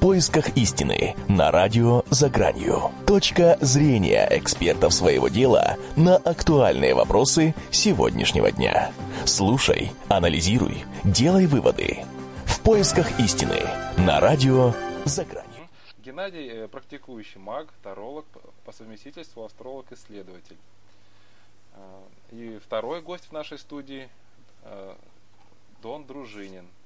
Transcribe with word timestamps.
поисках 0.00 0.56
истины 0.56 1.14
на 1.28 1.50
радио 1.50 2.04
«За 2.08 2.30
гранью». 2.30 2.90
Точка 3.06 3.58
зрения 3.60 4.26
экспертов 4.30 4.94
своего 4.94 5.28
дела 5.28 5.76
на 5.94 6.16
актуальные 6.16 6.94
вопросы 6.94 7.54
сегодняшнего 7.70 8.50
дня. 8.50 8.92
Слушай, 9.26 9.92
анализируй, 10.08 10.84
делай 11.04 11.46
выводы. 11.46 12.04
В 12.46 12.60
поисках 12.60 13.20
истины 13.20 13.60
на 13.98 14.20
радио 14.20 14.72
«За 15.04 15.26
гранью». 15.26 15.68
Геннадий 16.02 16.48
э,– 16.48 16.68
практикующий 16.72 17.38
маг, 17.38 17.68
таролог, 17.82 18.24
по 18.64 18.72
совместительству 18.72 19.44
астролог-исследователь. 19.44 20.56
Э, 21.74 22.00
и 22.32 22.58
второй 22.64 23.02
гость 23.02 23.26
в 23.26 23.32
нашей 23.32 23.58
студии 23.58 24.08
э,– 24.62 24.94
Дон 25.82 26.06
Дружинин– 26.06 26.66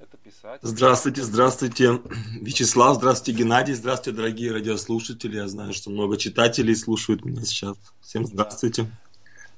это 0.00 0.16
писатель. 0.16 0.66
Здравствуйте, 0.66 1.22
здравствуйте, 1.22 2.00
Вячеслав, 2.40 2.96
здравствуйте, 2.96 3.38
Геннадий, 3.38 3.74
здравствуйте, 3.74 4.16
дорогие 4.16 4.52
радиослушатели. 4.52 5.36
Я 5.36 5.48
знаю, 5.48 5.72
что 5.72 5.90
много 5.90 6.16
читателей 6.16 6.74
слушают 6.74 7.24
меня 7.24 7.42
сейчас. 7.42 7.76
Всем 8.00 8.24
здравствуйте. 8.24 8.90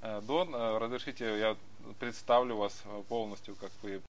Э, 0.03 0.21
Дон, 0.27 0.55
э, 0.55 0.79
разрешите, 0.79 1.39
я 1.39 1.57
представлю 2.01 2.57
вас 2.57 2.83
э, 2.85 3.03
полностью, 3.09 3.55
как 3.55 3.71
вы. 3.83 4.03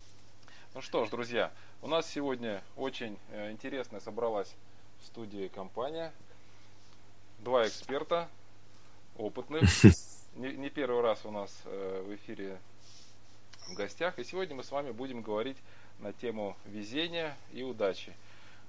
Ну 0.73 0.81
что 0.81 1.05
ж, 1.05 1.09
друзья, 1.09 1.52
у 1.84 1.88
нас 1.88 2.09
сегодня 2.09 2.63
очень 2.76 3.18
интересная 3.52 3.99
собралась 3.99 4.52
в 5.04 5.05
студии 5.05 5.52
компания. 5.54 6.12
Два 7.40 7.68
эксперта, 7.68 8.27
опытных. 9.18 9.70
Не, 10.35 10.52
не 10.54 10.71
первый 10.71 11.04
раз 11.04 11.20
у 11.26 11.29
нас 11.29 11.52
в 11.63 12.15
эфире 12.15 12.57
в 13.68 13.76
гостях. 13.76 14.18
И 14.18 14.23
сегодня 14.23 14.55
мы 14.55 14.63
с 14.63 14.71
вами 14.71 14.90
будем 14.90 15.21
говорить 15.21 15.57
на 16.03 16.13
тему 16.13 16.55
везения 16.66 17.35
и 17.53 17.63
удачи. 17.63 18.13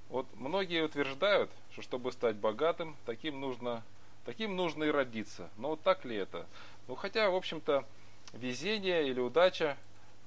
Вот 0.08 0.26
многие 0.34 0.84
утверждают, 0.84 1.50
что 1.72 1.82
чтобы 1.82 2.12
стать 2.12 2.36
богатым, 2.36 2.96
таким 3.04 3.40
нужно, 3.40 3.82
таким 4.24 4.54
нужно 4.56 4.84
и 4.84 4.90
родиться. 4.90 5.50
Но 5.56 5.70
вот 5.70 5.82
так 5.82 6.04
ли 6.04 6.16
это? 6.16 6.46
Ну 6.86 6.94
хотя, 6.94 7.28
в 7.30 7.34
общем-то, 7.34 7.84
везение 8.32 9.08
или 9.08 9.20
удача, 9.20 9.76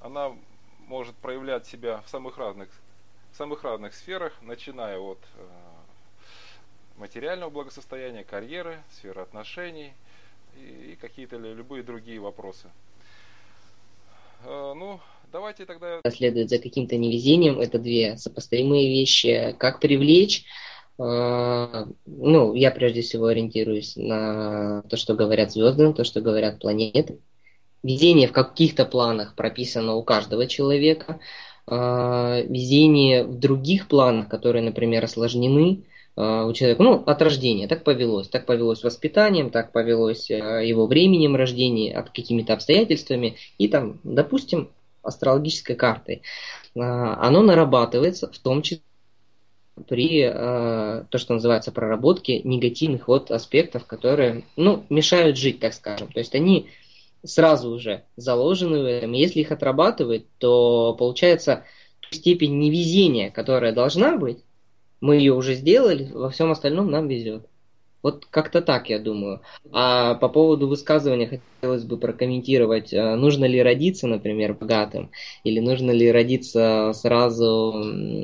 она 0.01 0.35
может 0.87 1.15
проявлять 1.15 1.65
себя 1.65 2.01
в 2.01 2.09
самых 2.09 2.37
разных, 2.37 2.69
в 3.31 3.37
самых 3.37 3.63
разных 3.63 3.93
сферах, 3.93 4.33
начиная 4.41 4.99
от 4.99 5.19
э, 5.35 5.47
материального 6.97 7.49
благосостояния, 7.49 8.23
карьеры, 8.23 8.81
сферы 8.91 9.21
отношений 9.21 9.93
и, 10.55 10.91
и 10.91 10.95
какие-то 10.95 11.37
любые 11.37 11.83
другие 11.83 12.19
вопросы. 12.19 12.69
Э, 14.43 14.73
ну, 14.75 14.99
Давайте 15.31 15.65
тогда... 15.65 16.01
Следует 16.09 16.49
за 16.49 16.57
каким-то 16.57 16.97
невезением. 16.97 17.59
Это 17.59 17.79
две 17.79 18.17
сопоставимые 18.17 18.87
вещи. 18.87 19.55
Как 19.57 19.79
привлечь? 19.79 20.45
Э, 20.99 21.85
ну, 22.05 22.53
я 22.53 22.71
прежде 22.71 23.01
всего 23.01 23.27
ориентируюсь 23.27 23.95
на 23.95 24.83
то, 24.89 24.97
что 24.97 25.13
говорят 25.15 25.51
звезды, 25.51 25.87
на 25.87 25.93
то, 25.93 26.03
что 26.03 26.21
говорят 26.21 26.59
планеты. 26.59 27.19
Везение 27.83 28.27
в 28.27 28.31
каких-то 28.31 28.85
планах 28.85 29.35
прописано 29.35 29.95
у 29.95 30.03
каждого 30.03 30.47
человека. 30.47 31.19
Э, 31.67 32.43
везение 32.47 33.23
в 33.23 33.37
других 33.37 33.87
планах, 33.87 34.29
которые, 34.29 34.63
например, 34.63 35.03
осложнены, 35.03 35.83
э, 36.15 36.43
у 36.45 36.53
человека, 36.53 36.81
ну, 36.81 37.03
от 37.05 37.21
рождения, 37.21 37.67
так 37.67 37.83
повелось, 37.83 38.29
так 38.29 38.45
повелось 38.45 38.83
воспитанием, 38.83 39.51
так 39.51 39.71
повелось 39.71 40.29
его 40.29 40.87
временем 40.87 41.35
рождения, 41.35 41.95
от 41.95 42.09
какими-то 42.09 42.53
обстоятельствами, 42.53 43.35
и 43.57 43.67
там, 43.67 43.99
допустим, 44.03 44.69
астрологической 45.07 45.75
картой, 45.75 46.21
а, 46.75 47.25
оно 47.25 47.41
нарабатывается 47.41 48.31
в 48.31 48.37
том 48.39 48.61
числе 48.61 48.81
при 49.87 50.23
э, 50.23 51.03
то, 51.09 51.17
что 51.17 51.35
называется 51.35 51.71
проработке 51.71 52.41
негативных 52.41 53.07
вот 53.07 53.29
аспектов, 53.29 53.85
которые, 53.85 54.43
ну, 54.55 54.83
мешают 54.89 55.37
жить, 55.37 55.59
так 55.59 55.73
скажем. 55.73 56.11
То 56.11 56.19
есть 56.19 56.33
они 56.33 56.69
сразу 57.23 57.69
уже 57.69 58.03
заложены 58.15 58.81
в 58.81 58.85
этом. 58.85 59.11
Если 59.13 59.41
их 59.41 59.51
отрабатывать, 59.51 60.25
то 60.39 60.95
получается 60.97 61.63
степень 62.09 62.57
невезения, 62.57 63.29
которая 63.29 63.71
должна 63.71 64.17
быть, 64.17 64.39
мы 64.99 65.17
ее 65.17 65.33
уже 65.33 65.53
сделали, 65.53 66.11
во 66.11 66.29
всем 66.29 66.51
остальном 66.51 66.89
нам 66.89 67.07
везет. 67.07 67.45
Вот 68.03 68.25
как-то 68.25 68.61
так, 68.61 68.89
я 68.89 68.99
думаю. 68.99 69.41
А 69.71 70.15
по 70.15 70.29
поводу 70.29 70.67
высказывания 70.67 71.27
хотелось 71.27 71.83
бы 71.83 71.97
прокомментировать, 71.97 72.93
э, 72.93 73.15
нужно 73.15 73.45
ли 73.45 73.61
родиться, 73.61 74.07
например, 74.07 74.53
богатым, 74.53 75.11
или 75.43 75.59
нужно 75.59 75.91
ли 75.91 76.11
родиться 76.11 76.91
сразу 76.93 77.73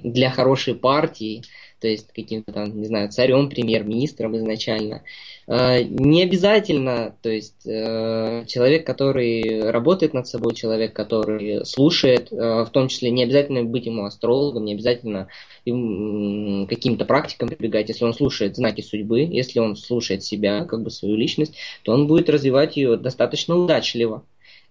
для 0.04 0.30
хорошей 0.30 0.76
партии, 0.76 1.44
то 1.84 1.90
есть 1.90 2.14
каким-то 2.14 2.54
там, 2.54 2.80
не 2.80 2.86
знаю, 2.86 3.12
царем, 3.12 3.50
премьер-министром 3.50 4.38
изначально. 4.38 5.04
Э, 5.48 5.84
не 5.84 6.24
обязательно, 6.24 7.14
то 7.22 7.30
есть 7.30 7.68
э, 7.68 8.46
человек, 8.48 8.86
который 8.88 9.70
работает 9.70 10.14
над 10.14 10.26
собой, 10.26 10.56
человек, 10.56 10.94
который 10.94 11.66
слушает, 11.66 12.32
в 12.32 12.70
том 12.72 12.88
числе 12.88 13.12
не 13.12 13.24
обязательно 13.24 13.66
быть 13.66 13.86
ему 13.86 14.06
астрологом, 14.06 14.64
не 14.64 14.76
обязательно 14.76 15.28
каким-то 15.66 17.04
практикам 17.04 17.50
прибегать, 17.50 17.90
если 17.90 18.06
он 18.06 18.14
слушает 18.14 18.56
знаки 18.56 18.80
судьбы, 18.80 19.20
если 19.20 19.60
он 19.60 19.76
слушает 19.76 20.24
себя, 20.24 20.64
как 20.64 20.84
бы 20.84 20.90
свою 20.90 21.18
личность, 21.18 21.58
то 21.84 21.92
он 21.92 22.08
будет 22.08 22.30
развивать 22.30 22.78
ее 22.78 22.96
достаточно 22.96 23.58
удачливо. 23.58 24.24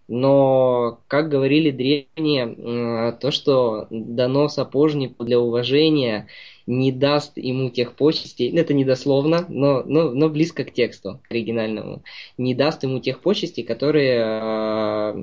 Но, 0.09 1.01
как 1.09 1.29
говорили 1.29 1.71
древние, 1.71 3.13
то, 3.13 3.31
что 3.31 3.87
дано 3.91 4.49
сапожнику 4.49 5.25
для 5.25 5.39
уважения, 5.39 6.27
не 6.67 6.93
даст 6.93 7.37
ему 7.37 7.71
тех 7.71 7.95
почестей, 7.95 8.53
ну, 8.53 8.61
это 8.61 8.75
недословно, 8.75 9.47
но, 9.49 9.83
но, 9.85 10.11
но 10.11 10.29
близко 10.29 10.65
к 10.65 10.73
тексту, 10.73 11.21
к 11.23 11.31
оригинальному, 11.31 12.03
не 12.39 12.55
даст 12.55 12.83
ему 12.83 13.01
тех 13.01 13.21
почестей, 13.21 13.65
которые 13.65 14.23
а, 14.23 15.15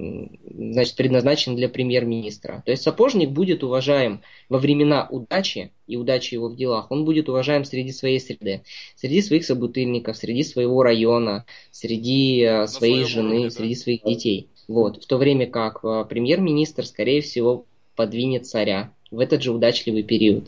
значит, 0.50 0.95
предназначены 0.95 1.55
для 1.55 1.69
премьер-министра. 1.69 2.61
То 2.66 2.72
есть 2.72 2.83
сапожник 2.83 3.29
будет 3.29 3.63
уважаем 3.63 4.22
во 4.50 4.57
времена 4.57 5.07
удачи 5.09 5.72
и 5.88 5.95
удачи 5.95 6.35
его 6.35 6.50
в 6.50 6.55
делах, 6.55 6.91
он 6.91 7.05
будет 7.05 7.29
уважаем 7.29 7.63
среди 7.66 7.91
своей 7.91 8.19
среды, 8.19 8.63
среди 8.95 9.21
своих 9.21 9.45
собутыльников, 9.45 10.17
среди 10.17 10.44
своего 10.44 10.83
района, 10.83 11.45
среди 11.71 12.44
а, 12.44 12.67
своей 12.67 13.06
жены, 13.06 13.35
уровне, 13.35 13.51
среди 13.51 13.75
да? 13.75 13.81
своих 13.81 14.03
детей. 14.03 14.50
Вот. 14.67 15.03
В 15.03 15.07
то 15.07 15.17
время 15.17 15.47
как 15.47 15.79
а, 15.83 16.03
премьер-министр, 16.03 16.85
скорее 16.85 17.21
всего, 17.21 17.66
подвинет 17.95 18.45
царя 18.45 18.94
в 19.11 19.19
этот 19.19 19.41
же 19.41 19.51
удачливый 19.51 20.03
период. 20.03 20.45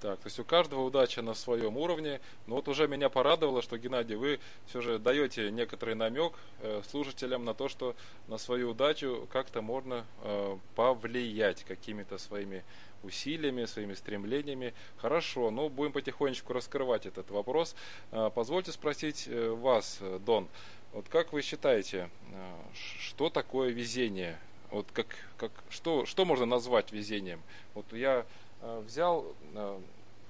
Так, 0.00 0.20
то 0.20 0.26
есть 0.26 0.38
у 0.38 0.44
каждого 0.44 0.82
удача 0.82 1.22
на 1.22 1.34
своем 1.34 1.76
уровне. 1.76 2.20
Но 2.46 2.56
вот 2.56 2.68
уже 2.68 2.86
меня 2.86 3.08
порадовало, 3.08 3.62
что, 3.62 3.78
Геннадий, 3.78 4.14
вы 4.14 4.38
все 4.66 4.80
же 4.80 5.00
даете 5.00 5.50
некоторый 5.50 5.96
намек 5.96 6.34
э, 6.60 6.82
слушателям 6.88 7.44
на 7.44 7.52
то, 7.52 7.68
что 7.68 7.96
на 8.28 8.38
свою 8.38 8.70
удачу 8.70 9.26
как-то 9.32 9.60
можно 9.60 10.06
э, 10.22 10.56
повлиять 10.76 11.64
какими-то 11.64 12.18
своими 12.18 12.62
усилиями, 13.02 13.64
своими 13.64 13.94
стремлениями. 13.94 14.72
Хорошо, 14.98 15.50
ну 15.50 15.68
будем 15.68 15.92
потихонечку 15.92 16.52
раскрывать 16.52 17.06
этот 17.06 17.30
вопрос. 17.32 17.74
Э, 18.12 18.30
позвольте 18.32 18.70
спросить 18.70 19.24
э, 19.26 19.50
вас, 19.50 19.98
Дон, 20.24 20.46
вот 20.92 21.08
как 21.08 21.32
вы 21.32 21.42
считаете, 21.42 22.08
э, 22.30 22.56
что 23.00 23.30
такое 23.30 23.70
везение? 23.70 24.38
Вот 24.70 24.86
как, 24.92 25.06
как, 25.38 25.50
что, 25.70 26.06
что 26.06 26.24
можно 26.24 26.46
назвать 26.46 26.92
везением? 26.92 27.42
Вот 27.74 27.92
я 27.92 28.20
Э, 28.20 28.24
взял, 28.60 29.34
э, 29.54 29.80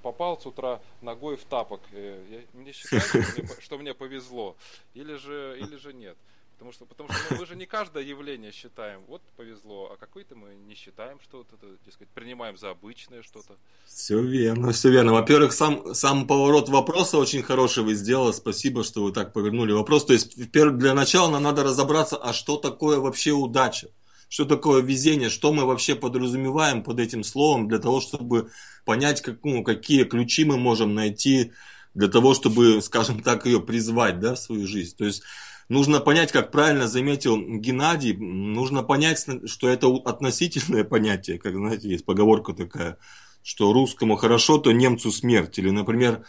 попал 0.03 0.41
с 0.41 0.47
утра 0.47 0.81
ногой 1.01 1.37
в 1.37 1.45
тапок. 1.45 1.81
Э, 1.93 2.23
я, 2.31 2.41
мне 2.61 2.73
считаю, 2.75 3.01
что 3.01 3.19
мне, 3.19 3.49
что 3.61 3.79
мне 3.79 3.95
повезло, 3.95 4.57
или 4.95 5.15
же, 5.15 5.57
или 5.61 5.77
же 5.77 5.93
нет. 5.93 6.17
Потому 6.59 6.73
что, 6.73 6.87
потому 6.87 7.09
что 7.13 7.23
ну, 7.31 7.37
мы 7.39 7.47
же 7.47 7.55
не 7.55 7.67
каждое 7.67 8.03
явление 8.03 8.51
считаем, 8.51 9.03
вот 9.07 9.23
повезло, 9.37 9.93
а 9.93 9.97
какой-то 9.97 10.35
мы 10.35 10.57
не 10.67 10.75
считаем 10.75 11.21
что-то, 11.21 11.55
дескать, 11.87 12.09
принимаем 12.09 12.57
за 12.57 12.71
обычное 12.71 13.23
что-то. 13.23 13.55
Все 13.87 14.21
верно, 14.21 14.73
все 14.73 14.91
верно. 14.91 15.13
Во-первых, 15.13 15.53
сам, 15.53 15.95
сам 15.95 16.27
поворот 16.27 16.69
вопроса 16.69 17.19
очень 17.19 17.45
хороший 17.45 17.85
вы 17.85 17.95
сделали. 17.95 18.33
Спасибо, 18.33 18.83
что 18.83 19.05
вы 19.05 19.13
так 19.13 19.33
повернули 19.33 19.71
вопрос. 19.71 20.07
То 20.07 20.15
есть, 20.15 20.51
для 20.51 20.95
начала 20.95 21.31
нам 21.31 21.45
надо 21.45 21.63
разобраться, 21.63 22.17
а 22.17 22.33
что 22.33 22.57
такое 22.57 22.99
вообще 22.99 23.31
удача 23.31 23.91
что 24.29 24.45
такое 24.45 24.83
везение, 24.83 25.31
что 25.31 25.53
мы 25.53 25.65
вообще 25.65 25.95
подразумеваем 25.95 26.83
под 26.83 27.01
этим 27.01 27.25
словом, 27.25 27.69
для 27.69 27.79
того, 27.79 28.01
чтобы 28.01 28.51
понять, 28.85 29.23
как, 29.23 29.39
ну, 29.45 29.63
какие 29.63 30.05
ключи 30.05 30.45
мы 30.45 30.57
можем 30.59 30.95
найти 30.95 31.53
для 31.95 32.09
того, 32.09 32.35
чтобы, 32.35 32.81
скажем 32.83 33.23
так, 33.23 33.47
ее 33.47 33.61
призвать 33.61 34.21
да, 34.21 34.35
в 34.35 34.39
свою 34.39 34.67
жизнь. 34.67 34.95
То 34.97 35.05
есть 35.05 35.23
нужно 35.69 36.01
понять, 36.01 36.31
как 36.31 36.51
правильно 36.51 36.87
заметил 36.87 37.39
Геннадий, 37.39 38.15
нужно 38.17 38.83
понять, 38.83 39.27
что 39.47 39.69
это 39.69 39.89
относительное 40.05 40.85
понятие, 40.85 41.39
как, 41.39 41.55
знаете, 41.55 41.89
есть 41.89 42.05
поговорка 42.05 42.53
такая, 42.53 42.99
что 43.43 43.73
русскому 43.73 44.17
хорошо, 44.17 44.59
то 44.59 44.73
немцу 44.73 45.11
смерть. 45.11 45.59
Или, 45.59 45.71
например, 45.71 46.25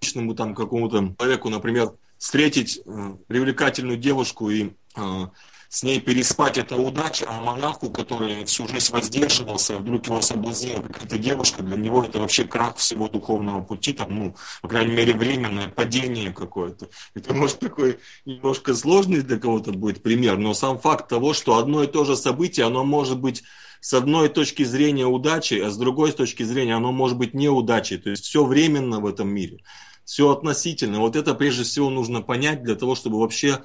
личному 0.00 0.34
там 0.34 0.54
какому-то 0.54 1.14
человеку, 1.18 1.48
например, 1.48 1.90
встретить 2.18 2.80
э, 2.84 3.16
привлекательную 3.26 3.98
девушку 3.98 4.48
и 4.48 4.70
э, 4.96 5.26
с 5.72 5.82
ней 5.82 6.00
переспать 6.00 6.58
это 6.58 6.76
удача, 6.76 7.24
а 7.26 7.40
монаху, 7.40 7.88
который 7.88 8.44
всю 8.44 8.68
жизнь 8.68 8.92
воздерживался, 8.92 9.78
вдруг 9.78 10.06
его 10.06 10.20
соблазнила 10.20 10.82
какая-то 10.82 11.16
девушка, 11.16 11.62
для 11.62 11.78
него 11.78 12.04
это 12.04 12.18
вообще 12.18 12.44
крах 12.44 12.76
всего 12.76 13.08
духовного 13.08 13.62
пути, 13.62 13.94
там, 13.94 14.14
ну, 14.14 14.36
по 14.60 14.68
крайней 14.68 14.92
мере, 14.92 15.14
временное 15.14 15.68
падение 15.68 16.30
какое-то. 16.30 16.90
Это, 17.14 17.32
может, 17.34 17.60
такой 17.60 18.00
немножко 18.26 18.74
сложный 18.74 19.22
для 19.22 19.38
кого-то 19.38 19.72
будет 19.72 20.02
пример, 20.02 20.36
но 20.36 20.52
сам 20.52 20.78
факт 20.78 21.08
того, 21.08 21.32
что 21.32 21.56
одно 21.56 21.82
и 21.82 21.86
то 21.86 22.04
же 22.04 22.16
событие, 22.16 22.66
оно 22.66 22.84
может 22.84 23.18
быть 23.18 23.42
с 23.80 23.94
одной 23.94 24.28
точки 24.28 24.64
зрения 24.64 25.06
удачи, 25.06 25.54
а 25.54 25.70
с 25.70 25.78
другой 25.78 26.12
точки 26.12 26.42
зрения 26.42 26.74
оно 26.74 26.92
может 26.92 27.16
быть 27.16 27.32
неудачей. 27.32 27.96
То 27.96 28.10
есть 28.10 28.26
все 28.26 28.44
временно 28.44 29.00
в 29.00 29.06
этом 29.06 29.30
мире, 29.30 29.60
все 30.04 30.30
относительно. 30.30 31.00
Вот 31.00 31.16
это 31.16 31.34
прежде 31.34 31.64
всего 31.64 31.88
нужно 31.88 32.20
понять 32.20 32.62
для 32.62 32.74
того, 32.74 32.94
чтобы 32.94 33.18
вообще 33.20 33.62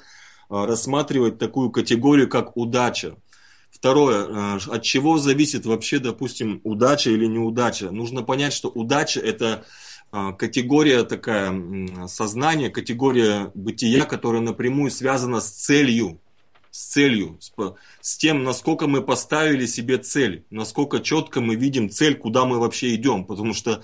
рассматривать 0.49 1.37
такую 1.37 1.71
категорию, 1.71 2.29
как 2.29 2.55
удача. 2.57 3.15
Второе, 3.69 4.25
э, 4.25 4.59
от 4.67 4.83
чего 4.83 5.17
зависит 5.17 5.65
вообще, 5.65 5.99
допустим, 5.99 6.61
удача 6.63 7.09
или 7.11 7.25
неудача? 7.25 7.91
Нужно 7.91 8.23
понять, 8.23 8.53
что 8.53 8.69
удача 8.69 9.19
это 9.19 9.65
э, 10.11 10.33
категория 10.37 11.03
такая 11.03 12.07
сознания, 12.07 12.69
категория 12.69 13.51
бытия, 13.53 14.05
которая 14.05 14.41
напрямую 14.41 14.89
связана 14.89 15.41
с 15.41 15.49
целью, 15.49 16.19
с 16.71 16.85
целью, 16.85 17.39
с 18.01 18.17
тем, 18.17 18.43
насколько 18.43 18.87
мы 18.87 19.01
поставили 19.01 19.65
себе 19.65 19.97
цель, 19.97 20.45
насколько 20.49 20.99
четко 20.99 21.41
мы 21.41 21.55
видим 21.55 21.89
цель, 21.89 22.15
куда 22.15 22.45
мы 22.45 22.59
вообще 22.59 22.95
идем, 22.95 23.25
потому 23.25 23.53
что 23.53 23.83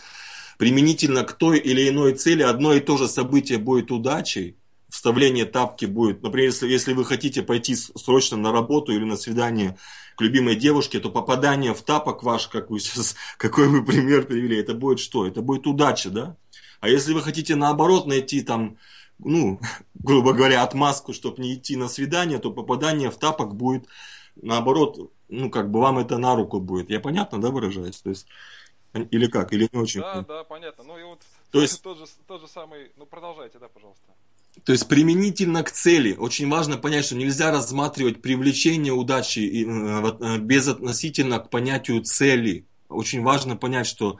применительно 0.58 1.24
к 1.24 1.34
той 1.34 1.60
или 1.60 1.90
иной 1.90 2.14
цели 2.14 2.44
одно 2.44 2.74
и 2.74 2.80
то 2.80 2.98
же 2.98 3.08
событие 3.08 3.58
будет 3.58 3.92
удачей, 3.92 4.56
вставление 4.94 5.46
тапки 5.46 5.86
будет, 5.86 6.22
например, 6.22 6.50
если, 6.50 6.68
если 6.68 6.94
вы 6.94 7.04
хотите 7.04 7.42
пойти 7.42 7.76
срочно 7.76 8.38
на 8.38 8.52
работу 8.52 8.92
или 8.92 9.04
на 9.04 9.18
свидание 9.18 9.76
к 10.16 10.22
любимой 10.22 10.56
девушке, 10.56 11.00
то 11.00 11.10
попадание 11.10 11.74
в 11.74 11.82
тапок 11.82 12.22
ваш, 12.22 12.48
как 12.48 12.70
вы 12.70 12.80
сейчас, 12.80 13.16
какой 13.38 13.68
вы 13.70 13.84
пример 13.84 14.28
привели, 14.28 14.56
это 14.56 14.76
будет 14.76 15.00
что? 15.00 15.26
Это 15.26 15.42
будет 15.42 15.66
удача, 15.66 16.12
да? 16.12 16.38
А 16.80 16.90
если 16.90 17.14
вы 17.14 17.24
хотите 17.24 17.56
наоборот 17.56 18.06
найти 18.06 18.44
там, 18.44 18.78
ну, 19.18 19.60
грубо 19.96 20.34
говоря, 20.34 20.62
отмазку, 20.62 21.12
чтобы 21.12 21.42
не 21.42 21.56
идти 21.56 21.76
на 21.76 21.88
свидание, 21.88 22.38
то 22.38 22.52
попадание 22.52 23.10
в 23.10 23.18
тапок 23.18 23.56
будет 23.56 23.88
наоборот, 24.36 25.12
ну, 25.28 25.50
как 25.50 25.72
бы 25.72 25.80
вам 25.80 25.98
это 25.98 26.20
на 26.20 26.36
руку 26.36 26.60
будет. 26.60 26.92
Я 26.92 27.00
понятно, 27.00 27.42
да, 27.42 27.50
выражаюсь? 27.50 28.00
То 28.00 28.12
есть, 28.12 28.28
или 28.94 29.26
как, 29.26 29.54
или 29.54 29.68
не 29.72 29.80
очень? 29.80 30.02
Да, 30.02 30.22
да, 30.22 30.44
понятно. 30.44 30.84
Ну 30.84 31.00
и 31.00 31.04
вот 31.04 31.24
то 31.54 31.62
есть, 31.62 31.84
тот 31.84 32.00
же, 32.00 32.06
тот 32.28 32.42
же 32.42 32.48
самый, 32.48 32.92
ну 32.96 33.06
продолжайте, 33.06 33.60
да, 33.60 33.70
пожалуйста. 33.70 34.12
То 34.66 34.72
есть 34.72 34.88
применительно 34.88 35.64
к 35.64 35.72
цели. 35.72 36.16
Очень 36.16 36.50
важно 36.50 36.78
понять, 36.78 37.06
что 37.06 37.16
нельзя 37.16 37.52
рассматривать 37.52 38.22
привлечение 38.22 38.94
удачи 38.94 39.40
э, 39.40 40.26
э, 40.26 40.38
безотносительно 40.38 41.40
к 41.40 41.50
понятию 41.50 42.02
цели. 42.02 42.66
Очень 42.88 43.24
важно 43.24 43.58
понять, 43.58 43.88
что 43.88 44.20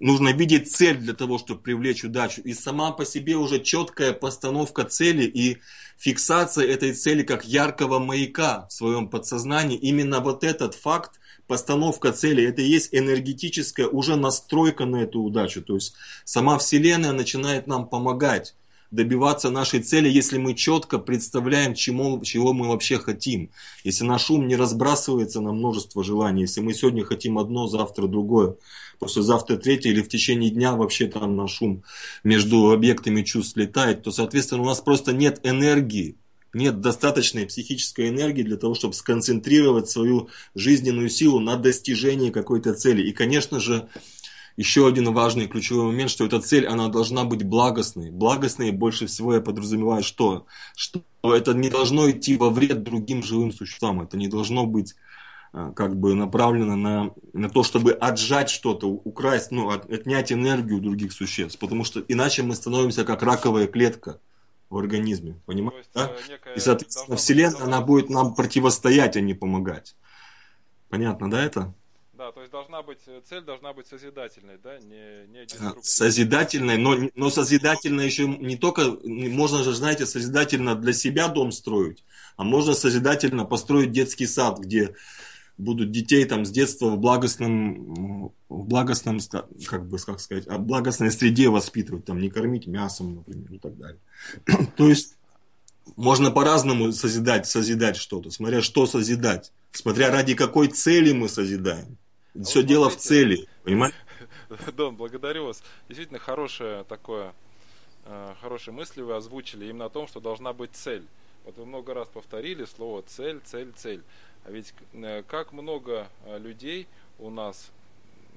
нужно 0.00 0.30
видеть 0.30 0.70
цель 0.70 0.98
для 0.98 1.14
того, 1.14 1.38
чтобы 1.38 1.62
привлечь 1.62 2.04
удачу. 2.04 2.42
И 2.42 2.52
сама 2.52 2.92
по 2.92 3.06
себе 3.06 3.36
уже 3.36 3.60
четкая 3.60 4.12
постановка 4.12 4.84
цели 4.84 5.24
и 5.24 5.58
фиксация 5.96 6.66
этой 6.66 6.92
цели 6.92 7.22
как 7.22 7.44
яркого 7.44 7.98
маяка 7.98 8.66
в 8.68 8.72
своем 8.72 9.08
подсознании. 9.08 9.78
Именно 9.78 10.20
вот 10.20 10.44
этот 10.44 10.74
факт, 10.74 11.18
постановка 11.46 12.12
цели, 12.12 12.44
это 12.44 12.60
и 12.60 12.66
есть 12.66 12.90
энергетическая 12.92 13.86
уже 13.86 14.16
настройка 14.16 14.84
на 14.84 14.96
эту 15.04 15.22
удачу. 15.22 15.62
То 15.62 15.76
есть 15.76 15.94
сама 16.24 16.58
Вселенная 16.58 17.12
начинает 17.12 17.66
нам 17.66 17.88
помогать 17.88 18.54
добиваться 18.90 19.50
нашей 19.50 19.80
цели, 19.80 20.08
если 20.08 20.38
мы 20.38 20.54
четко 20.54 20.98
представляем, 20.98 21.74
чему, 21.74 22.22
чего 22.22 22.52
мы 22.52 22.68
вообще 22.68 22.98
хотим. 22.98 23.50
Если 23.84 24.04
наш 24.04 24.30
ум 24.30 24.48
не 24.48 24.56
разбрасывается 24.56 25.40
на 25.40 25.52
множество 25.52 26.02
желаний, 26.02 26.42
если 26.42 26.60
мы 26.60 26.72
сегодня 26.72 27.04
хотим 27.04 27.38
одно, 27.38 27.66
завтра 27.66 28.06
другое, 28.06 28.56
послезавтра 28.98 29.56
третье, 29.56 29.90
или 29.90 30.02
в 30.02 30.08
течение 30.08 30.50
дня 30.50 30.74
вообще 30.74 31.06
там 31.06 31.36
наш 31.36 31.60
ум 31.60 31.84
между 32.24 32.70
объектами 32.70 33.22
чувств 33.22 33.56
летает, 33.56 34.02
то, 34.02 34.10
соответственно, 34.10 34.62
у 34.62 34.66
нас 34.66 34.80
просто 34.80 35.12
нет 35.12 35.40
энергии, 35.42 36.16
нет 36.54 36.80
достаточной 36.80 37.46
психической 37.46 38.08
энергии 38.08 38.42
для 38.42 38.56
того, 38.56 38.74
чтобы 38.74 38.94
сконцентрировать 38.94 39.90
свою 39.90 40.30
жизненную 40.54 41.10
силу 41.10 41.40
на 41.40 41.56
достижении 41.56 42.30
какой-то 42.30 42.72
цели. 42.72 43.06
И, 43.06 43.12
конечно 43.12 43.60
же, 43.60 43.88
еще 44.58 44.88
один 44.88 45.14
важный 45.14 45.46
ключевой 45.46 45.86
момент, 45.86 46.10
что 46.10 46.26
эта 46.26 46.40
цель, 46.40 46.66
она 46.66 46.88
должна 46.88 47.22
быть 47.22 47.44
благостной. 47.44 48.10
Благостной 48.10 48.72
больше 48.72 49.06
всего 49.06 49.34
я 49.34 49.40
подразумеваю, 49.40 50.02
что, 50.02 50.46
что 50.74 51.00
это 51.22 51.54
не 51.54 51.70
должно 51.70 52.10
идти 52.10 52.36
во 52.36 52.50
вред 52.50 52.82
другим 52.82 53.22
живым 53.22 53.52
существам. 53.52 54.00
Это 54.00 54.16
не 54.16 54.26
должно 54.26 54.66
быть 54.66 54.96
а, 55.52 55.70
как 55.70 55.94
бы 55.94 56.14
направлено 56.14 56.74
на, 56.74 57.14
на 57.32 57.48
то, 57.48 57.62
чтобы 57.62 57.92
отжать 57.92 58.50
что-то, 58.50 58.88
украсть, 58.88 59.52
ну, 59.52 59.70
от, 59.70 59.88
отнять 59.88 60.32
энергию 60.32 60.80
других 60.80 61.12
существ. 61.12 61.60
Потому 61.60 61.84
что 61.84 62.00
иначе 62.08 62.42
мы 62.42 62.56
становимся 62.56 63.04
как 63.04 63.22
раковая 63.22 63.68
клетка 63.68 64.18
в 64.70 64.76
организме. 64.76 65.40
Понимаете? 65.46 65.78
есть, 65.78 65.90
да? 65.94 66.10
э, 66.46 66.56
И, 66.56 66.58
соответственно, 66.58 67.16
Вселенная, 67.16 67.62
она 67.62 67.80
будет 67.80 68.10
нам 68.10 68.34
противостоять, 68.34 69.16
а 69.16 69.20
не 69.20 69.34
помогать. 69.34 69.94
Понятно, 70.88 71.30
да, 71.30 71.44
это? 71.44 71.74
Да, 72.18 72.32
то 72.32 72.40
есть 72.40 72.50
должна 72.50 72.82
быть, 72.82 72.98
э, 73.06 73.20
цель 73.24 73.42
должна 73.42 73.72
быть 73.72 73.86
созидательной, 73.86 74.58
да, 74.60 74.76
не, 74.80 75.28
не 75.28 75.46
Созидательной, 75.82 76.76
но, 76.76 76.96
но 77.14 77.30
созидательно 77.30 78.00
еще 78.00 78.26
не 78.26 78.56
только, 78.56 78.98
можно 79.04 79.62
же, 79.62 79.72
знаете, 79.72 80.04
созидательно 80.04 80.74
для 80.74 80.92
себя 80.92 81.28
дом 81.28 81.52
строить, 81.52 82.02
а 82.36 82.42
можно 82.42 82.74
созидательно 82.74 83.44
построить 83.44 83.92
детский 83.92 84.26
сад, 84.26 84.58
где 84.58 84.96
будут 85.58 85.92
детей 85.92 86.24
там 86.24 86.44
с 86.44 86.50
детства 86.50 86.90
в 86.90 86.98
благостном, 86.98 88.32
в 88.48 88.64
благостном, 88.64 89.20
как 89.66 89.86
бы, 89.86 89.96
как 89.98 90.18
сказать, 90.18 90.48
в 90.48 90.58
благостной 90.58 91.12
среде 91.12 91.48
воспитывать, 91.50 92.04
там, 92.04 92.18
не 92.20 92.30
кормить 92.30 92.66
мясом, 92.66 93.14
например, 93.14 93.52
и 93.52 93.58
так 93.58 93.78
далее. 93.78 94.00
То 94.76 94.88
есть, 94.88 95.14
можно 95.94 96.32
по-разному 96.32 96.90
созидать, 96.90 97.46
созидать 97.46 97.96
что-то, 97.96 98.32
смотря 98.32 98.60
что 98.60 98.86
созидать, 98.86 99.52
смотря 99.70 100.10
ради 100.10 100.34
какой 100.34 100.66
цели 100.66 101.12
мы 101.12 101.28
созидаем. 101.28 101.96
А 102.38 102.44
Все 102.44 102.62
дело 102.62 102.88
в 102.88 102.96
цели, 102.96 103.48
понимаете? 103.64 103.96
Дон, 104.76 104.96
благодарю 104.96 105.46
вас. 105.46 105.62
Действительно 105.88 106.18
хорошее 106.18 106.84
такое, 106.84 107.34
э, 108.04 108.34
хорошие 108.40 108.72
мысли 108.72 109.02
вы 109.02 109.16
озвучили 109.16 109.66
именно 109.66 109.86
о 109.86 109.90
том, 109.90 110.06
что 110.06 110.20
должна 110.20 110.52
быть 110.52 110.70
цель. 110.72 111.04
Вот 111.44 111.56
вы 111.56 111.66
много 111.66 111.94
раз 111.94 112.08
повторили 112.08 112.64
слово 112.64 113.02
цель, 113.02 113.40
цель, 113.44 113.72
цель. 113.74 114.02
А 114.44 114.50
ведь 114.50 114.72
э, 114.92 115.22
как 115.26 115.52
много 115.52 116.08
э, 116.26 116.38
людей 116.38 116.86
у 117.18 117.30
нас, 117.30 117.70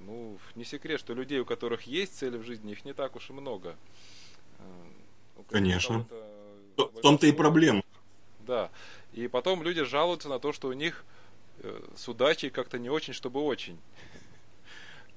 ну, 0.05 0.37
не 0.55 0.65
секрет, 0.65 0.99
что 0.99 1.13
людей, 1.13 1.39
у 1.39 1.45
которых 1.45 1.83
есть 1.83 2.17
цели 2.17 2.37
в 2.37 2.43
жизни, 2.43 2.71
их 2.71 2.85
не 2.85 2.93
так 2.93 3.15
уж 3.15 3.29
и 3.29 3.33
много. 3.33 3.75
Конечно. 5.49 6.05
В 6.77 7.01
том-то 7.01 7.27
и 7.27 7.31
проблема. 7.31 7.83
Да. 8.47 8.71
И 9.13 9.27
потом 9.27 9.61
люди 9.61 9.83
жалуются 9.83 10.29
на 10.29 10.39
то, 10.39 10.53
что 10.53 10.69
у 10.69 10.73
них 10.73 11.03
с 11.95 12.07
удачей 12.07 12.49
как-то 12.49 12.79
не 12.79 12.89
очень, 12.89 13.13
чтобы 13.13 13.41
очень. 13.41 13.79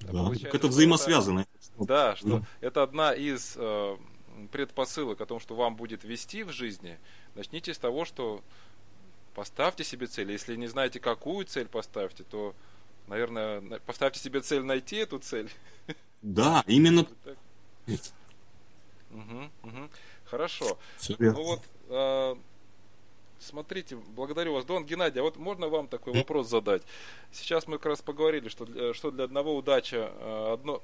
Да, 0.00 0.30
это 0.52 0.68
взаимосвязано. 0.68 1.40
Это, 1.40 1.84
да, 1.86 2.16
что 2.16 2.38
да. 2.40 2.46
это 2.60 2.82
одна 2.82 3.14
из 3.14 3.54
э, 3.56 3.96
предпосылок 4.52 5.20
о 5.20 5.26
том, 5.26 5.40
что 5.40 5.54
вам 5.54 5.76
будет 5.76 6.04
вести 6.04 6.42
в 6.42 6.52
жизни. 6.52 6.98
Начните 7.34 7.72
с 7.72 7.78
того, 7.78 8.04
что 8.04 8.42
поставьте 9.34 9.84
себе 9.84 10.06
цель. 10.06 10.30
Если 10.30 10.56
не 10.56 10.66
знаете, 10.66 11.00
какую 11.00 11.46
цель 11.46 11.68
поставьте, 11.68 12.24
то, 12.24 12.54
наверное, 13.06 13.60
поставьте 13.80 14.20
себе 14.20 14.40
цель 14.40 14.62
найти 14.62 14.96
эту 14.96 15.18
цель. 15.18 15.50
Да, 16.22 16.64
именно. 16.66 17.06
Угу, 19.10 19.50
угу. 19.62 19.90
Хорошо. 20.24 20.78
ну 21.18 21.32
вот, 21.32 21.62
э, 21.88 22.34
Смотрите, 23.44 23.96
благодарю 23.96 24.54
вас. 24.54 24.64
Дон 24.64 24.86
Геннадий, 24.86 25.20
а 25.20 25.22
вот 25.22 25.36
можно 25.36 25.68
вам 25.68 25.86
такой 25.86 26.14
вопрос 26.14 26.48
задать? 26.48 26.82
Сейчас 27.30 27.66
мы 27.66 27.76
как 27.76 27.86
раз 27.86 28.02
поговорили, 28.02 28.48
что, 28.48 28.64
для, 28.64 28.94
что 28.94 29.10
для 29.10 29.24
одного 29.24 29.54
удача 29.54 30.10
э, 30.14 30.52
одно, 30.54 30.82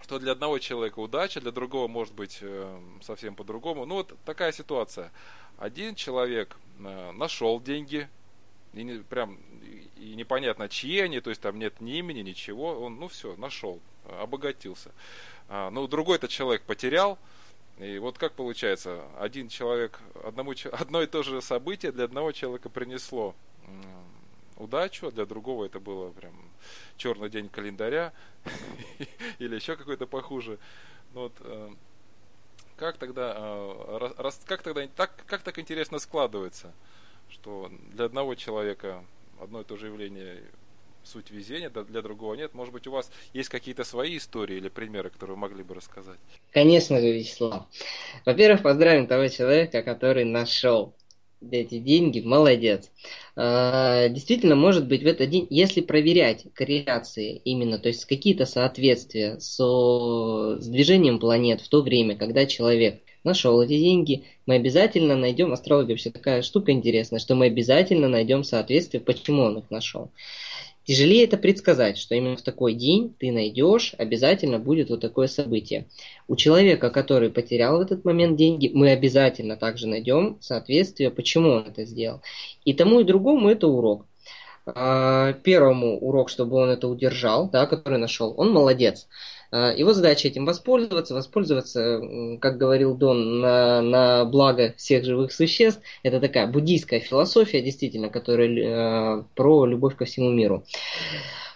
что 0.00 0.18
для 0.18 0.32
одного 0.32 0.58
человека 0.58 1.00
удача, 1.00 1.40
для 1.40 1.52
другого 1.52 1.88
может 1.88 2.14
быть 2.14 2.38
э, 2.40 2.80
совсем 3.02 3.34
по-другому. 3.34 3.84
Ну 3.84 3.96
вот 3.96 4.14
такая 4.24 4.52
ситуация. 4.52 5.12
Один 5.58 5.94
человек 5.94 6.56
э, 6.78 7.12
нашел 7.12 7.60
деньги, 7.60 8.08
и 8.72 8.82
не, 8.82 8.98
прям 9.00 9.38
и 9.96 10.14
непонятно 10.14 10.70
чьи 10.70 10.98
они, 10.98 11.20
то 11.20 11.28
есть 11.28 11.42
там 11.42 11.58
нет 11.58 11.80
ни 11.80 11.98
имени, 11.98 12.20
ничего, 12.20 12.80
он, 12.80 12.96
ну 12.96 13.08
все, 13.08 13.36
нашел, 13.36 13.80
обогатился. 14.18 14.92
А, 15.48 15.70
ну 15.70 15.86
другой-то 15.86 16.26
человек 16.26 16.62
потерял, 16.62 17.18
и 17.78 17.98
вот 17.98 18.18
как 18.18 18.34
получается, 18.34 19.04
один 19.18 19.48
человек, 19.48 20.00
одному, 20.22 20.52
одно 20.72 21.02
и 21.02 21.06
то 21.06 21.22
же 21.22 21.40
событие 21.40 21.92
для 21.92 22.04
одного 22.04 22.32
человека 22.32 22.68
принесло 22.68 23.34
удачу, 24.56 25.08
а 25.08 25.10
для 25.10 25.26
другого 25.26 25.66
это 25.66 25.80
было 25.80 26.10
прям 26.10 26.34
черный 26.96 27.28
день 27.28 27.48
календаря 27.48 28.12
или 29.38 29.54
еще 29.54 29.76
какой-то 29.76 30.06
похуже. 30.06 30.58
Ну 31.14 31.22
вот, 31.22 31.32
э, 31.40 31.70
как 32.76 32.96
тогда, 32.96 33.34
э, 33.36 34.10
как 34.46 34.62
тогда 34.62 34.86
так, 34.88 35.24
как 35.26 35.42
так 35.42 35.58
интересно 35.58 35.98
складывается, 35.98 36.72
что 37.28 37.70
для 37.92 38.06
одного 38.06 38.34
человека 38.34 39.04
одно 39.40 39.62
и 39.62 39.64
то 39.64 39.76
же 39.76 39.88
явление 39.88 40.42
суть 41.04 41.30
везения, 41.30 41.70
для 41.70 42.02
другого 42.02 42.34
нет. 42.34 42.54
Может 42.54 42.72
быть, 42.72 42.86
у 42.86 42.92
вас 42.92 43.10
есть 43.32 43.48
какие-то 43.48 43.84
свои 43.84 44.16
истории 44.16 44.56
или 44.56 44.68
примеры, 44.68 45.10
которые 45.10 45.36
вы 45.36 45.40
могли 45.40 45.62
бы 45.62 45.74
рассказать? 45.74 46.18
Конечно 46.52 47.00
же, 47.00 47.12
Вячеслав. 47.12 47.66
Во-первых, 48.24 48.62
поздравим 48.62 49.06
того 49.06 49.28
человека, 49.28 49.82
который 49.82 50.24
нашел 50.24 50.94
эти 51.50 51.78
деньги, 51.78 52.20
молодец. 52.20 52.90
А, 53.34 54.08
действительно, 54.08 54.54
может 54.54 54.86
быть, 54.86 55.02
в 55.02 55.06
этот 55.06 55.30
день, 55.30 55.46
если 55.50 55.80
проверять 55.80 56.46
корреляции 56.54 57.40
именно, 57.44 57.78
то 57.78 57.88
есть 57.88 58.04
какие-то 58.04 58.46
соответствия 58.46 59.40
со, 59.40 60.58
с 60.60 60.66
движением 60.66 61.18
планет 61.18 61.60
в 61.60 61.68
то 61.68 61.82
время, 61.82 62.16
когда 62.16 62.46
человек 62.46 63.02
нашел 63.24 63.60
эти 63.62 63.78
деньги, 63.78 64.24
мы 64.46 64.56
обязательно 64.56 65.16
найдем, 65.16 65.52
астрология 65.52 65.94
вообще 65.94 66.10
такая 66.10 66.42
штука 66.42 66.72
интересная, 66.72 67.20
что 67.20 67.34
мы 67.34 67.46
обязательно 67.46 68.08
найдем 68.08 68.44
соответствие, 68.44 69.00
почему 69.00 69.42
он 69.42 69.58
их 69.58 69.70
нашел. 69.70 70.10
Тяжелее 70.84 71.24
это 71.24 71.36
предсказать, 71.36 71.96
что 71.96 72.14
именно 72.14 72.36
в 72.36 72.42
такой 72.42 72.74
день 72.74 73.14
ты 73.18 73.30
найдешь, 73.30 73.94
обязательно 73.98 74.58
будет 74.58 74.90
вот 74.90 75.00
такое 75.00 75.28
событие. 75.28 75.86
У 76.26 76.34
человека, 76.34 76.90
который 76.90 77.30
потерял 77.30 77.78
в 77.78 77.82
этот 77.82 78.04
момент 78.04 78.36
деньги, 78.36 78.70
мы 78.72 78.90
обязательно 78.90 79.56
также 79.56 79.86
найдем 79.86 80.38
соответствие, 80.40 81.10
почему 81.10 81.50
он 81.50 81.66
это 81.68 81.84
сделал. 81.84 82.20
И 82.64 82.74
тому 82.74 83.00
и 83.00 83.04
другому 83.04 83.48
это 83.48 83.68
урок. 83.68 84.06
А, 84.66 85.32
первому 85.44 85.98
урок, 85.98 86.28
чтобы 86.28 86.56
он 86.56 86.70
это 86.70 86.88
удержал, 86.88 87.48
да, 87.48 87.66
который 87.66 87.98
нашел, 87.98 88.34
он 88.36 88.52
молодец. 88.52 89.08
А, 89.52 89.70
его 89.70 89.92
задача 89.92 90.28
этим 90.28 90.46
воспользоваться, 90.46 91.14
воспользоваться, 91.14 92.00
как 92.40 92.56
говорил 92.56 92.96
Дон, 92.96 93.40
на, 93.40 93.82
на 93.82 94.24
благо 94.24 94.74
всех 94.78 95.04
живых 95.04 95.30
существ. 95.30 95.82
Это 96.02 96.20
такая 96.20 96.46
буддийская 96.46 97.00
философия, 97.00 97.60
действительно, 97.60 98.08
которая 98.08 98.48
э, 98.48 99.22
про 99.34 99.66
любовь 99.66 99.94
ко 99.94 100.06
всему 100.06 100.30
миру. 100.30 100.64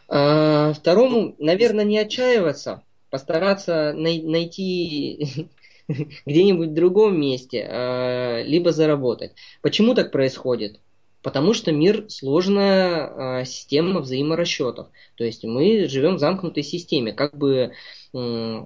Э, 0.09 0.75
второму, 0.75 1.35
наверное, 1.39 1.85
не 1.87 1.99
отчаиваться, 1.99 2.83
постараться 3.09 3.95
най- 3.97 4.23
найти 4.23 5.49
где-нибудь 6.27 6.69
в 6.69 6.75
другом 6.75 7.19
месте, 7.19 7.67
э, 7.67 8.43
либо 8.45 8.73
заработать. 8.73 9.33
Почему 9.63 9.95
так 9.95 10.13
происходит? 10.13 10.81
Потому 11.27 11.55
что 11.55 11.73
мир 11.73 12.05
сложная 12.09 13.41
э, 13.41 13.45
система 13.47 13.99
взаиморасчетов. 13.99 14.87
То 15.17 15.25
есть 15.25 15.43
мы 15.43 15.89
живем 15.89 16.15
в 16.15 16.19
замкнутой 16.21 16.63
системе. 16.63 17.13
Как 17.13 17.37
бы 17.37 17.73
э, 18.15 18.65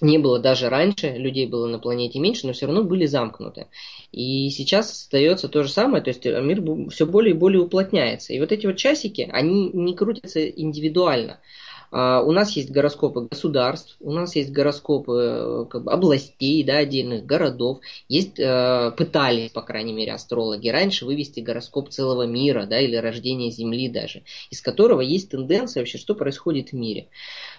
не 0.00 0.18
было 0.18 0.40
даже 0.40 0.68
раньше, 0.68 1.10
людей 1.10 1.46
было 1.46 1.68
на 1.68 1.78
планете 1.78 2.18
меньше, 2.18 2.48
но 2.48 2.54
все 2.54 2.66
равно 2.66 2.82
были 2.82 3.06
замкнуты. 3.06 3.68
И 4.10 4.50
сейчас 4.50 4.90
остается 4.90 5.48
то 5.48 5.62
же 5.62 5.68
самое, 5.68 6.02
то 6.02 6.10
есть 6.10 6.24
мир 6.24 6.60
все 6.90 7.06
более 7.06 7.36
и 7.36 7.38
более 7.38 7.62
уплотняется. 7.62 8.32
И 8.32 8.40
вот 8.40 8.50
эти 8.50 8.66
вот 8.66 8.76
часики, 8.76 9.30
они 9.32 9.70
не 9.72 9.94
крутятся 9.94 10.44
индивидуально. 10.44 11.38
А, 11.98 12.20
у 12.20 12.30
нас 12.30 12.52
есть 12.52 12.70
гороскопы 12.70 13.22
государств, 13.22 13.96
у 14.00 14.12
нас 14.12 14.36
есть 14.36 14.52
гороскопы 14.52 15.12
э, 15.14 15.64
как 15.70 15.84
бы, 15.84 15.92
областей, 15.92 16.62
да, 16.62 16.76
отдельных 16.76 17.24
городов. 17.24 17.78
Есть, 18.06 18.38
э, 18.38 18.92
пытались, 18.98 19.50
по 19.52 19.62
крайней 19.62 19.94
мере, 19.94 20.12
астрологи 20.12 20.68
раньше 20.68 21.06
вывести 21.06 21.40
гороскоп 21.40 21.88
целого 21.88 22.26
мира, 22.26 22.66
да, 22.66 22.78
или 22.78 22.96
рождения 22.96 23.50
Земли 23.50 23.88
даже, 23.88 24.24
из 24.50 24.60
которого 24.60 25.00
есть 25.00 25.30
тенденция 25.30 25.80
вообще, 25.80 25.96
что 25.96 26.14
происходит 26.14 26.72
в 26.72 26.74
мире. 26.74 27.08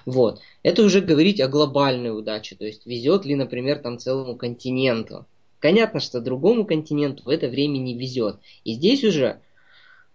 Вот. 0.06 0.40
Это 0.62 0.84
уже 0.84 1.02
говорить 1.02 1.42
о 1.42 1.48
глобальной 1.48 2.16
удаче, 2.16 2.56
то 2.56 2.66
есть 2.66 2.86
везет 2.86 3.26
ли, 3.26 3.34
например, 3.34 3.80
там 3.80 3.98
целому 3.98 4.36
континенту. 4.36 5.26
Понятно, 5.60 6.00
что 6.00 6.22
другому 6.22 6.64
континенту 6.64 7.24
в 7.24 7.30
это 7.30 7.48
время 7.48 7.80
не 7.80 7.98
везет. 7.98 8.38
И 8.64 8.76
здесь 8.76 9.04
уже 9.04 9.42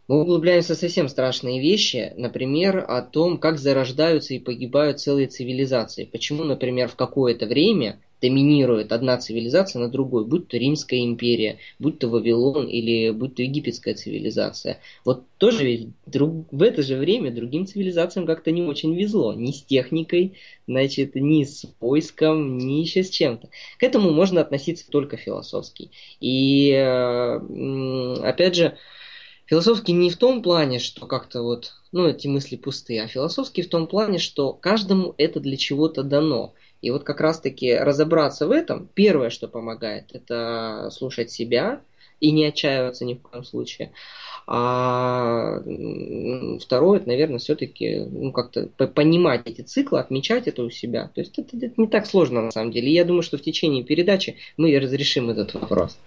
мы 0.09 0.21
углубляемся 0.21 0.75
в 0.75 0.79
совсем 0.79 1.09
страшные 1.09 1.61
вещи, 1.61 2.13
например, 2.17 2.85
о 2.87 3.03
том, 3.03 3.39
как 3.39 3.59
зарождаются 3.59 4.35
и 4.35 4.41
погибают 4.41 5.01
целые 5.01 5.29
цивилизации. 5.29 6.05
Почему, 6.05 6.45
например, 6.45 6.89
в 6.89 6.97
какое-то 6.97 7.47
время 7.47 8.01
доминирует 8.23 8.93
одна 8.93 9.19
цивилизация 9.19 9.81
на 9.81 9.89
другой, 9.89 10.25
будь 10.25 10.47
то 10.47 10.57
Римская 10.57 11.01
империя, 11.01 11.59
будь 11.81 11.99
то 11.99 12.09
Вавилон 12.09 12.69
или 12.69 13.11
будь 13.11 13.35
то 13.35 13.43
египетская 13.43 13.95
цивилизация. 13.95 14.79
Вот 15.05 15.25
тоже 15.39 15.65
ведь 15.65 15.89
друг, 16.07 16.47
в 16.53 16.63
это 16.63 16.83
же 16.83 16.97
время 16.97 17.33
другим 17.33 17.67
цивилизациям 17.67 18.25
как-то 18.25 18.53
не 18.53 18.63
очень 18.63 18.95
везло. 18.95 19.35
Ни 19.35 19.51
с 19.51 19.63
техникой, 19.63 20.35
значит, 20.69 21.17
ни 21.17 21.43
с 21.43 21.67
поиском, 21.81 22.59
ни 22.59 22.81
еще 22.81 23.03
с 23.03 23.11
чем-то. 23.11 23.49
К 23.79 23.83
этому 23.83 24.11
можно 24.13 24.41
относиться 24.41 24.89
только 24.89 25.17
философски. 25.17 25.91
И 26.21 26.71
э, 26.71 28.15
опять 28.23 28.55
же, 28.55 28.77
Философский 29.47 29.93
не 29.93 30.11
в 30.11 30.17
том 30.17 30.43
плане, 30.43 30.79
что 30.79 31.07
как-то 31.07 31.43
вот, 31.43 31.73
ну, 31.91 32.07
эти 32.07 32.27
мысли 32.29 32.57
пустые, 32.57 33.03
а 33.03 33.09
философский 33.09 33.63
в 33.63 33.69
том 33.69 33.87
плане, 33.87 34.19
что 34.19 34.53
каждому 34.53 35.15
это 35.19 35.41
для 35.41 35.57
чего-то 35.57 36.03
дано. 36.03 36.55
И 36.81 36.91
вот 36.91 37.05
как 37.05 37.21
раз-таки 37.21 37.75
разобраться 37.75 38.47
в 38.47 38.51
этом, 38.51 38.89
первое, 38.95 39.31
что 39.31 39.49
помогает, 39.49 40.11
это 40.13 40.91
слушать 40.93 41.31
себя 41.31 41.81
и 42.19 42.31
не 42.31 42.47
отчаиваться 42.47 43.05
ни 43.05 43.15
в 43.15 43.23
коем 43.23 43.45
случае. 43.45 43.93
А 44.47 45.61
второе, 46.61 46.99
это, 46.99 47.09
наверное, 47.09 47.39
все-таки 47.39 48.05
ну, 48.11 48.33
как-то 48.33 48.69
понимать 48.87 49.43
эти 49.47 49.63
циклы, 49.63 50.01
отмечать 50.01 50.49
это 50.49 50.63
у 50.63 50.71
себя. 50.71 51.11
То 51.15 51.21
есть 51.21 51.39
это, 51.39 51.57
это 51.57 51.75
не 51.77 51.89
так 51.89 52.07
сложно 52.07 52.43
на 52.43 52.51
самом 52.51 52.73
деле. 52.73 52.89
И 52.89 52.95
я 52.95 53.05
думаю, 53.05 53.23
что 53.23 53.39
в 53.39 53.43
течение 53.43 53.85
передачи 53.85 54.37
мы 54.57 54.77
разрешим 54.79 55.31
этот 55.31 55.55
вопрос. 55.55 55.99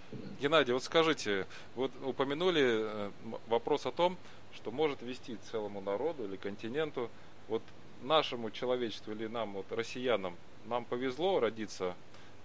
Геннадий, 0.46 0.74
вот 0.74 0.84
скажите, 0.84 1.48
вот 1.76 1.90
упомянули 2.06 2.62
э, 2.64 3.12
вопрос 3.48 3.88
о 3.88 3.92
том, 3.92 4.16
что 4.54 4.70
может 4.70 5.02
вести 5.02 5.38
целому 5.50 5.82
народу 5.82 6.26
или 6.26 6.36
континенту, 6.36 7.10
вот 7.48 7.64
нашему 8.04 8.52
человечеству 8.52 9.12
или 9.12 9.26
нам, 9.26 9.54
вот 9.54 9.66
россиянам, 9.72 10.36
нам 10.68 10.86
повезло 10.86 11.40
родиться 11.40 11.96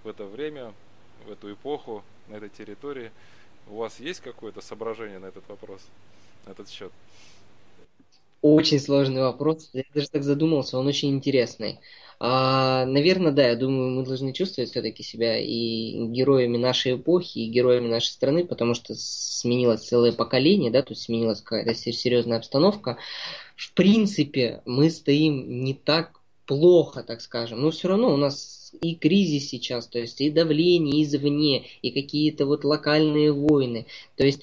в 0.02 0.08
это 0.08 0.24
время, 0.24 0.72
в 1.26 1.30
эту 1.30 1.52
эпоху, 1.52 2.02
на 2.28 2.36
этой 2.36 2.48
территории. 2.48 3.12
У 3.68 3.76
вас 3.76 4.00
есть 4.00 4.20
какое-то 4.20 4.62
соображение 4.62 5.18
на 5.18 5.26
этот 5.26 5.46
вопрос, 5.50 5.82
на 6.46 6.52
этот 6.52 6.70
счет? 6.70 6.92
Очень 8.40 8.80
сложный 8.80 9.20
вопрос. 9.20 9.68
Я 9.74 9.84
даже 9.92 10.08
так 10.08 10.22
задумался, 10.22 10.78
он 10.78 10.86
очень 10.86 11.10
интересный. 11.10 11.78
А, 12.22 12.84
наверное, 12.84 13.32
да, 13.32 13.48
я 13.48 13.56
думаю, 13.56 13.92
мы 13.92 14.04
должны 14.04 14.34
чувствовать 14.34 14.70
все-таки 14.70 15.02
себя 15.02 15.38
и 15.38 16.04
героями 16.08 16.58
нашей 16.58 16.96
эпохи, 16.96 17.38
и 17.38 17.48
героями 17.48 17.88
нашей 17.88 18.08
страны, 18.08 18.44
потому 18.44 18.74
что 18.74 18.94
сменилось 18.94 19.88
целое 19.88 20.12
поколение, 20.12 20.70
да, 20.70 20.82
есть 20.82 20.94
сменилась 20.94 21.40
какая-то 21.40 21.74
серьезная 21.74 22.36
обстановка. 22.36 22.98
В 23.56 23.72
принципе, 23.72 24.60
мы 24.66 24.90
стоим 24.90 25.64
не 25.64 25.72
так 25.72 26.20
плохо, 26.44 27.02
так 27.02 27.22
скажем, 27.22 27.62
но 27.62 27.70
все 27.70 27.88
равно 27.88 28.12
у 28.12 28.18
нас 28.18 28.74
и 28.82 28.96
кризис 28.96 29.48
сейчас, 29.48 29.86
то 29.86 29.98
есть 29.98 30.20
и 30.20 30.30
давление 30.30 31.02
извне, 31.02 31.64
и 31.80 31.90
какие-то 31.90 32.44
вот 32.44 32.64
локальные 32.64 33.32
войны. 33.32 33.86
То 34.16 34.24
есть 34.24 34.42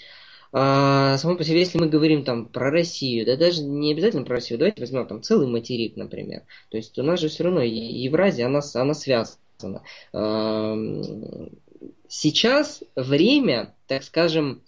а, 0.51 1.18
само 1.18 1.36
по 1.36 1.44
себе, 1.44 1.60
если 1.60 1.77
мы 1.77 1.88
говорим 1.88 2.24
там 2.24 2.46
про 2.46 2.72
Россию, 2.72 3.25
да 3.25 3.36
даже 3.36 3.63
не 3.63 3.92
обязательно 3.92 4.24
про 4.24 4.36
Россию, 4.36 4.60
давайте 4.60 4.82
возьмем 4.82 5.08
там 5.08 5.22
целый 5.22 5.48
материк, 5.48 5.96
например. 5.96 6.44
То 6.70 6.77
есть 6.77 6.98
у 6.98 7.04
нас 7.04 7.20
же 7.20 7.30
все 7.30 7.44
равно 7.44 7.62
Евразия, 7.62 8.46
она, 8.46 8.62
она 8.74 8.94
связана. 8.94 9.82
Сейчас 12.10 12.84
время, 12.96 13.75
так 13.88 14.04
скажем, 14.04 14.63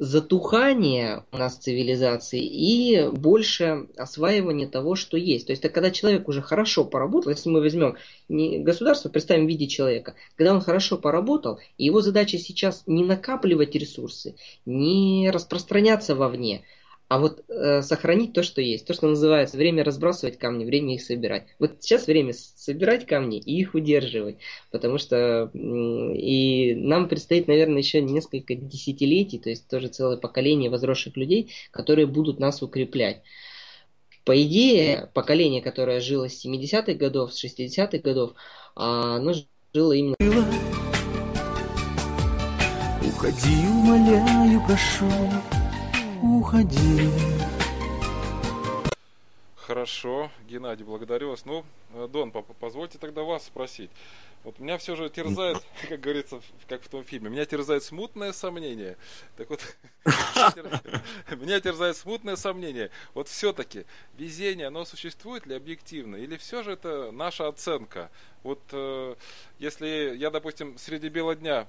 затухание 0.00 1.24
у 1.30 1.36
нас 1.36 1.56
цивилизации 1.56 2.42
и 2.42 3.06
больше 3.10 3.86
осваивание 3.98 4.66
того, 4.66 4.94
что 4.94 5.18
есть. 5.18 5.46
То 5.46 5.52
есть, 5.52 5.62
это 5.62 5.72
когда 5.72 5.90
человек 5.90 6.26
уже 6.26 6.40
хорошо 6.40 6.86
поработал, 6.86 7.30
если 7.30 7.50
мы 7.50 7.60
возьмем 7.60 7.96
не 8.26 8.58
государство, 8.60 9.10
представим 9.10 9.44
в 9.44 9.48
виде 9.48 9.66
человека, 9.66 10.14
когда 10.36 10.54
он 10.54 10.62
хорошо 10.62 10.96
поработал, 10.96 11.60
его 11.76 12.00
задача 12.00 12.38
сейчас 12.38 12.84
не 12.86 13.04
накапливать 13.04 13.74
ресурсы, 13.74 14.36
не 14.64 15.30
распространяться 15.30 16.14
вовне, 16.14 16.64
а 17.10 17.18
вот 17.18 17.42
э, 17.48 17.82
сохранить 17.82 18.34
то, 18.34 18.44
что 18.44 18.60
есть. 18.60 18.86
То, 18.86 18.94
что 18.94 19.08
называется 19.08 19.56
время 19.56 19.82
разбрасывать 19.82 20.38
камни, 20.38 20.64
время 20.64 20.94
их 20.94 21.02
собирать. 21.02 21.48
Вот 21.58 21.78
сейчас 21.80 22.06
время 22.06 22.32
собирать 22.32 23.04
камни 23.04 23.40
и 23.40 23.58
их 23.58 23.74
удерживать. 23.74 24.36
Потому 24.70 24.98
что 24.98 25.50
и 25.52 26.74
нам 26.76 27.08
предстоит, 27.08 27.48
наверное, 27.48 27.78
еще 27.78 28.00
несколько 28.00 28.54
десятилетий, 28.54 29.40
то 29.40 29.50
есть 29.50 29.66
тоже 29.66 29.88
целое 29.88 30.18
поколение 30.18 30.70
возросших 30.70 31.16
людей, 31.16 31.50
которые 31.72 32.06
будут 32.06 32.38
нас 32.38 32.62
укреплять. 32.62 33.22
По 34.24 34.40
идее, 34.40 35.10
поколение, 35.12 35.62
которое 35.62 35.98
жило 35.98 36.28
с 36.28 36.46
70-х 36.46 36.94
годов, 36.94 37.34
с 37.34 37.44
60-х 37.44 37.98
годов, 37.98 38.34
а, 38.76 39.16
оно 39.16 39.34
жило 39.74 39.90
именно... 39.90 40.14
Уходи, 43.04 43.66
умоляю, 43.66 44.64
прошу, 44.64 45.06
уходи. 46.22 47.08
Хорошо, 49.56 50.30
Геннадий, 50.48 50.84
благодарю 50.84 51.30
вас. 51.30 51.44
Ну, 51.44 51.64
Дон, 52.08 52.32
позвольте 52.32 52.98
тогда 52.98 53.22
вас 53.22 53.46
спросить. 53.46 53.90
Вот 54.42 54.58
меня 54.58 54.78
все 54.78 54.96
же 54.96 55.10
терзает, 55.10 55.62
как 55.88 56.00
говорится, 56.00 56.40
как 56.66 56.82
в 56.82 56.88
том 56.88 57.04
фильме, 57.04 57.28
меня 57.28 57.44
терзает 57.44 57.84
смутное 57.84 58.32
сомнение. 58.32 58.96
Так 59.36 59.50
вот, 59.50 59.60
меня 61.36 61.60
терзает 61.60 61.96
смутное 61.96 62.36
сомнение. 62.36 62.90
Вот 63.12 63.28
все-таки 63.28 63.84
везение, 64.16 64.68
оно 64.68 64.84
существует 64.84 65.46
ли 65.46 65.54
объективно? 65.54 66.16
Или 66.16 66.36
все 66.36 66.62
же 66.62 66.72
это 66.72 67.10
наша 67.12 67.48
оценка? 67.48 68.10
Вот 68.42 68.60
э, 68.72 69.14
если 69.58 70.16
я, 70.16 70.30
допустим, 70.30 70.78
среди 70.78 71.10
бела 71.10 71.36
дня, 71.36 71.68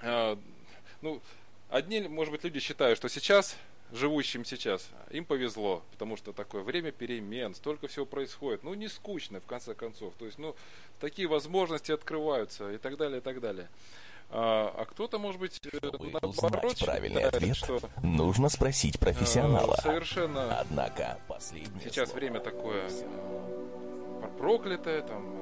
э, 0.00 0.36
ну, 1.02 1.22
одни, 1.70 2.00
может 2.00 2.32
быть, 2.32 2.44
люди 2.44 2.60
считают, 2.60 2.98
что 2.98 3.08
сейчас 3.08 3.56
живущим 3.92 4.44
сейчас, 4.44 4.88
им 5.10 5.24
повезло, 5.24 5.82
потому 5.92 6.16
что 6.16 6.32
такое 6.32 6.62
время 6.62 6.90
перемен, 6.92 7.54
столько 7.54 7.88
всего 7.88 8.04
происходит. 8.06 8.64
Ну, 8.64 8.74
не 8.74 8.88
скучно, 8.88 9.40
в 9.40 9.46
конце 9.46 9.74
концов. 9.74 10.14
То 10.18 10.26
есть, 10.26 10.38
ну, 10.38 10.56
такие 11.00 11.28
возможности 11.28 11.92
открываются 11.92 12.72
и 12.72 12.78
так 12.78 12.96
далее, 12.96 13.18
и 13.18 13.20
так 13.20 13.40
далее. 13.40 13.68
А, 14.28 14.74
а 14.76 14.84
кто-то, 14.86 15.18
может 15.18 15.40
быть, 15.40 15.60
э, 15.64 15.76
Чтобы 15.76 16.10
наоборот, 16.10 16.64
узнать 16.64 16.84
правильный 16.84 17.22
ответ, 17.22 17.56
что, 17.56 17.78
нужно 18.02 18.48
спросить 18.48 18.98
профессионала. 18.98 19.76
Совершенно. 19.76 20.58
Однако 20.58 21.18
последнее 21.28 21.84
Сейчас 21.84 22.08
слово. 22.08 22.18
время 22.18 22.40
такое 22.40 22.88
э, 22.88 24.28
проклятое, 24.36 25.02
там, 25.02 25.32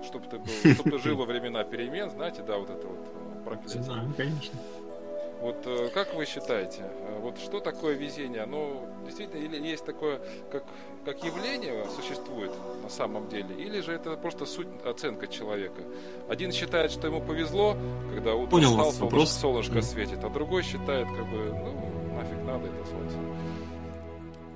э, 0.00 0.04
чтобы 0.06 0.26
ты 0.26 0.38
был, 0.38 0.74
чтобы 0.74 0.90
ты 0.90 0.98
жил 0.98 1.16
во 1.16 1.24
времена 1.24 1.62
перемен, 1.62 2.10
знаете, 2.10 2.42
да, 2.42 2.58
вот 2.58 2.68
это 2.68 2.84
вот 2.84 3.44
проклятие. 3.44 3.84
Знаю, 3.84 4.12
конечно. 4.16 4.58
Вот 5.40 5.66
э, 5.66 5.90
как 5.92 6.14
вы 6.14 6.24
считаете, 6.24 6.82
э, 6.82 7.18
вот 7.20 7.38
что 7.38 7.60
такое 7.60 7.94
везение? 7.94 8.42
Оно 8.42 8.82
действительно 9.04 9.38
или 9.38 9.62
есть 9.64 9.84
такое, 9.84 10.20
как, 10.50 10.64
как 11.04 11.22
явление 11.22 11.84
существует 11.94 12.52
на 12.82 12.88
самом 12.88 13.28
деле, 13.28 13.54
или 13.54 13.80
же 13.80 13.92
это 13.92 14.16
просто 14.16 14.46
суть 14.46 14.68
оценка 14.84 15.26
человека? 15.26 15.82
Один 16.28 16.52
считает, 16.52 16.90
что 16.90 17.06
ему 17.06 17.20
повезло, 17.20 17.76
когда 18.14 18.34
утром 18.34 18.50
Понял 18.50 18.70
встал, 18.70 18.92
солнышко, 18.92 19.26
солнышко 19.26 19.82
светит, 19.82 20.24
а 20.24 20.30
другой 20.30 20.62
считает, 20.62 21.06
как 21.08 21.28
бы, 21.28 21.52
ну, 21.52 22.14
нафиг 22.16 22.42
надо 22.44 22.66
это 22.68 22.90
солнце. 22.90 23.16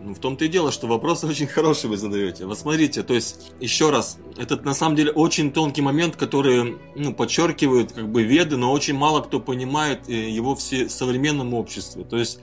Ну, 0.02 0.14
в 0.14 0.19
том-то 0.19 0.47
и 0.47 0.49
дело, 0.49 0.73
что 0.73 0.87
вопросы 0.87 1.26
очень 1.28 1.47
хорошие 1.47 1.90
вы 1.90 1.97
задаете. 1.97 2.47
Вот 2.47 2.59
смотрите, 2.59 3.02
то 3.02 3.14
есть, 3.14 3.52
еще 3.61 3.90
раз, 3.90 4.19
этот 4.37 4.64
на 4.64 4.75
самом 4.75 4.97
деле 4.97 5.12
очень 5.12 5.52
тонкий 5.52 5.83
момент, 5.83 6.16
который 6.16 6.78
ну, 6.95 7.12
подчеркивают 7.12 7.92
как 7.92 8.11
бы 8.11 8.23
веды, 8.23 8.57
но 8.57 8.73
очень 8.73 8.95
мало 8.95 9.21
кто 9.21 9.40
понимает 9.40 10.09
э, 10.09 10.30
его 10.30 10.54
в 10.54 10.61
современном 10.61 11.54
обществе. 11.54 12.04
То 12.04 12.16
есть, 12.16 12.40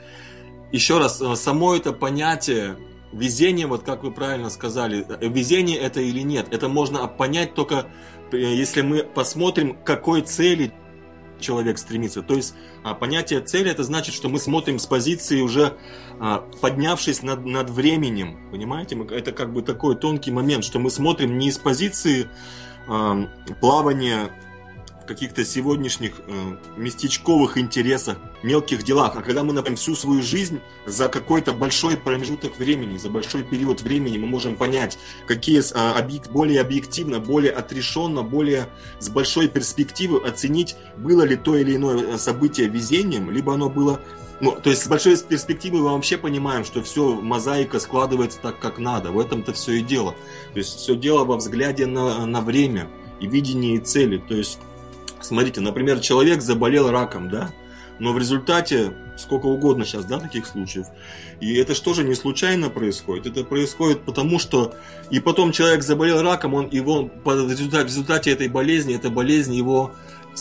еще 0.71 0.99
раз, 0.99 1.21
э, 1.21 1.35
само 1.35 1.75
это 1.75 1.93
понятие 1.93 2.77
везение, 3.11 3.67
вот 3.67 3.83
как 3.83 4.03
вы 4.03 4.11
правильно 4.11 4.49
сказали, 4.49 5.05
э, 5.07 5.27
везение 5.27 5.77
это 5.77 6.01
или 6.01 6.21
нет, 6.21 6.47
это 6.51 6.69
можно 6.69 7.07
понять 7.07 7.55
только 7.55 7.87
если 8.31 8.81
мы 8.81 9.03
посмотрим, 9.03 9.77
какой 9.85 10.21
цели 10.21 10.73
человек 11.39 11.77
стремится. 11.77 12.22
То 12.22 12.36
есть 12.36 12.53
а, 12.84 12.94
понятие 12.94 13.41
цели 13.41 13.72
это 13.72 13.84
значит, 13.84 14.13
что 14.13 14.29
мы 14.29 14.39
смотрим 14.39 14.79
с 14.79 14.86
позиции 14.86 15.41
уже 15.41 15.77
а, 16.20 16.39
поднявшись 16.62 17.24
над, 17.24 17.46
над 17.46 17.70
временем. 17.70 18.50
Понимаете? 18.51 18.98
Это 19.12 19.32
как 19.32 19.53
бы 19.53 19.62
такой 19.62 19.96
тонкий 19.96 20.32
момент, 20.32 20.63
что 20.63 20.79
мы 20.79 20.89
смотрим 20.89 21.38
не 21.38 21.50
из 21.50 21.58
позиции 21.58 22.27
плавания 23.60 24.32
каких-то 25.07 25.43
сегодняшних 25.45 26.19
э, 26.27 26.57
местечковых 26.77 27.57
интересах, 27.57 28.17
мелких 28.43 28.83
делах, 28.83 29.13
а 29.15 29.21
когда 29.21 29.43
мы, 29.43 29.53
например, 29.53 29.77
всю 29.77 29.95
свою 29.95 30.21
жизнь 30.21 30.59
за 30.85 31.07
какой-то 31.07 31.53
большой 31.53 31.97
промежуток 31.97 32.57
времени, 32.59 32.97
за 32.97 33.09
большой 33.09 33.43
период 33.43 33.81
времени 33.81 34.17
мы 34.17 34.27
можем 34.27 34.55
понять, 34.55 34.99
какие 35.25 35.61
с- 35.61 35.73
а, 35.75 35.97
объек- 35.99 36.29
более 36.29 36.61
объективно, 36.61 37.19
более 37.19 37.51
отрешенно, 37.51 38.21
более 38.21 38.67
с 38.99 39.09
большой 39.09 39.47
перспективы 39.47 40.19
оценить, 40.19 40.75
было 40.97 41.23
ли 41.23 41.35
то 41.35 41.57
или 41.57 41.75
иное 41.75 42.13
э, 42.13 42.17
событие 42.17 42.67
везением, 42.67 43.31
либо 43.31 43.53
оно 43.53 43.69
было 43.69 43.99
ну, 44.39 44.51
то 44.51 44.69
есть 44.69 44.83
с 44.83 44.87
большой 44.87 45.17
перспективы 45.17 45.79
мы 45.79 45.89
вообще 45.93 46.15
понимаем, 46.15 46.63
что 46.63 46.83
все, 46.83 47.15
мозаика 47.15 47.79
складывается 47.79 48.37
так, 48.39 48.59
как 48.59 48.77
надо. 48.77 49.11
В 49.11 49.19
этом-то 49.19 49.51
все 49.53 49.73
и 49.73 49.81
дело. 49.81 50.11
То 50.53 50.59
есть 50.59 50.77
все 50.77 50.95
дело 50.95 51.23
во 51.25 51.37
взгляде 51.37 51.87
на, 51.87 52.23
на 52.27 52.41
время 52.41 52.87
и 53.19 53.25
видении 53.25 53.79
цели. 53.79 54.17
То 54.19 54.35
есть, 54.35 54.59
смотрите, 55.21 55.62
например, 55.62 55.99
человек 55.99 56.41
заболел 56.41 56.89
раком, 56.91 57.30
да, 57.30 57.51
но 57.99 58.13
в 58.13 58.17
результате 58.17 58.93
сколько 59.17 59.47
угодно 59.47 59.86
сейчас, 59.86 60.06
да, 60.06 60.19
таких 60.19 60.45
случаев. 60.45 60.88
И 61.39 61.56
это 61.56 61.73
что 61.73 61.93
же 61.93 62.03
не 62.03 62.15
случайно 62.15 62.69
происходит? 62.69 63.25
Это 63.25 63.43
происходит 63.43 64.01
потому, 64.01 64.39
что 64.39 64.75
и 65.10 65.19
потом 65.19 65.51
человек 65.51 65.84
заболел 65.84 66.21
раком, 66.21 66.53
он 66.53 66.69
его 66.69 67.10
в 67.23 67.51
результате 67.51 68.32
этой 68.32 68.47
болезни, 68.47 68.95
эта 68.95 69.10
болезнь 69.10 69.53
его 69.53 69.93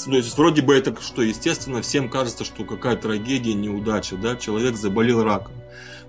то 0.05 0.15
есть 0.15 0.37
вроде 0.37 0.61
бы 0.61 0.75
это 0.75 0.95
что, 1.01 1.23
естественно, 1.23 1.81
всем 1.81 2.11
кажется, 2.11 2.45
что 2.45 2.65
какая 2.65 2.97
трагедия, 2.97 3.55
неудача, 3.55 4.17
да, 4.17 4.37
человек 4.37 4.77
заболел 4.77 5.25
раком. 5.25 5.55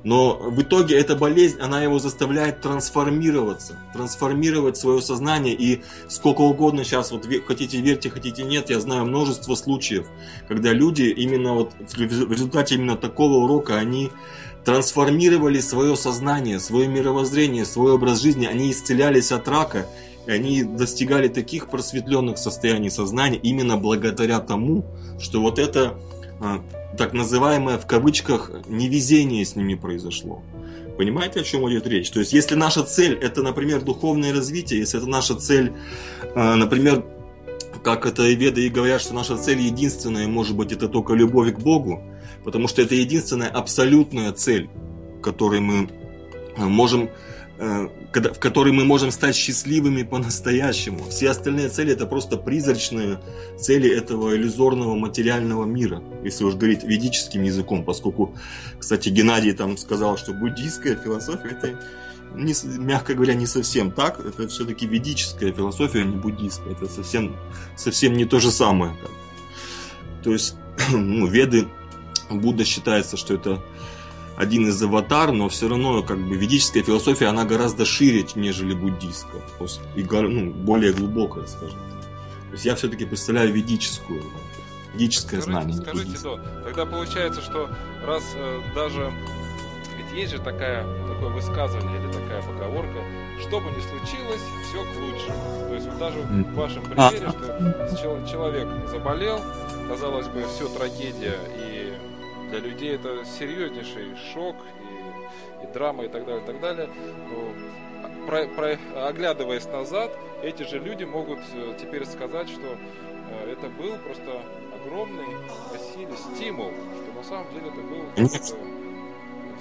Но 0.03 0.37
в 0.37 0.61
итоге 0.61 0.97
эта 0.97 1.15
болезнь, 1.15 1.57
она 1.59 1.81
его 1.81 1.99
заставляет 1.99 2.61
трансформироваться, 2.61 3.79
трансформировать 3.93 4.77
свое 4.77 5.01
сознание. 5.01 5.53
И 5.53 5.81
сколько 6.07 6.41
угодно 6.41 6.83
сейчас, 6.83 7.11
вот 7.11 7.27
хотите 7.45 7.81
верьте, 7.81 8.09
хотите 8.09 8.43
нет, 8.43 8.69
я 8.69 8.79
знаю 8.79 9.05
множество 9.05 9.55
случаев, 9.55 10.07
когда 10.47 10.71
люди 10.71 11.03
именно 11.03 11.53
вот 11.53 11.73
в 11.79 11.97
в 11.97 12.31
результате 12.31 12.75
именно 12.75 12.95
такого 12.95 13.43
урока, 13.43 13.77
они 13.77 14.11
трансформировали 14.67 15.61
свое 15.61 15.95
сознание, 15.95 16.59
свое 16.59 16.87
мировоззрение, 16.87 17.65
свой 17.65 17.93
образ 17.93 18.21
жизни, 18.21 18.45
они 18.45 18.71
исцелялись 18.71 19.31
от 19.31 19.47
рака, 19.47 19.87
и 20.25 20.31
они 20.31 20.63
достигали 20.63 21.29
таких 21.29 21.69
просветленных 21.69 22.37
состояний 22.37 22.89
сознания 22.89 23.37
именно 23.37 23.77
благодаря 23.77 24.39
тому, 24.39 24.85
что 25.19 25.41
вот 25.41 25.57
это 25.57 25.97
а, 26.41 26.61
так 26.97 27.13
называемое 27.13 27.77
в 27.77 27.85
кавычках 27.85 28.51
невезение 28.67 29.45
с 29.45 29.55
ними 29.55 29.75
произошло. 29.75 30.43
Понимаете, 30.97 31.41
о 31.41 31.43
чем 31.43 31.69
идет 31.69 31.85
речь? 31.85 32.09
То 32.09 32.19
есть, 32.19 32.33
если 32.33 32.55
наша 32.55 32.83
цель 32.83 33.13
это, 33.13 33.43
например, 33.43 33.81
духовное 33.81 34.33
развитие, 34.33 34.79
если 34.79 34.99
это 34.99 35.07
наша 35.07 35.35
цель, 35.35 35.73
а, 36.35 36.55
например, 36.55 37.05
как 37.83 38.05
это 38.05 38.23
и 38.23 38.35
веды 38.35 38.65
и 38.65 38.69
говорят, 38.69 39.01
что 39.01 39.13
наша 39.13 39.37
цель 39.37 39.59
единственная, 39.59 40.27
может 40.27 40.55
быть, 40.55 40.71
это 40.71 40.87
только 40.89 41.13
любовь 41.13 41.53
к 41.53 41.59
Богу, 41.59 42.01
потому 42.43 42.67
что 42.67 42.81
это 42.81 42.95
единственная 42.95 43.49
абсолютная 43.49 44.31
цель, 44.31 44.69
которой 45.21 45.59
мы 45.59 45.89
э, 46.57 46.65
можем, 46.65 47.03
э, 47.03 47.09
когда- 48.11 48.33
в 48.33 48.39
которой 48.39 48.71
мы 48.71 48.85
можем 48.85 49.11
стать 49.11 49.35
счастливыми 49.35 50.03
по-настоящему. 50.03 51.05
Все 51.09 51.29
остальные 51.29 51.69
цели 51.69 51.93
это 51.93 52.05
просто 52.05 52.37
призрачные 52.37 53.19
цели 53.59 53.89
этого 53.89 54.35
иллюзорного 54.35 54.95
материального 54.95 55.65
мира, 55.65 56.01
если 56.23 56.43
уж 56.43 56.55
говорить 56.55 56.83
ведическим 56.83 57.43
языком, 57.43 57.83
поскольку, 57.83 58.35
кстати, 58.77 59.09
Геннадий 59.09 59.53
там 59.53 59.77
сказал, 59.77 60.17
что 60.17 60.33
буддийская 60.33 60.95
философия 60.95 61.49
это 61.49 61.79
не 62.35 62.53
мягко 62.77 63.13
говоря, 63.13 63.33
не 63.33 63.47
совсем 63.47 63.91
так. 63.91 64.19
Это 64.19 64.47
все-таки 64.47 64.85
ведическая 64.85 65.51
философия, 65.51 66.01
а 66.01 66.03
не 66.03 66.15
буддийская. 66.15 66.73
Это 66.73 66.87
совсем, 66.87 67.35
совсем 67.75 68.13
не 68.13 68.25
то 68.25 68.39
же 68.39 68.51
самое. 68.51 68.95
То 70.23 70.33
есть, 70.33 70.55
ну, 70.91 71.25
веды, 71.25 71.67
Будда 72.29 72.65
считается, 72.65 73.17
что 73.17 73.35
это 73.35 73.63
один 74.37 74.67
из 74.67 74.81
аватар, 74.81 75.31
но 75.31 75.49
все 75.49 75.67
равно 75.67 76.03
как 76.03 76.19
бы 76.19 76.35
ведическая 76.37 76.83
философия, 76.83 77.25
она 77.25 77.43
гораздо 77.43 77.85
шире, 77.85 78.25
нежели 78.35 78.73
буддийская. 78.73 79.41
И 79.95 80.03
ну, 80.03 80.51
более 80.51 80.93
глубокая, 80.93 81.47
скажем 81.47 81.79
так. 81.89 82.01
То 82.01 82.53
есть 82.53 82.65
я 82.65 82.75
все-таки 82.75 83.05
представляю 83.05 83.51
ведическую, 83.51 84.23
ведическое 84.93 85.41
Скажите, 85.41 85.73
знание. 85.73 85.75
скажите. 85.75 86.17
Дон, 86.23 86.41
тогда 86.63 86.85
получается, 86.85 87.41
что 87.41 87.69
раз 88.05 88.23
э, 88.35 88.61
даже 88.75 89.11
ведь 89.97 90.17
есть 90.17 90.31
же 90.33 90.39
такая, 90.39 90.85
такое 91.07 91.29
высказывание 91.29 91.99
или 91.99 92.11
такая 92.11 92.41
поговорка, 92.43 92.99
что 93.41 93.59
бы 93.59 93.65
ни 93.71 93.81
случилось, 93.81 94.41
все 94.69 94.83
к 94.83 94.99
лучшему. 94.99 95.67
То 95.67 95.73
есть 95.73 95.87
вот 95.87 95.97
даже 95.97 96.19
в 96.19 96.53
вашем 96.53 96.83
А. 96.95 97.09
примере, 97.09 97.29
что 97.29 97.97
чел- 98.01 98.27
человек 98.27 98.67
заболел, 98.87 99.41
казалось 99.89 100.27
бы, 100.27 100.45
все 100.47 100.67
трагедия, 100.69 101.37
и 101.57 101.76
для 102.49 102.59
людей 102.59 102.95
это 102.95 103.23
серьезнейший 103.25 104.15
шок 104.33 104.55
и, 105.61 105.63
и 105.65 105.73
драма 105.73 106.05
и 106.05 106.07
так 106.07 106.25
далее, 106.25 106.43
и 106.43 106.45
так 106.45 106.59
далее. 106.59 106.89
Но 107.29 108.25
про- 108.27 108.47
про- 108.47 109.07
оглядываясь 109.07 109.65
назад, 109.67 110.11
эти 110.43 110.63
же 110.63 110.79
люди 110.79 111.03
могут 111.03 111.39
э, 111.53 111.75
теперь 111.79 112.05
сказать, 112.05 112.49
что 112.49 112.77
э, 113.31 113.51
это 113.51 113.67
был 113.69 113.95
просто 113.97 114.41
огромный 114.75 115.25
силе 115.93 116.15
стимул, 116.15 116.71
что 117.03 117.13
на 117.17 117.23
самом 117.23 117.51
деле 117.53 117.67
это 117.67 117.81
был 117.81 118.05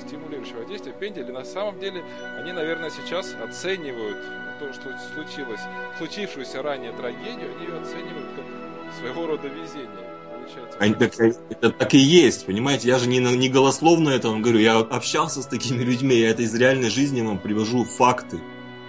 стимулирующего 0.06 0.64
действия. 0.64 0.92
Пендель, 0.92 1.28
и 1.28 1.32
на 1.32 1.44
самом 1.44 1.78
деле 1.80 2.04
они, 2.38 2.52
наверное, 2.52 2.90
сейчас 2.90 3.34
оценивают 3.42 4.18
то, 4.60 4.72
что 4.72 4.96
случилось, 5.14 5.60
случившуюся 5.98 6.62
ранее 6.62 6.92
трагедию, 6.92 7.50
они 7.56 7.66
ее 7.66 7.78
оценивают 7.80 8.26
как 8.36 8.94
своего 8.94 9.26
рода 9.26 9.48
везение. 9.48 10.15
Они 10.78 10.94
так- 10.94 11.14
это 11.50 11.70
так 11.70 11.94
и 11.94 11.98
есть, 11.98 12.46
понимаете? 12.46 12.88
Я 12.88 12.98
же 12.98 13.08
не, 13.08 13.18
не 13.18 13.48
голословно 13.48 14.10
это 14.10 14.28
вам 14.28 14.42
говорю, 14.42 14.58
я 14.58 14.78
общался 14.78 15.42
с 15.42 15.46
такими 15.46 15.82
людьми, 15.82 16.14
я 16.16 16.30
это 16.30 16.42
из 16.42 16.54
реальной 16.54 16.90
жизни 16.90 17.22
вам 17.22 17.38
привожу 17.38 17.84
факты. 17.84 18.40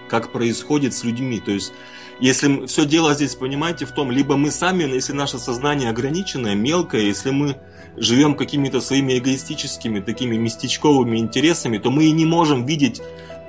как 0.08 0.32
происходит 0.32 0.94
с 0.94 1.04
людьми. 1.04 1.38
То 1.38 1.50
есть, 1.50 1.72
если 2.18 2.64
все 2.66 2.86
дело 2.86 3.12
здесь, 3.12 3.34
понимаете, 3.34 3.84
в 3.84 3.92
том, 3.92 4.10
либо 4.10 4.36
мы 4.38 4.50
сами, 4.50 4.84
если 4.84 5.12
наше 5.12 5.38
сознание 5.38 5.90
ограниченное, 5.90 6.54
мелкое, 6.54 7.02
если 7.02 7.30
мы 7.30 7.56
живем 7.96 8.34
какими-то 8.34 8.80
своими 8.80 9.18
эгоистическими, 9.18 10.00
такими 10.00 10.36
местечковыми 10.36 11.18
интересами, 11.18 11.76
то 11.76 11.90
мы 11.90 12.04
и 12.04 12.12
не 12.12 12.24
можем 12.24 12.64
видеть 12.64 13.02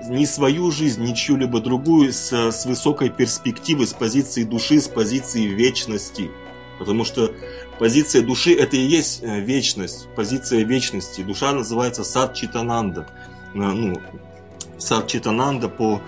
ни 0.09 0.25
свою 0.25 0.69
жизнь, 0.71 1.01
ни 1.03 1.13
чью-либо 1.13 1.61
другую 1.61 2.11
с, 2.11 2.31
с 2.33 2.65
высокой 2.65 3.09
перспективы, 3.09 3.85
с 3.85 3.93
позиции 3.93 4.43
души, 4.43 4.81
с 4.81 4.89
позиции 4.89 5.45
вечности. 5.45 6.29
Потому 6.77 7.05
что 7.05 7.31
позиция 7.79 8.21
души 8.21 8.53
это 8.53 8.75
и 8.75 8.81
есть 8.81 9.23
э, 9.23 9.39
вечность, 9.39 10.07
позиция 10.15 10.63
вечности. 10.63 11.21
Душа 11.21 11.53
называется 11.53 12.03
сад 12.03 12.35
Читананда. 12.35 13.07
Э, 13.55 13.57
ну, 13.57 13.99
сад 14.77 15.07
Читананда 15.07 15.69
по 15.69 16.01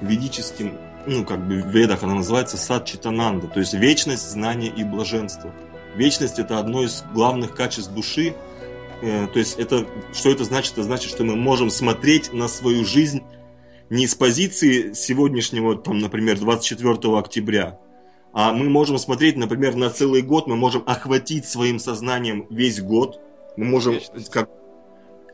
ведическим, 0.00 0.78
ну, 1.06 1.24
как 1.24 1.46
бы 1.46 1.62
в 1.62 1.68
ведах 1.68 2.02
она 2.02 2.14
называется 2.14 2.56
сад 2.56 2.86
Читананда, 2.86 3.46
то 3.46 3.60
есть 3.60 3.74
вечность, 3.74 4.28
знание 4.28 4.72
и 4.74 4.82
блаженство. 4.82 5.54
Вечность 5.94 6.38
это 6.38 6.58
одно 6.58 6.82
из 6.82 7.04
главных 7.12 7.54
качеств 7.54 7.92
души, 7.92 8.34
э, 9.02 9.26
то 9.32 9.38
есть 9.38 9.58
это, 9.58 9.86
что 10.14 10.30
это 10.30 10.44
значит? 10.44 10.72
Это 10.72 10.82
значит, 10.82 11.10
что 11.10 11.24
мы 11.24 11.36
можем 11.36 11.70
смотреть 11.70 12.32
на 12.32 12.48
свою 12.48 12.84
жизнь 12.84 13.22
не 13.90 14.06
с 14.06 14.14
позиции 14.14 14.92
сегодняшнего, 14.92 15.76
там, 15.76 15.98
например, 15.98 16.38
24 16.38 17.18
октября, 17.18 17.78
а 18.40 18.52
мы 18.52 18.70
можем 18.70 18.98
смотреть, 18.98 19.36
например, 19.36 19.74
на 19.74 19.90
целый 19.90 20.22
год, 20.22 20.46
мы 20.46 20.54
можем 20.54 20.84
охватить 20.86 21.44
своим 21.44 21.80
сознанием 21.80 22.46
весь 22.50 22.80
год, 22.80 23.20
мы 23.56 23.64
можем 23.64 23.98
как 24.30 24.48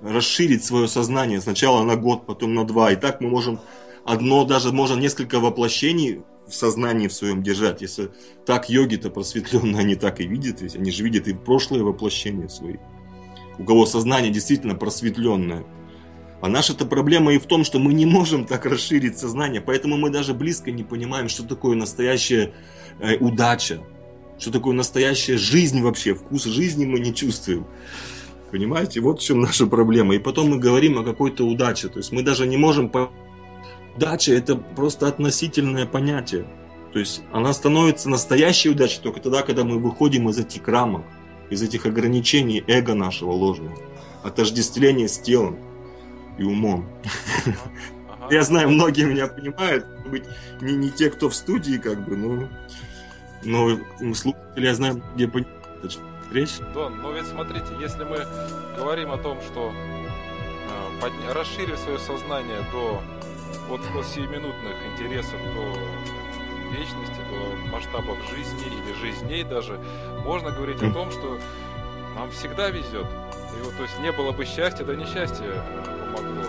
расширить 0.01 0.65
свое 0.65 0.89
сознание 0.89 1.43
сначала 1.43 1.83
на 1.83 1.97
год, 1.97 2.25
потом 2.25 2.55
на 2.55 2.65
два, 2.65 2.93
и 2.93 2.97
так 2.97 3.21
мы 3.21 3.29
можем 3.29 3.61
одно, 4.07 4.47
даже 4.47 4.73
можно 4.73 4.99
несколько 4.99 5.39
воплощений 5.39 6.23
в 6.49 6.55
сознании 6.55 7.09
в 7.09 7.13
своем 7.13 7.43
держать. 7.43 7.83
Если 7.83 8.11
так 8.47 8.71
йоги-то 8.71 9.11
просветленные, 9.11 9.81
они 9.81 9.97
так 9.97 10.21
и 10.21 10.27
видят, 10.27 10.63
ведь 10.63 10.75
они 10.75 10.91
же 10.91 11.05
видят 11.05 11.29
и 11.29 11.35
прошлое 11.35 11.83
воплощение 11.83 12.49
свои. 12.49 12.77
У 13.59 13.65
кого 13.65 13.85
сознание 13.85 14.33
действительно 14.33 14.77
просветленное– 14.77 15.67
а 16.45 16.49
наша-то 16.49 16.85
проблема 16.85 17.33
и 17.33 17.39
в 17.39 17.47
том, 17.47 17.65
что 17.65 17.79
мы 17.79 17.95
не 17.95 18.05
можем 18.05 18.45
так 18.45 18.67
расширить 18.67 19.17
сознание, 19.17 19.63
поэтому 19.63 19.97
мы 19.97 20.11
даже 20.11 20.35
близко 20.35 20.71
не 20.71 20.83
понимаем, 20.83 21.31
что 21.31 21.43
такое 21.43 21.75
настоящая 21.75 22.53
э, 23.01 23.17
удача, 23.17 23.81
что 24.39 24.53
такое 24.53 24.75
настоящая 24.75 25.39
жизнь 25.39 25.81
вообще, 25.81 26.13
вкус 26.13 26.45
жизни 26.45 26.85
мы 26.85 26.99
не 27.01 27.15
чувствуем. 27.15 27.67
Понимаете, 28.51 29.01
вот 29.01 29.23
в 29.23 29.25
чем 29.25 29.41
наша 29.41 29.67
проблема. 29.67 30.17
И 30.17 30.19
потом 30.19 30.51
мы 30.51 30.59
говорим 30.59 30.99
о 30.99 31.03
какой-то 31.03 31.47
удаче. 31.47 31.89
То 31.89 31.97
есть 32.01 32.13
мы 32.13 32.23
даже 32.23 32.47
не 32.47 32.59
можем... 32.59 32.91
По... 32.91 33.11
Удача 33.97 34.35
это 34.35 34.57
просто 34.57 35.09
относительное 35.09 35.87
понятие. 35.87 36.45
То 36.93 36.99
есть 36.99 37.23
она 37.33 37.55
становится 37.55 38.11
настоящей 38.11 38.69
удачей 38.69 39.01
только 39.03 39.21
тогда, 39.21 39.41
когда 39.41 39.65
мы 39.65 39.79
выходим 39.79 40.29
из 40.29 40.37
этих 40.37 40.69
рамок, 40.69 41.07
из 41.49 41.63
этих 41.63 41.87
ограничений 41.87 42.63
эго 42.67 42.93
нашего 42.93 43.33
ложного, 43.33 43.79
отождествления 44.23 45.09
с 45.09 45.19
телом 45.19 45.59
и 46.39 46.43
умом. 46.43 46.89
Я 48.31 48.43
знаю, 48.43 48.71
многие 48.71 49.05
меня 49.05 49.27
понимают, 49.27 49.87
может 49.87 50.11
быть, 50.11 50.25
не, 50.61 50.75
не 50.75 50.91
те, 50.91 51.11
кто 51.11 51.29
в 51.29 51.35
студии, 51.35 51.77
как 51.77 52.01
бы, 52.05 52.17
но, 52.17 52.49
но 53.43 54.15
слушатели, 54.15 54.67
я 54.67 54.75
знаю, 54.75 55.03
где 55.15 55.29
понимают 55.29 55.65
речь. 56.33 56.59
Дон, 56.73 57.01
но 57.01 57.13
ведь 57.13 57.27
смотрите, 57.27 57.67
если 57.81 58.05
мы 58.05 58.27
говорим 58.77 59.13
о 59.13 59.19
том, 59.19 59.41
что 59.43 59.73
э, 59.73 61.01
под... 61.01 61.13
расширив 61.35 61.79
свое 61.79 61.99
сознание 61.99 62.61
до 62.73 63.03
вот 63.69 63.81
от 63.97 64.07
сиюминутных 64.07 64.75
интересов 64.93 65.39
до 65.55 66.77
вечности, 66.77 67.21
до 67.31 67.71
масштабов 67.71 68.19
жизни 68.31 68.67
или 68.67 68.95
жизней 69.01 69.45
даже, 69.45 69.79
можно 70.25 70.51
говорить 70.51 70.83
о 70.83 70.91
том, 70.91 71.11
что 71.11 71.39
нам 72.17 72.31
всегда 72.31 72.71
везет. 72.71 73.07
И 73.57 73.63
вот, 73.63 73.77
то 73.77 73.83
есть 73.83 73.99
не 74.01 74.13
было 74.13 74.33
бы 74.33 74.45
счастья, 74.45 74.85
да 74.85 74.95
несчастье 74.95 75.47
помогло. 76.17 76.43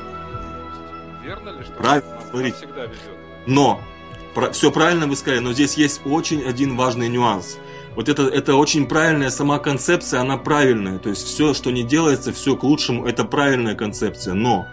Верно 1.24 1.50
ли, 1.50 1.64
что 1.64 1.74
Правильно, 1.74 2.20
нам, 2.34 2.52
всегда 2.54 2.86
везет? 2.86 3.18
Но, 3.48 3.82
про, 4.34 4.52
все 4.52 4.72
правильно 4.72 5.08
вы 5.08 5.16
сказали, 5.16 5.40
но 5.40 5.54
здесь 5.54 5.76
есть 5.76 6.02
очень 6.06 6.44
один 6.44 6.76
важный 6.76 7.10
нюанс. 7.10 7.58
Вот 7.96 8.10
это, 8.10 8.24
это 8.24 8.56
очень 8.56 8.88
правильная 8.88 9.30
сама 9.30 9.58
концепция, 9.60 10.20
она 10.20 10.38
правильная. 10.38 11.00
То 11.00 11.10
есть 11.10 11.26
все, 11.26 11.54
что 11.54 11.72
не 11.72 11.84
делается, 11.84 12.34
все 12.34 12.56
к 12.56 12.64
лучшему, 12.64 13.06
это 13.06 13.24
правильная 13.24 13.76
концепция. 13.76 14.34
Но 14.34 14.68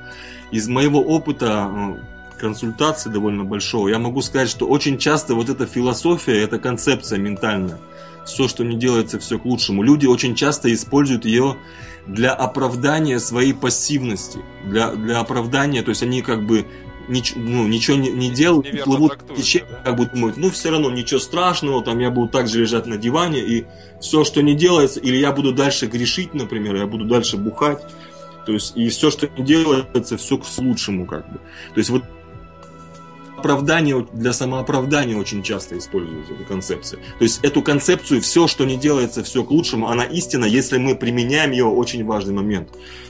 из 0.50 0.68
моего 0.68 1.00
опыта 1.00 1.70
э, 1.70 2.38
консультации 2.38 3.08
довольно 3.08 3.44
большого, 3.44 3.88
я 3.88 3.98
могу 3.98 4.20
сказать, 4.22 4.48
что 4.48 4.66
очень 4.66 4.98
часто 4.98 5.34
вот 5.36 5.48
эта 5.48 5.66
философия, 5.66 6.42
эта 6.42 6.58
концепция 6.58 7.18
ментальная, 7.18 7.78
все, 8.26 8.48
что 8.48 8.64
не 8.64 8.76
делается, 8.76 9.18
все 9.18 9.38
к 9.38 9.44
лучшему. 9.44 9.82
Люди 9.82 10.06
очень 10.06 10.34
часто 10.34 10.72
используют 10.72 11.24
ее 11.24 11.56
для 12.06 12.32
оправдания 12.32 13.18
своей 13.18 13.54
пассивности, 13.54 14.40
для, 14.64 14.92
для 14.92 15.20
оправдания, 15.20 15.82
то 15.82 15.90
есть 15.90 16.02
они 16.02 16.22
как 16.22 16.44
бы 16.46 16.66
нич, 17.08 17.34
ну, 17.36 17.66
ничего 17.66 17.96
не, 17.96 18.10
не 18.10 18.30
делают, 18.30 18.66
Неверно 18.66 18.84
плывут 18.84 19.18
в 19.22 19.34
течение, 19.34 19.68
да? 19.70 19.82
как 19.84 19.96
бы 19.96 20.06
думают, 20.06 20.36
ну 20.36 20.50
все 20.50 20.70
равно 20.70 20.90
ничего 20.90 21.20
страшного, 21.20 21.82
там 21.82 21.98
я 22.00 22.10
буду 22.10 22.28
также 22.28 22.60
лежать 22.60 22.86
на 22.86 22.96
диване, 22.96 23.40
и 23.40 23.66
все, 24.00 24.24
что 24.24 24.42
не 24.42 24.54
делается, 24.54 25.00
или 25.00 25.16
я 25.16 25.32
буду 25.32 25.52
дальше 25.52 25.86
грешить, 25.86 26.34
например, 26.34 26.76
я 26.76 26.86
буду 26.86 27.04
дальше 27.04 27.36
бухать, 27.36 27.82
то 28.46 28.52
есть 28.52 28.76
и 28.76 28.88
все, 28.88 29.10
что 29.10 29.28
не 29.28 29.44
делается, 29.44 30.16
все 30.16 30.38
к 30.38 30.44
лучшему, 30.58 31.06
как 31.06 31.30
бы. 31.30 31.38
То 31.74 31.78
есть 31.78 31.90
вот 31.90 32.02
оправдание 33.42 34.06
для 34.12 34.32
самооправдания 34.32 35.16
очень 35.16 35.42
часто 35.42 35.76
используется 35.76 36.32
эта 36.32 36.44
концепция. 36.44 37.00
То 37.18 37.24
есть 37.24 37.40
эту 37.42 37.60
концепцию 37.60 38.20
все, 38.20 38.46
что 38.46 38.64
не 38.64 38.76
делается, 38.76 39.24
все 39.24 39.42
к 39.42 39.50
лучшему, 39.50 39.88
она 39.88 40.04
истина, 40.04 40.44
если 40.44 40.78
мы 40.78 40.94
применяем 40.94 41.50
ее, 41.50 41.64
очень 41.64 42.04
важный 42.04 42.34
момент. 42.34 42.68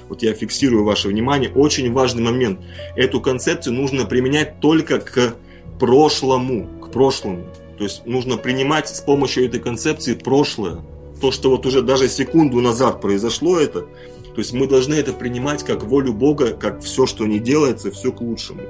Вот 0.08 0.22
я 0.22 0.32
фиксирую 0.32 0.84
ваше 0.84 1.08
внимание, 1.08 1.50
очень 1.54 1.92
важный 1.92 2.22
момент. 2.22 2.60
Эту 2.96 3.20
концепцию 3.20 3.74
нужно 3.74 4.06
применять 4.06 4.58
только 4.60 5.00
к 5.00 5.34
прошлому, 5.78 6.66
к 6.80 6.90
прошлому. 6.90 7.44
То 7.76 7.84
есть 7.84 8.06
нужно 8.06 8.38
принимать 8.38 8.88
с 8.88 9.00
помощью 9.00 9.44
этой 9.44 9.60
концепции 9.60 10.14
прошлое. 10.14 10.78
То, 11.20 11.30
что 11.30 11.50
вот 11.50 11.66
уже 11.66 11.82
даже 11.82 12.08
секунду 12.08 12.60
назад 12.60 13.02
произошло 13.02 13.58
это, 13.58 13.82
то 13.82 14.38
есть 14.38 14.54
мы 14.54 14.66
должны 14.66 14.94
это 14.94 15.12
принимать 15.12 15.62
как 15.62 15.84
волю 15.84 16.14
Бога, 16.14 16.54
как 16.54 16.80
все, 16.80 17.04
что 17.04 17.26
не 17.26 17.38
делается, 17.38 17.90
все 17.90 18.12
к 18.12 18.22
лучшему 18.22 18.62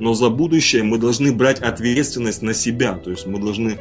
но 0.00 0.14
за 0.14 0.30
будущее 0.30 0.82
мы 0.82 0.98
должны 0.98 1.32
брать 1.32 1.60
ответственность 1.60 2.42
на 2.42 2.54
себя, 2.54 2.94
то 2.94 3.10
есть 3.10 3.26
мы 3.26 3.38
должны 3.38 3.78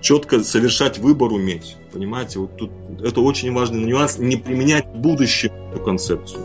четко 0.00 0.42
совершать 0.42 0.98
выбор 0.98 1.32
уметь, 1.32 1.76
понимаете, 1.92 2.40
вот 2.40 2.56
тут 2.56 2.70
это 3.02 3.20
очень 3.20 3.52
важный 3.52 3.84
нюанс, 3.84 4.18
не 4.18 4.36
применять 4.36 4.86
в 4.86 4.98
будущем 4.98 5.52
эту 5.72 5.82
концепцию, 5.82 6.42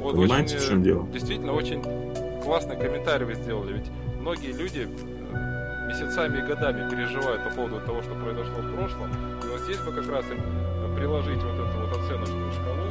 Вот 0.00 0.16
понимаете, 0.16 0.56
очень, 0.56 0.66
в 0.66 0.68
чем 0.68 0.82
дело? 0.82 1.08
Действительно, 1.12 1.52
очень 1.54 1.82
классный 2.48 2.76
комментарий 2.76 3.26
вы 3.26 3.34
сделали. 3.34 3.74
Ведь 3.74 3.90
многие 4.20 4.52
люди 4.52 4.88
э, 4.88 5.86
месяцами 5.86 6.38
и 6.38 6.46
годами 6.48 6.88
переживают 6.88 7.44
по 7.44 7.50
поводу 7.50 7.78
того, 7.84 8.02
что 8.02 8.14
произошло 8.14 8.56
в 8.56 8.74
прошлом. 8.74 9.10
И 9.44 9.48
вот 9.52 9.60
здесь 9.68 9.76
бы 9.80 9.92
как 9.92 10.08
раз 10.08 10.24
им 10.30 10.40
э, 10.40 10.96
приложить 10.96 11.42
вот 11.42 11.54
эту 11.54 11.78
вот 11.78 11.92
оценочную 11.92 12.50
шкалу, 12.52 12.88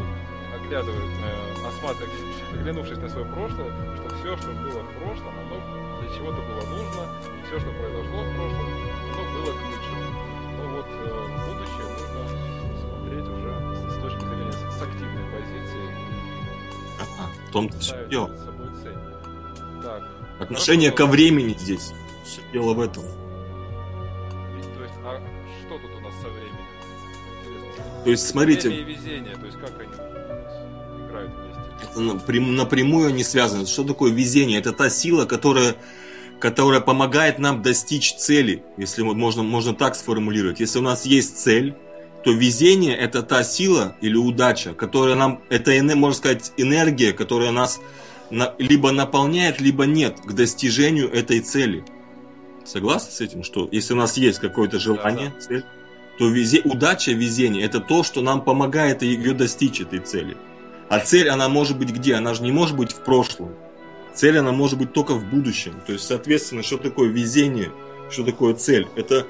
оглядывая, 0.56 1.02
э, 1.02 1.68
осматривая, 1.68 2.14
оглянувшись 2.54 3.00
на 3.00 3.10
свое 3.10 3.26
прошлое, 3.34 3.72
что 3.98 4.16
все, 4.16 4.38
что 4.38 4.52
было 4.62 4.84
в 4.84 4.94
прошлом, 5.02 5.34
для 6.02 6.10
чего-то 6.16 6.42
было 6.42 6.62
нужно, 6.70 7.02
и 7.38 7.46
все, 7.48 7.60
что 7.60 7.72
произошло 7.72 8.24
в 8.24 8.36
прошлом, 8.36 8.68
оно 9.14 9.24
было 9.34 9.52
к 9.54 9.62
лучшему. 9.68 10.08
Но 10.58 10.64
вот 10.76 10.86
э, 10.88 11.28
в 11.28 11.48
будущее 11.48 11.88
нужно 11.98 12.22
смотреть 12.82 13.28
уже 13.28 13.52
с, 13.90 14.02
точки 14.02 14.26
зрения 14.26 14.52
с, 14.52 14.82
активной 14.82 15.26
позиции 15.32 15.86
Ага, 17.00 17.30
в 17.48 17.52
том-то 17.52 17.80
все 17.80 17.94
собой 17.94 18.70
цель. 18.82 18.98
Так. 19.84 20.04
Отношение 20.40 20.90
хорошо. 20.92 21.06
ко 21.06 21.12
времени 21.12 21.54
здесь, 21.54 21.94
все 22.24 22.42
дело 22.52 22.74
в 22.74 22.82
этом. 22.82 23.04
Ведь, 24.56 24.74
То 24.76 24.84
есть, 24.84 24.96
а 25.04 25.22
что 25.66 25.78
тут 25.80 25.92
у 25.96 26.00
нас 26.02 26.14
со 26.22 26.30
временем? 26.30 26.66
То 28.04 28.12
есть, 28.12 28.28
смотрите, 28.28 28.70
Время 28.70 28.82
и 28.82 28.96
везение, 28.96 29.36
то 29.36 29.46
есть 29.46 29.60
как 29.60 29.80
они? 29.80 30.07
Это 31.84 32.00
напрям- 32.00 32.52
напрямую 32.52 33.14
не 33.14 33.24
связано. 33.24 33.66
Что 33.66 33.84
такое 33.84 34.12
везение? 34.12 34.60
Это 34.60 34.72
та 34.74 34.90
сила, 34.90 35.26
которая, 35.26 35.76
которая 36.40 36.82
помогает 36.82 37.40
нам 37.40 37.62
достичь 37.62 38.16
цели, 38.16 38.64
если 38.78 39.02
можно, 39.04 39.44
можно 39.44 39.74
так 39.74 39.96
сформулировать. 39.96 40.60
Если 40.60 40.80
у 40.80 40.84
нас 40.84 41.06
есть 41.06 41.38
цель, 41.38 41.76
то 42.24 42.32
везение 42.32 42.96
это 42.96 43.24
та 43.24 43.44
сила 43.44 43.96
или 44.02 44.16
удача, 44.16 44.74
которая 44.74 45.16
нам, 45.16 45.42
это, 45.50 45.72
можно 45.96 46.16
сказать, 46.18 46.52
энергия, 46.58 47.14
которая 47.14 47.52
нас 47.52 47.80
на- 48.30 48.54
либо 48.58 48.92
наполняет, 48.92 49.62
либо 49.62 49.86
нет 49.86 50.20
к 50.20 50.34
достижению 50.34 51.10
этой 51.12 51.40
цели. 51.40 51.86
Согласны 52.66 53.12
с 53.14 53.22
этим, 53.22 53.44
что 53.44 53.70
если 53.72 53.94
у 53.94 53.98
нас 53.98 54.18
есть 54.18 54.40
какое-то 54.40 54.78
желание, 54.80 55.34
цель, 55.40 55.64
то 56.18 56.28
везе, 56.28 56.62
удача, 56.66 57.12
везение 57.12 57.64
это 57.64 57.80
то, 57.80 58.04
что 58.04 58.22
нам 58.22 58.42
помогает 58.42 59.04
ее 59.04 59.34
достичь 59.34 59.80
этой 59.80 60.00
цели. 60.00 60.36
А 60.90 61.00
цель, 61.00 61.30
она 61.30 61.50
может 61.50 61.78
быть 61.78 61.92
где? 61.92 62.16
Она 62.16 62.34
же 62.34 62.44
не 62.44 62.52
может 62.52 62.76
быть 62.76 62.92
в 62.92 63.04
прошлом. 63.04 63.54
Цель, 64.14 64.38
она 64.38 64.52
может 64.52 64.80
быть 64.80 64.94
только 64.94 65.14
в 65.14 65.26
будущем. 65.26 65.82
То 65.86 65.94
есть, 65.94 66.06
соответственно, 66.06 66.64
что 66.64 66.78
такое 66.78 67.10
везение, 67.10 67.72
что 68.10 68.24
такое 68.24 68.54
цель? 68.54 68.88
Это 68.96 69.28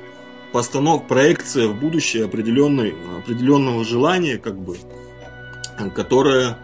постановка, 0.54 1.08
проекция 1.08 1.67
в 1.67 1.80
будущее 1.80 2.26
определенной, 2.26 2.96
определенного 3.20 3.84
желания, 3.84 4.38
как 4.38 4.58
бы, 4.58 4.78
которое 5.96 6.58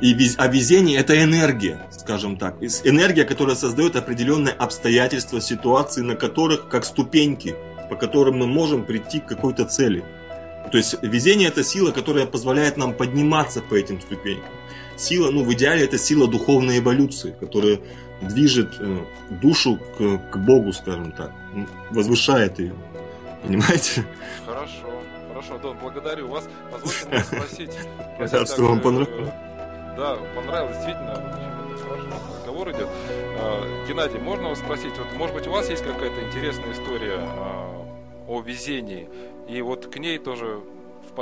и 0.00 0.12
вез, 0.12 0.34
а 0.38 0.46
везение 0.46 0.98
это 0.98 1.22
энергия, 1.22 1.86
скажем 1.90 2.36
так. 2.36 2.56
Энергия, 2.84 3.24
которая 3.24 3.56
создает 3.56 3.96
определенные 3.96 4.52
обстоятельства, 4.52 5.40
ситуации, 5.40 6.02
на 6.02 6.14
которых, 6.14 6.68
как 6.68 6.84
ступеньки, 6.84 7.56
по 7.88 7.96
которым 7.96 8.38
мы 8.38 8.46
можем 8.46 8.84
прийти 8.84 9.20
к 9.20 9.26
какой-то 9.26 9.64
цели. 9.64 10.04
То 10.70 10.78
есть 10.78 10.96
везение 11.02 11.48
это 11.48 11.62
сила, 11.62 11.92
которая 11.92 12.26
позволяет 12.26 12.76
нам 12.76 12.94
подниматься 12.94 13.62
по 13.62 13.74
этим 13.74 14.00
ступенькам. 14.00 14.50
Сила, 14.96 15.30
ну 15.30 15.44
в 15.44 15.52
идеале 15.52 15.84
это 15.84 15.98
сила 15.98 16.26
духовной 16.26 16.78
эволюции, 16.78 17.34
которая 17.38 17.80
движет 18.22 18.76
э, 18.80 18.98
душу 19.42 19.78
к, 19.98 20.18
к 20.30 20.36
Богу, 20.38 20.72
скажем 20.72 21.12
так, 21.12 21.32
возвышает 21.90 22.58
ее. 22.58 22.74
Понимаете? 23.42 24.04
Хорошо, 24.44 25.02
хорошо, 25.28 25.58
Дон, 25.58 25.76
благодарю 25.78 26.28
вас. 26.28 26.48
Позвольте 26.72 27.06
мне 27.08 27.24
спросить. 27.24 27.70
Рад, 28.18 28.48
что 28.48 28.62
вам 28.62 28.80
понравилось. 28.80 29.34
Да, 29.96 30.16
понравилось, 30.34 30.76
действительно, 30.76 31.46
разговор 32.38 32.70
идет. 32.70 32.88
А, 33.38 33.86
Геннадий, 33.86 34.18
можно 34.18 34.48
вас 34.48 34.58
спросить, 34.58 34.92
вот, 34.98 35.12
может 35.16 35.34
быть, 35.34 35.46
у 35.46 35.50
вас 35.50 35.68
есть 35.68 35.82
какая-то 35.82 36.20
интересная 36.26 36.72
история 36.72 37.18
а, 37.18 37.86
о 38.28 38.40
везении, 38.40 39.08
и 39.48 39.62
вот 39.62 39.86
к 39.86 39.98
ней 39.98 40.18
тоже 40.18 40.60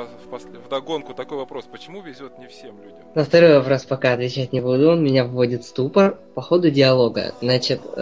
в 0.02 0.68
догонку 0.68 1.14
такой 1.14 1.38
вопрос, 1.38 1.64
почему 1.70 2.02
везет 2.02 2.38
не 2.38 2.48
всем 2.48 2.76
людям? 2.82 2.98
На 3.14 3.24
второй 3.24 3.54
вопрос 3.58 3.84
пока 3.84 4.12
отвечать 4.12 4.52
не 4.52 4.60
буду, 4.60 4.90
он 4.90 5.04
меня 5.04 5.24
вводит 5.24 5.62
в 5.62 5.66
ступор 5.66 6.18
по 6.34 6.42
ходу 6.42 6.70
диалога. 6.70 7.32
Значит, 7.40 7.80
э, 7.96 8.00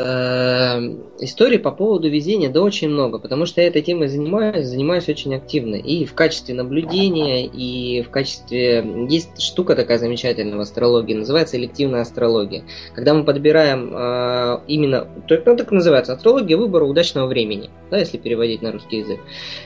историй 1.20 1.59
по 1.59 1.70
поводу 1.70 2.09
везения, 2.09 2.48
да 2.48 2.62
очень 2.62 2.88
много, 2.88 3.18
потому 3.18 3.44
что 3.44 3.61
я 3.61 3.68
этой 3.68 3.83
темой 3.83 4.09
занимаюсь, 4.09 4.66
занимаюсь 4.66 5.09
очень 5.09 5.35
активно. 5.35 5.74
И 5.74 6.07
в 6.07 6.14
качестве 6.14 6.55
наблюдения, 6.55 7.46
и 7.46 8.02
в 8.02 8.11
качестве... 8.11 8.85
Есть 9.09 9.42
штука 9.42 9.76
такая 9.76 9.98
замечательная 9.98 10.57
в 10.57 10.61
астрологии, 10.61 11.14
называется 11.14 11.59
элективная 11.59 12.00
астрология. 12.00 12.64
Когда 12.94 13.12
мы 13.12 13.24
подбираем 13.24 13.92
э, 13.94 14.61
именно... 14.66 15.09
Ну, 15.28 15.57
так 15.57 15.70
называется, 15.70 16.14
астрология 16.14 16.57
выбора 16.57 16.85
удачного 16.85 17.26
времени, 17.26 17.70
да, 17.90 17.98
если 17.98 18.16
переводить 18.16 18.62
на 18.62 18.72
русский 18.72 18.98
язык. 18.98 19.20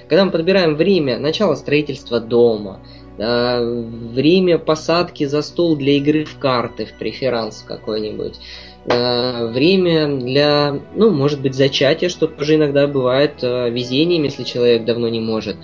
Когда 0.09 0.25
мы 0.25 0.33
подбираем 0.33 0.75
время 0.75 1.19
начала 1.19 1.55
строительства 1.55 2.16
дома, 2.21 2.81
время 3.19 4.59
посадки 4.59 5.25
за 5.25 5.41
стол 5.43 5.77
для 5.77 5.95
игры 5.95 6.25
в 6.25 6.39
карты, 6.39 6.85
в 6.85 6.93
преферанс 6.93 7.65
какой-нибудь, 7.67 8.39
время 8.85 10.17
для, 10.19 10.79
ну, 10.95 11.11
может 11.11 11.41
быть, 11.41 11.55
зачатия, 11.55 12.09
что 12.09 12.27
тоже 12.29 12.55
иногда 12.55 12.87
бывает 12.87 13.43
э, 13.43 13.69
везением, 13.69 14.23
если 14.23 14.45
человек 14.45 14.85
давно 14.85 15.09
не 15.09 15.19
может. 15.19 15.57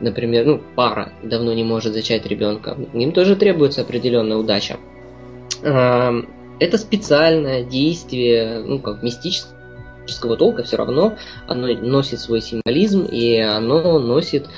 Например, 0.00 0.44
ну, 0.44 0.60
пара 0.74 1.12
давно 1.22 1.52
не 1.52 1.62
может 1.62 1.94
зачать 1.94 2.26
ребенка. 2.26 2.76
Им 2.92 3.12
тоже 3.12 3.36
требуется 3.36 3.82
определенная 3.82 4.38
удача. 4.38 4.78
Это 5.62 6.78
специальное 6.78 7.62
действие, 7.62 8.60
ну, 8.66 8.80
как 8.80 9.04
мистического 9.04 10.36
толка, 10.36 10.64
все 10.64 10.76
равно 10.76 11.16
оно 11.46 11.68
носит 11.68 12.18
свой 12.18 12.40
символизм, 12.40 13.04
и 13.04 13.38
оно 13.38 14.00
носит 14.00 14.48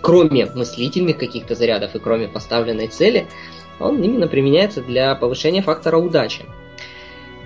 кроме 0.00 0.46
мыслительных 0.46 1.18
каких-то 1.18 1.54
зарядов 1.54 1.94
и 1.94 1.98
кроме 1.98 2.28
поставленной 2.28 2.88
цели, 2.88 3.26
он 3.78 4.02
именно 4.02 4.26
применяется 4.28 4.80
для 4.80 5.14
повышения 5.14 5.62
фактора 5.62 5.98
удачи. 5.98 6.44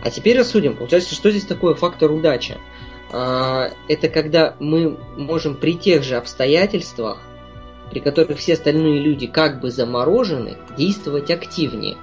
А 0.02 0.10
теперь 0.10 0.38
рассудим, 0.38 0.76
получается, 0.76 1.14
что 1.14 1.30
здесь 1.30 1.44
такое 1.44 1.74
фактор 1.74 2.10
удачи? 2.10 2.56
А, 3.12 3.70
это 3.88 4.08
когда 4.08 4.54
мы 4.58 4.96
можем 5.16 5.54
при 5.54 5.74
тех 5.74 6.02
же 6.02 6.16
обстоятельствах, 6.16 7.18
при 7.90 7.98
которых 8.00 8.38
все 8.38 8.54
остальные 8.54 9.00
люди 9.00 9.26
как 9.26 9.60
бы 9.60 9.70
заморожены, 9.70 10.56
действовать 10.76 11.30
активнее. 11.30 11.96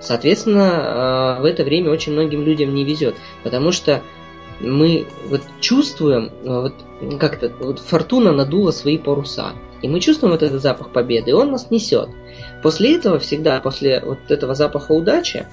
Соответственно, 0.00 0.70
а, 0.72 1.40
в 1.40 1.44
это 1.44 1.64
время 1.64 1.90
очень 1.90 2.12
многим 2.12 2.44
людям 2.44 2.74
не 2.74 2.84
везет, 2.84 3.14
потому 3.42 3.72
что 3.72 4.02
мы 4.60 5.06
вот 5.28 5.42
чувствуем, 5.60 6.30
а, 6.44 6.62
вот 6.62 6.74
как-то, 7.18 7.52
вот 7.60 7.78
фортуна 7.78 8.32
надула 8.32 8.70
свои 8.70 8.98
паруса, 8.98 9.52
и 9.82 9.88
мы 9.88 10.00
чувствуем 10.00 10.32
вот 10.32 10.42
этот 10.42 10.62
запах 10.62 10.92
победы, 10.92 11.30
и 11.30 11.34
он 11.34 11.50
нас 11.50 11.70
несет. 11.70 12.08
После 12.62 12.96
этого 12.96 13.18
всегда, 13.18 13.60
после 13.60 14.00
вот 14.00 14.18
этого 14.30 14.54
запаха 14.54 14.92
удачи, 14.92 15.46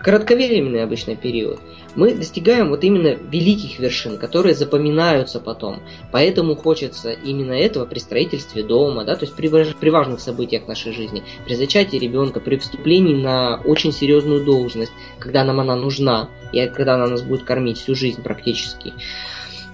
кратковременный 0.00 0.82
обычно 0.82 1.16
период, 1.16 1.60
мы 1.94 2.14
достигаем 2.14 2.70
вот 2.70 2.82
именно 2.84 3.08
великих 3.08 3.78
вершин, 3.78 4.16
которые 4.16 4.54
запоминаются 4.54 5.40
потом. 5.40 5.80
Поэтому 6.12 6.56
хочется 6.56 7.10
именно 7.10 7.52
этого 7.52 7.84
при 7.84 7.98
строительстве 7.98 8.62
дома, 8.62 9.04
да, 9.04 9.16
то 9.16 9.26
есть 9.26 9.36
при, 9.36 9.48
при 9.48 9.90
важных 9.90 10.20
событиях 10.20 10.66
нашей 10.66 10.92
жизни, 10.92 11.22
при 11.44 11.54
зачатии 11.54 11.96
ребенка, 11.96 12.40
при 12.40 12.56
вступлении 12.56 13.22
на 13.22 13.60
очень 13.64 13.92
серьезную 13.92 14.44
должность, 14.44 14.92
когда 15.18 15.44
нам 15.44 15.60
она 15.60 15.76
нужна, 15.76 16.30
и 16.52 16.66
когда 16.68 16.94
она 16.94 17.08
нас 17.08 17.22
будет 17.22 17.44
кормить 17.44 17.78
всю 17.78 17.94
жизнь 17.94 18.22
практически. 18.22 18.94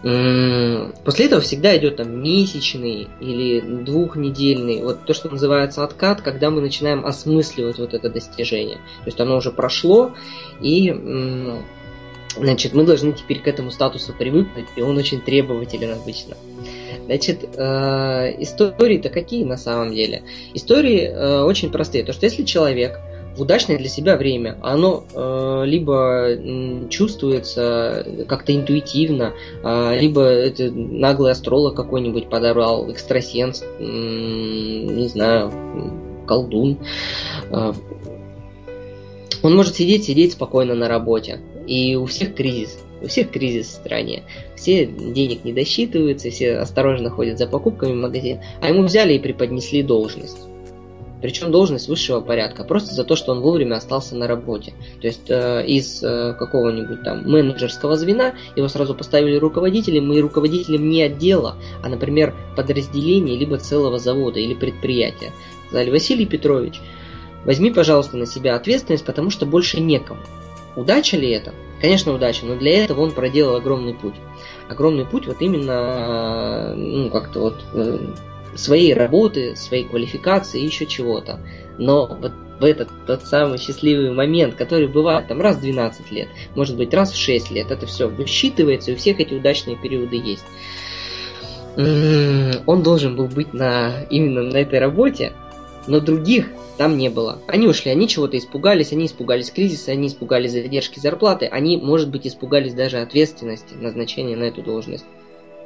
После 0.05 1.27
этого 1.27 1.41
всегда 1.41 1.75
идет 1.79 1.97
там 1.97 2.23
месячный 2.23 3.09
или 3.21 3.61
двухнедельный, 3.61 4.83
вот 4.83 5.07
то, 5.07 5.15
что 5.15 5.31
называется 5.31 5.83
откат, 5.83 6.21
когда 6.21 6.51
мы 6.51 6.61
начинаем 6.61 7.07
осмысливать 7.07 7.79
вот 7.79 7.95
это 7.95 8.11
достижение. 8.11 8.77
То 8.77 9.07
есть 9.07 9.19
оно 9.19 9.39
уже 9.39 9.51
прошло, 9.51 10.15
и 10.61 10.93
значит, 12.37 12.75
мы 12.75 12.85
должны 12.85 13.13
теперь 13.13 13.41
к 13.41 13.49
этому 13.49 13.71
статусу 13.71 14.13
привыкнуть, 14.13 14.67
и 14.77 14.83
он 14.83 14.97
очень 14.99 15.23
требователен 15.23 15.93
обычно. 15.93 16.37
Значит, 17.07 17.45
э, 17.57 18.43
истории-то 18.43 19.09
какие 19.09 19.45
на 19.45 19.57
самом 19.57 19.95
деле? 19.95 20.23
Истории 20.55 21.03
э, 21.03 21.43
очень 21.43 21.71
простые. 21.71 22.05
То, 22.05 22.13
что 22.13 22.27
если 22.27 22.45
человек 22.45 23.01
в 23.37 23.43
удачное 23.43 23.79
для 23.79 23.89
себя 23.89 24.17
время. 24.17 24.59
Оно 24.63 25.05
э, 25.13 25.63
либо 25.67 26.89
чувствуется 26.89 28.07
как-то 28.29 28.55
интуитивно, 28.55 29.35
э, 29.63 29.99
либо 29.99 30.23
это 30.23 30.71
наглый 30.71 31.33
астролог 31.33 31.75
какой-нибудь 31.75 32.29
подобрал, 32.29 32.91
экстрасенс, 32.91 33.63
э, 33.63 33.85
не 33.85 35.09
знаю, 35.09 35.53
колдун. 36.27 36.79
Э, 37.51 37.73
он 39.43 39.57
может 39.57 39.77
сидеть, 39.77 40.05
сидеть 40.05 40.33
спокойно 40.33 40.75
на 40.75 40.89
работе. 40.89 41.41
И 41.67 41.97
у 41.97 42.07
всех 42.07 42.35
кризис. 42.35 42.79
У 43.03 43.09
всех 43.09 43.31
кризис 43.31 43.67
в 43.67 43.73
стране. 43.73 44.23
Все 44.55 44.87
денег 44.87 45.45
не 45.45 45.53
досчитываются, 45.53 46.31
все 46.31 46.57
осторожно 46.57 47.11
ходят 47.11 47.39
за 47.39 47.47
покупками 47.47 47.93
в 47.93 47.97
магазин. 47.97 48.41
А 48.63 48.69
ему 48.69 48.85
взяли 48.85 49.15
и 49.15 49.19
преподнесли 49.19 49.83
должность 49.83 50.49
причем 51.25 51.51
должность 51.51 51.89
высшего 51.89 52.21
порядка, 52.21 52.65
просто 52.65 52.93
за 52.93 53.03
то, 53.03 53.17
что 53.17 53.33
он 53.33 53.41
вовремя 53.41 53.77
остался 53.77 54.15
на 54.15 54.27
работе. 54.27 54.75
То 55.01 55.07
есть 55.07 55.31
э, 55.31 55.65
из 55.67 56.03
э, 56.03 56.35
какого-нибудь 56.35 57.03
там 57.03 57.27
менеджерского 57.27 57.97
звена 57.97 58.35
его 58.57 58.69
сразу 58.69 58.95
поставили 58.95 59.37
руководителем, 59.37 60.13
и 60.13 60.21
руководителем 60.21 60.87
не 60.91 61.03
отдела, 61.03 61.57
а, 61.83 61.89
например, 61.89 62.35
подразделения, 62.57 63.39
либо 63.39 63.57
целого 63.57 63.99
завода 63.99 64.39
или 64.39 64.53
предприятия. 64.53 65.33
Сказали, 65.69 65.91
Василий 65.91 66.27
Петрович, 66.27 66.83
возьми, 67.47 67.71
пожалуйста, 67.71 68.19
на 68.19 68.27
себя 68.27 68.55
ответственность, 68.55 69.07
потому 69.07 69.31
что 69.31 69.47
больше 69.47 69.81
некому. 69.81 70.21
Удача 70.77 71.17
ли 71.17 71.31
это? 71.31 71.55
Конечно, 71.81 72.13
удача, 72.13 72.45
но 72.45 72.55
для 72.55 72.85
этого 72.85 73.01
он 73.01 73.13
проделал 73.13 73.57
огромный 73.57 73.95
путь. 73.95 74.17
Огромный 74.69 75.07
путь 75.07 75.27
вот 75.27 75.39
именно, 75.41 75.73
э, 75.73 76.75
ну, 76.75 77.09
как-то 77.09 77.41
вот 77.41 77.65
э, 77.73 77.99
своей 78.57 78.95
работы, 78.95 79.57
своей 79.57 79.85
квалификации 79.85 80.61
и 80.61 80.67
еще 80.67 80.87
чего-то. 80.87 81.41
Но 81.79 82.07
вот 82.07 82.33
в 82.61 82.65
этот 82.65 82.89
тот 83.07 83.23
самый 83.23 83.59
счастливый 83.59 84.13
момент, 84.13 84.55
который 84.55 84.87
бывает 84.87 85.29
там 85.29 85.41
раз 85.41 85.57
в 85.57 85.61
12 85.61 86.11
лет, 86.13 86.29
может 86.55 86.77
быть 86.77 86.95
раз 86.95 87.13
в 87.13 87.17
6 87.17 87.51
лет, 87.51 87.71
это 87.71 87.87
все 87.87 88.09
высчитывается, 88.09 88.91
и 88.91 88.95
у 88.95 88.97
всех 88.97 89.21
эти 89.21 89.35
удачные 89.35 89.77
периоды 89.77 90.17
есть. 90.17 90.45
М-м, 91.77 92.63
он 92.67 92.83
должен 92.83 93.17
был 93.17 93.27
быть 93.27 93.53
на, 93.53 94.05
именно 94.11 94.43
на 94.43 94.57
этой 94.59 94.79
работе, 94.79 95.33
но 95.87 96.01
других 96.01 96.49
там 96.79 96.97
не 96.97 97.09
было. 97.09 97.39
Они 97.47 97.67
ушли, 97.67 97.91
они 97.91 98.09
чего-то 98.09 98.39
испугались, 98.39 98.93
они 98.93 99.07
испугались 99.07 99.51
кризиса, 99.51 99.93
они 99.93 100.09
испугались 100.09 100.53
задержки 100.53 100.99
зарплаты, 100.99 101.47
они, 101.47 101.77
может 101.77 102.11
быть, 102.11 102.27
испугались 102.27 102.75
даже 102.75 102.99
ответственности 102.99 103.75
назначения 103.75 104.37
на 104.37 104.45
эту 104.45 104.63
должность 104.63 105.05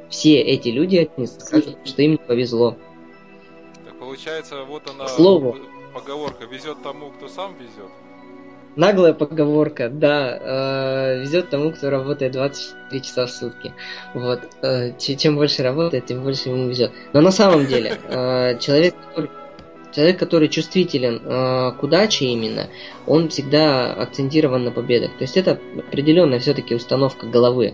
все 0.09 0.39
эти 0.41 0.69
люди 0.69 1.09
они 1.15 1.27
скажут, 1.27 1.77
что 1.85 2.01
им 2.01 2.11
не 2.11 2.17
повезло. 2.17 2.75
Так 3.85 3.97
получается, 3.99 4.63
вот 4.63 4.89
она 4.89 5.07
Слово. 5.07 5.57
поговорка 5.93 6.45
везет 6.45 6.81
тому, 6.83 7.11
кто 7.11 7.27
сам 7.27 7.53
везет. 7.55 7.91
Наглая 8.75 9.13
поговорка, 9.13 9.89
да, 9.89 10.37
э, 10.39 11.21
везет 11.21 11.49
тому, 11.49 11.71
кто 11.71 11.89
работает 11.89 12.33
24 12.33 13.01
часа 13.01 13.25
в 13.25 13.31
сутки. 13.31 13.73
Вот, 14.13 14.41
э, 14.61 14.97
чем 14.97 15.35
больше 15.35 15.63
работает, 15.63 16.05
тем 16.05 16.23
больше 16.23 16.49
ему 16.49 16.69
везет. 16.69 16.91
Но 17.13 17.21
на 17.21 17.31
самом 17.31 17.65
деле, 17.65 17.97
э, 18.07 18.57
человек, 18.59 18.95
который 19.07 19.29
Человек, 19.91 20.19
который 20.19 20.49
чувствителен 20.49 21.19
э, 21.25 21.71
к 21.71 21.81
удаче 21.81 22.25
именно, 22.25 22.67
он 23.07 23.29
всегда 23.29 23.91
акцентирован 23.91 24.63
на 24.63 24.71
победах. 24.71 25.17
То 25.17 25.23
есть 25.23 25.35
это 25.35 25.59
определенная 25.87 26.39
все-таки 26.39 26.75
установка 26.75 27.25
головы. 27.25 27.73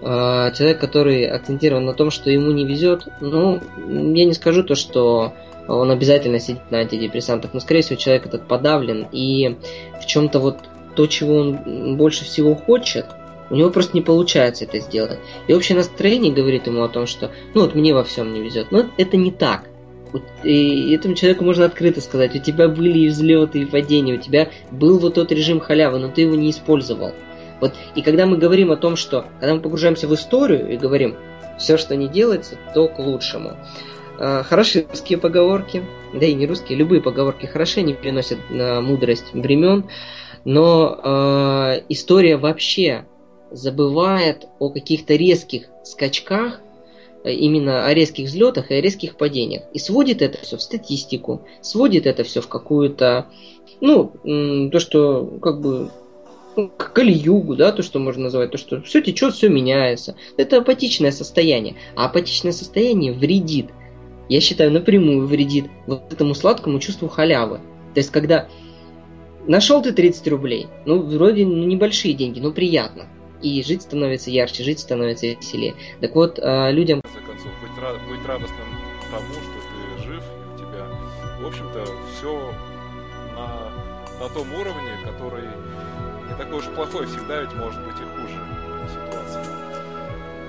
человек, 0.00 0.78
который 0.78 1.26
акцентирован 1.26 1.84
на 1.84 1.94
том, 1.94 2.10
что 2.10 2.30
ему 2.30 2.50
не 2.50 2.66
везет, 2.66 3.08
ну, 3.20 3.60
я 3.88 4.24
не 4.24 4.34
скажу 4.34 4.62
то, 4.62 4.74
что 4.74 5.32
он 5.68 5.90
обязательно 5.90 6.38
сидит 6.38 6.70
на 6.70 6.78
антидепрессантах, 6.78 7.54
но, 7.54 7.60
скорее 7.60 7.82
всего, 7.82 7.96
человек 7.96 8.26
этот 8.26 8.46
подавлен, 8.46 9.06
и 9.10 9.56
в 10.00 10.06
чем-то 10.06 10.38
вот 10.38 10.58
то, 10.94 11.06
чего 11.06 11.36
он 11.36 11.96
больше 11.96 12.24
всего 12.24 12.54
хочет, 12.54 13.06
у 13.50 13.54
него 13.54 13.70
просто 13.70 13.92
не 13.94 14.02
получается 14.02 14.64
это 14.64 14.80
сделать. 14.80 15.18
И 15.46 15.54
общее 15.54 15.76
настроение 15.76 16.32
говорит 16.32 16.66
ему 16.66 16.82
о 16.82 16.88
том, 16.88 17.06
что 17.06 17.30
ну 17.54 17.62
вот 17.62 17.74
мне 17.74 17.94
во 17.94 18.02
всем 18.02 18.32
не 18.32 18.40
везет. 18.40 18.72
Но 18.72 18.86
это 18.96 19.16
не 19.16 19.30
так. 19.30 19.68
И 20.42 20.92
этому 20.92 21.14
человеку 21.14 21.44
можно 21.44 21.64
открыто 21.64 22.00
сказать, 22.00 22.34
у 22.34 22.38
тебя 22.38 22.68
были 22.68 23.00
и 23.00 23.08
взлеты, 23.08 23.60
и 23.60 23.66
падения, 23.66 24.14
у 24.14 24.20
тебя 24.20 24.50
был 24.70 24.98
вот 24.98 25.14
тот 25.14 25.30
режим 25.30 25.60
халявы, 25.60 25.98
но 25.98 26.08
ты 26.08 26.22
его 26.22 26.34
не 26.34 26.50
использовал. 26.50 27.12
Вот, 27.60 27.74
и 27.94 28.02
когда 28.02 28.26
мы 28.26 28.36
говорим 28.36 28.70
о 28.70 28.76
том, 28.76 28.96
что, 28.96 29.26
когда 29.40 29.54
мы 29.54 29.60
погружаемся 29.60 30.08
в 30.08 30.14
историю 30.14 30.70
и 30.70 30.76
говорим, 30.76 31.16
все, 31.58 31.76
что 31.76 31.96
не 31.96 32.08
делается, 32.08 32.56
то 32.74 32.88
к 32.88 32.98
лучшему. 32.98 33.56
А, 34.18 34.42
хорошие 34.42 34.86
русские 34.88 35.18
поговорки, 35.18 35.82
да 36.12 36.26
и 36.26 36.34
не 36.34 36.46
русские, 36.46 36.78
любые 36.78 37.00
поговорки 37.00 37.46
хороши, 37.46 37.80
они 37.80 37.94
переносят 37.94 38.38
на 38.50 38.80
мудрость 38.80 39.32
времен, 39.32 39.86
но 40.44 41.00
э, 41.02 41.82
история 41.88 42.36
вообще 42.36 43.04
забывает 43.50 44.46
о 44.58 44.70
каких-то 44.70 45.16
резких 45.16 45.66
скачках, 45.82 46.60
именно 47.24 47.86
о 47.86 47.94
резких 47.94 48.26
взлетах 48.26 48.70
и 48.70 48.74
о 48.74 48.80
резких 48.80 49.16
падениях. 49.16 49.64
И 49.72 49.78
сводит 49.78 50.22
это 50.22 50.38
все 50.38 50.56
в 50.56 50.62
статистику, 50.62 51.42
сводит 51.60 52.06
это 52.06 52.22
все 52.22 52.40
в 52.40 52.48
какую-то, 52.48 53.26
ну, 53.80 54.12
то, 54.70 54.78
что 54.78 55.26
как 55.42 55.60
бы 55.60 55.90
к 56.76 56.92
кальюгу, 56.92 57.54
да, 57.56 57.72
то, 57.72 57.82
что 57.82 57.98
можно 57.98 58.24
называть, 58.24 58.50
то, 58.50 58.58
что 58.58 58.80
все 58.82 59.02
течет, 59.02 59.34
все 59.34 59.48
меняется. 59.48 60.16
Это 60.36 60.58
апатичное 60.58 61.12
состояние. 61.12 61.76
А 61.94 62.06
апатичное 62.06 62.52
состояние 62.52 63.12
вредит. 63.12 63.70
Я 64.28 64.40
считаю, 64.40 64.72
напрямую 64.72 65.26
вредит 65.26 65.66
вот 65.86 66.12
этому 66.12 66.34
сладкому 66.34 66.80
чувству 66.80 67.08
халявы. 67.08 67.58
То 67.94 68.00
есть, 68.00 68.10
когда 68.10 68.48
нашел 69.46 69.82
ты 69.82 69.92
30 69.92 70.26
рублей, 70.28 70.66
ну, 70.84 71.00
вроде 71.02 71.44
ну, 71.44 71.64
небольшие 71.64 72.14
деньги, 72.14 72.40
но 72.40 72.52
приятно 72.52 73.08
и 73.42 73.62
жить 73.62 73.82
становится 73.82 74.30
ярче, 74.30 74.64
жить 74.64 74.80
становится 74.80 75.26
веселее. 75.26 75.74
Так 76.00 76.14
вот, 76.14 76.38
а, 76.42 76.70
людям... 76.70 77.00
В 77.00 77.02
конце 77.02 77.20
концов, 77.26 77.52
быть 78.08 78.26
радостным 78.26 78.66
тому, 79.10 79.34
что 79.34 80.02
ты 80.02 80.08
жив, 80.08 80.22
и 80.22 80.54
у 80.54 80.58
тебя, 80.58 80.86
в 81.40 81.46
общем-то, 81.46 81.84
все 82.16 82.52
на, 83.34 83.70
на 84.20 84.28
том 84.30 84.52
уровне, 84.54 84.90
который 85.04 85.44
не 86.26 86.36
такой 86.36 86.58
уж 86.58 86.66
плохой, 86.66 87.06
всегда 87.06 87.40
ведь 87.40 87.52
может 87.54 87.82
быть 87.84 87.96
и 87.98 88.04
хуже 88.04 88.40
ситуация. 88.92 89.44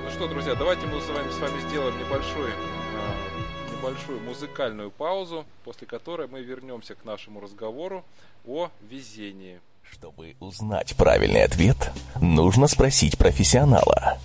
Ну 0.03 0.09
что, 0.09 0.27
друзья, 0.27 0.55
давайте 0.55 0.85
мы 0.87 0.99
с 0.99 1.07
вами, 1.07 1.29
с 1.29 1.39
вами 1.39 1.59
сделаем 1.67 1.97
небольшой 1.99 2.51
а, 2.51 3.75
небольшую 3.77 4.19
музыкальную 4.21 4.91
паузу, 4.91 5.45
после 5.63 5.87
которой 5.87 6.27
мы 6.27 6.41
вернемся 6.41 6.95
к 6.95 7.05
нашему 7.05 7.39
разговору 7.39 8.03
о 8.45 8.69
везении. 8.89 9.59
Чтобы 9.91 10.35
узнать 10.39 10.95
правильный 10.95 11.43
ответ, 11.43 11.91
нужно 12.19 12.67
спросить 12.67 13.17
профессионала. 13.17 14.17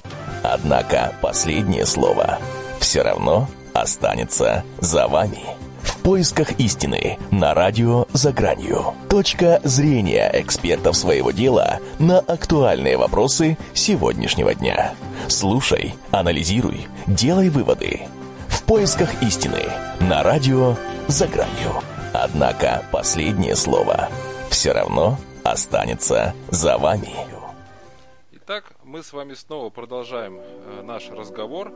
Однако 0.43 1.13
последнее 1.21 1.87
слово 1.87 2.39
все 2.81 3.03
равно 3.03 3.49
останется 3.73 4.65
за 4.81 5.09
вами. 5.09 5.41
В 5.83 5.99
поисках 5.99 6.59
истины 6.59 7.19
на 7.31 7.55
радио 7.55 8.07
«За 8.13 8.33
гранью». 8.33 8.95
Точка 9.09 9.61
зрения 9.63 10.31
экспертов 10.35 10.97
своего 10.97 11.31
дела 11.31 11.79
на 11.99 12.19
актуальные 12.19 12.97
вопросы 12.97 13.57
сегодняшнего 13.73 14.55
дня. 14.55 14.95
Слушай, 15.29 15.95
анализируй, 16.11 16.87
делай 17.07 17.51
выводы. 17.51 18.03
В 18.49 18.63
поисках 18.65 19.23
истины 19.23 19.63
на 20.01 20.23
радио 20.23 20.77
«За 21.07 21.27
гранью». 21.29 21.83
Однако 22.13 22.83
последнее 22.91 23.57
слово 23.57 24.09
все 24.51 24.73
равно 24.73 25.13
останется 25.13 25.32
за 26.51 26.79
вами. 26.79 27.11
Итак, 28.33 28.73
мы 28.85 29.03
с 29.03 29.13
вами 29.13 29.35
снова 29.35 29.69
продолжаем 29.69 30.39
э, 30.41 30.83
наш 30.83 31.11
разговор 31.11 31.73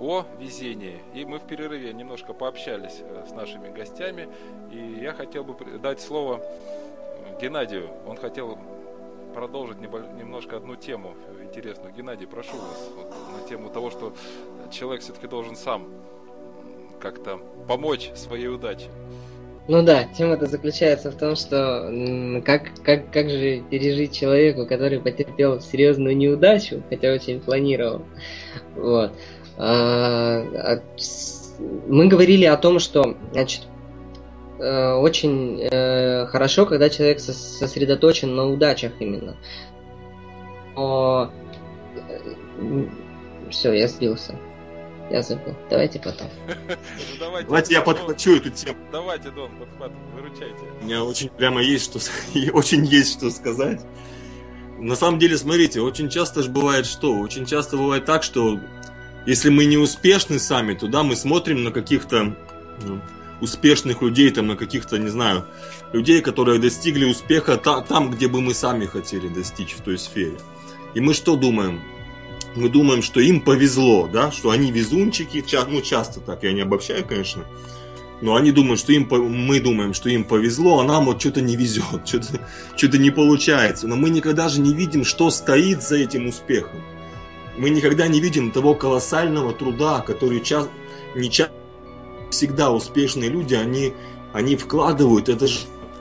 о 0.00 0.24
везении. 0.38 1.00
И 1.14 1.24
мы 1.24 1.38
в 1.38 1.46
перерыве 1.46 1.92
немножко 1.92 2.32
пообщались 2.32 2.96
э, 3.00 3.26
с 3.28 3.32
нашими 3.32 3.68
гостями. 3.70 4.28
И 4.72 5.00
я 5.00 5.12
хотел 5.12 5.44
бы 5.44 5.78
дать 5.78 6.00
слово 6.00 6.40
э, 6.40 7.40
Геннадию. 7.40 7.88
Он 8.06 8.16
хотел 8.16 8.58
продолжить 9.32 9.78
немножко 9.80 10.56
одну 10.56 10.74
тему 10.74 11.14
интересную. 11.40 11.94
Геннадий, 11.94 12.26
прошу 12.26 12.56
вас 12.56 12.88
вот, 12.96 13.14
на 13.32 13.48
тему 13.48 13.70
того, 13.70 13.90
что 13.90 14.12
человек 14.72 15.02
все-таки 15.02 15.28
должен 15.28 15.54
сам 15.54 15.88
как-то 17.00 17.38
помочь 17.68 18.10
своей 18.16 18.48
удаче. 18.48 18.90
Ну 19.68 19.82
да, 19.82 20.04
тема-то 20.04 20.46
заключается 20.46 21.10
в 21.10 21.16
том, 21.16 21.36
что 21.36 21.92
как, 22.44 22.70
как, 22.82 23.12
как 23.12 23.28
же 23.28 23.60
пережить 23.70 24.16
человеку, 24.16 24.66
который 24.66 24.98
потерпел 24.98 25.60
серьезную 25.60 26.16
неудачу, 26.16 26.82
хотя 26.88 27.12
очень 27.12 27.38
планировал. 27.38 28.02
Вот. 28.74 29.12
А, 29.58 30.40
а, 30.40 30.82
мы 31.86 32.08
говорили 32.08 32.46
о 32.46 32.56
том, 32.56 32.78
что 32.78 33.14
значит, 33.32 33.62
э, 34.58 34.92
очень 34.94 35.60
э, 35.60 36.26
хорошо, 36.26 36.64
когда 36.64 36.88
человек 36.88 37.20
сосредоточен 37.20 38.34
на 38.34 38.46
удачах 38.46 38.92
именно. 39.00 39.36
Но... 40.74 41.30
Э, 42.08 42.86
Все, 43.50 43.72
я 43.72 43.86
сбился. 43.88 44.34
Я 45.10 45.22
забыл. 45.22 45.54
Давайте 45.70 45.98
потом. 45.98 46.28
Ну, 47.20 47.44
давайте, 47.44 47.74
я 47.74 47.82
подхвачу 47.82 48.36
эту 48.36 48.50
тему. 48.50 48.76
Давайте, 48.92 49.30
Дон, 49.30 49.50
подхватывай, 49.58 50.02
выручайте. 50.14 50.60
У 50.80 50.84
меня 50.84 51.04
очень 51.04 51.28
прямо 51.28 51.62
есть 51.62 51.84
что, 51.84 51.98
очень 52.52 52.84
есть 52.84 53.18
что 53.18 53.30
сказать. 53.30 53.80
На 54.78 54.94
самом 54.94 55.18
деле, 55.18 55.36
смотрите, 55.36 55.80
очень 55.80 56.08
часто 56.08 56.42
же 56.42 56.50
бывает 56.50 56.86
что? 56.86 57.18
Очень 57.18 57.46
часто 57.46 57.76
бывает 57.76 58.04
так, 58.04 58.22
что 58.22 58.60
если 59.26 59.48
мы 59.48 59.64
не 59.64 59.76
успешны 59.76 60.38
сами, 60.38 60.74
то 60.74 60.86
да, 60.86 61.02
мы 61.02 61.16
смотрим 61.16 61.64
на 61.64 61.72
каких-то 61.72 62.36
ну, 62.82 63.00
успешных 63.40 64.02
людей, 64.02 64.30
там, 64.30 64.46
на 64.46 64.56
каких-то, 64.56 64.98
не 64.98 65.08
знаю, 65.08 65.44
людей, 65.92 66.20
которые 66.20 66.60
достигли 66.60 67.04
успеха 67.04 67.56
та, 67.56 67.80
там, 67.80 68.10
где 68.10 68.28
бы 68.28 68.40
мы 68.40 68.54
сами 68.54 68.86
хотели 68.86 69.28
достичь 69.28 69.72
в 69.72 69.80
той 69.80 69.98
сфере. 69.98 70.38
И 70.94 71.00
мы 71.00 71.14
что 71.14 71.36
думаем? 71.36 71.82
Мы 72.54 72.68
думаем, 72.68 73.02
что 73.02 73.20
им 73.20 73.40
повезло, 73.40 74.08
да, 74.12 74.30
что 74.30 74.50
они 74.50 74.70
везунчики, 74.70 75.44
ну 75.68 75.80
часто 75.80 76.20
так, 76.20 76.42
я 76.42 76.52
не 76.52 76.62
обобщаю, 76.62 77.04
конечно, 77.04 77.44
но 78.20 78.34
они 78.34 78.50
думают, 78.50 78.80
что 78.80 78.92
им, 78.92 79.08
мы 79.10 79.60
думаем, 79.60 79.94
что 79.94 80.08
им 80.08 80.24
повезло, 80.24 80.80
а 80.80 80.84
нам 80.84 81.06
вот 81.06 81.20
что-то 81.20 81.40
не 81.40 81.56
везет, 81.56 82.02
что-то 82.04 82.40
что 82.76 82.98
не 82.98 83.10
получается. 83.10 83.86
Но 83.86 83.96
мы 83.96 84.10
никогда 84.10 84.48
же 84.48 84.60
не 84.60 84.74
видим, 84.74 85.04
что 85.04 85.30
стоит 85.30 85.82
за 85.82 85.96
этим 85.96 86.26
успехом. 86.26 86.80
Мы 87.56 87.70
никогда 87.70 88.06
не 88.08 88.20
видим 88.20 88.50
того 88.50 88.74
колоссального 88.74 89.52
труда, 89.52 90.00
который 90.00 90.40
час, 90.40 90.68
не 91.14 91.30
часто 91.30 91.54
всегда 92.30 92.70
успешные 92.70 93.30
люди, 93.30 93.54
они, 93.54 93.94
они 94.32 94.56
вкладывают, 94.56 95.28
это 95.28 95.46
же 95.46 95.60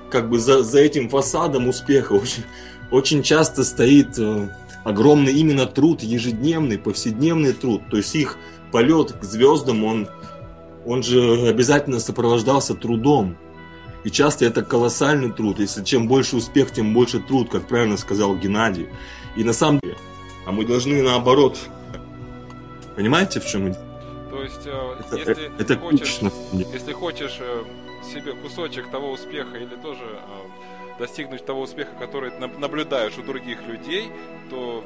как 0.10 0.30
бы 0.30 0.40
за, 0.40 0.64
за 0.64 0.80
этим 0.80 1.10
фасадом 1.10 1.68
успеха 1.68 2.14
очень, 2.14 2.44
очень 2.92 3.24
часто 3.24 3.64
стоит 3.64 4.18
э, 4.20 4.50
огромный 4.88 5.34
именно 5.34 5.66
труд, 5.66 6.02
ежедневный, 6.02 6.78
повседневный 6.78 7.52
труд. 7.52 7.82
То 7.92 7.98
есть 7.98 8.16
их 8.16 8.38
полет 8.72 9.12
к 9.12 9.24
звездам, 9.24 9.84
он, 9.84 10.08
он 10.86 11.04
же 11.04 11.50
обязательно 11.50 12.00
сопровождался 12.00 12.74
трудом. 12.74 13.36
И 14.06 14.10
часто 14.10 14.46
это 14.46 14.64
колоссальный 14.64 15.30
труд. 15.30 15.60
Если 15.60 15.84
чем 15.84 16.08
больше 16.08 16.38
успех, 16.38 16.72
тем 16.72 16.94
больше 16.94 17.20
труд, 17.20 17.50
как 17.50 17.68
правильно 17.68 17.98
сказал 17.98 18.38
Геннадий. 18.38 18.88
И 19.36 19.44
на 19.44 19.52
самом 19.52 19.82
деле, 19.82 19.98
а 20.46 20.54
мы 20.54 20.66
должны 20.66 21.02
наоборот. 21.02 21.60
Понимаете, 22.96 23.42
в 23.42 23.46
чем 23.46 23.70
идея? 23.70 23.84
То 24.30 24.42
есть, 24.42 24.66
э, 24.66 24.96
это, 25.00 25.18
если, 25.18 25.52
это 25.60 25.78
хочешь, 25.78 26.20
если 26.54 26.94
хочешь 26.94 27.38
э, 27.42 27.64
себе 28.14 28.34
кусочек 28.34 28.90
того 28.90 29.12
успеха 29.12 29.58
или 29.58 29.76
тоже 29.84 30.04
э, 30.04 30.77
достигнуть 31.00 31.46
того 31.46 31.62
успеха, 31.62 31.92
который 32.00 32.32
наблюдаешь 32.40 33.18
у 33.18 33.24
других 33.24 33.62
людей, 33.68 34.12
то 34.50 34.84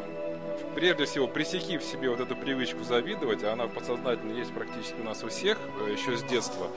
прежде 0.75 1.05
всего 1.05 1.27
пресеки 1.27 1.77
в 1.77 1.83
себе 1.83 2.09
вот 2.09 2.19
эту 2.19 2.35
привычку 2.35 2.83
завидовать, 2.83 3.43
а 3.43 3.53
она 3.53 3.67
подсознательно 3.67 4.33
есть 4.33 4.51
практически 4.51 4.95
у 4.99 5.03
нас 5.03 5.23
у 5.23 5.29
всех 5.29 5.57
э, 5.85 5.91
еще 5.91 6.17
с 6.17 6.23
детства. 6.23 6.67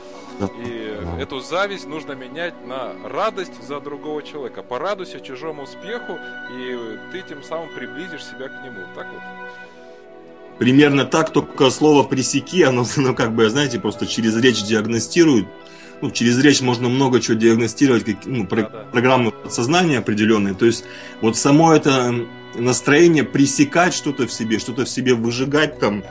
И 0.64 0.98
эту 1.20 1.40
зависть 1.40 1.86
нужно 1.86 2.12
менять 2.12 2.54
на 2.66 2.92
радость 3.04 3.62
за 3.62 3.80
другого 3.80 4.22
человека. 4.22 4.62
Порадуйся 4.62 5.20
чужому 5.20 5.62
успеху, 5.62 6.18
и 6.58 6.98
ты 7.12 7.22
тем 7.22 7.42
самым 7.42 7.68
приблизишь 7.74 8.24
себя 8.24 8.48
к 8.48 8.64
нему. 8.64 8.80
Так 8.94 9.06
вот? 9.12 9.22
Примерно 10.58 11.04
так, 11.04 11.30
только 11.30 11.68
слово 11.70 12.04
«пресеки», 12.04 12.62
оно, 12.62 12.84
ну, 12.96 13.14
как 13.14 13.34
бы, 13.34 13.48
знаете, 13.48 13.80
просто 13.80 14.06
через 14.06 14.36
речь 14.36 14.62
диагностирует 14.62 15.46
ну, 16.04 16.10
через 16.10 16.38
речь 16.38 16.60
можно 16.60 16.90
много 16.90 17.18
чего 17.18 17.34
диагностировать, 17.34 18.04
как, 18.04 18.26
ну, 18.26 18.46
про, 18.46 18.64
да, 18.64 18.84
программы 18.92 19.30
подсознания 19.30 20.00
определенные. 20.00 20.52
То 20.52 20.66
есть 20.66 20.84
вот 21.22 21.38
само 21.38 21.72
это 21.72 22.14
настроение 22.54 23.24
пресекать 23.24 23.94
что-то 23.94 24.26
в 24.26 24.32
себе, 24.32 24.58
что-то 24.58 24.84
в 24.84 24.88
себе 24.90 25.14
выжигать 25.14 25.78
там 25.78 26.04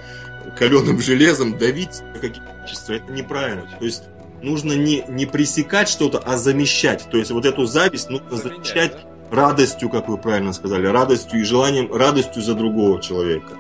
каленым 0.57 0.99
железом, 0.99 1.59
давить 1.59 2.01
какие-то 2.19 2.41
качества, 2.59 2.93
это 2.93 3.11
неправильно. 3.11 3.69
То 3.77 3.85
есть 3.85 4.05
нужно 4.41 4.73
не, 4.73 5.03
не 5.07 5.27
пресекать 5.27 5.89
что-то, 5.89 6.17
а 6.17 6.37
замещать. 6.37 7.07
То 7.11 7.19
есть 7.19 7.29
вот 7.29 7.45
эту 7.45 7.65
зависть 7.65 8.09
нужно 8.09 8.35
замещать 8.35 8.97
радостью, 9.29 9.89
как 9.89 10.09
вы 10.09 10.17
правильно 10.17 10.53
сказали, 10.53 10.87
радостью 10.87 11.39
и 11.39 11.43
желанием, 11.43 11.93
радостью 11.93 12.41
за 12.41 12.55
другого 12.55 12.99
человека 12.99 13.59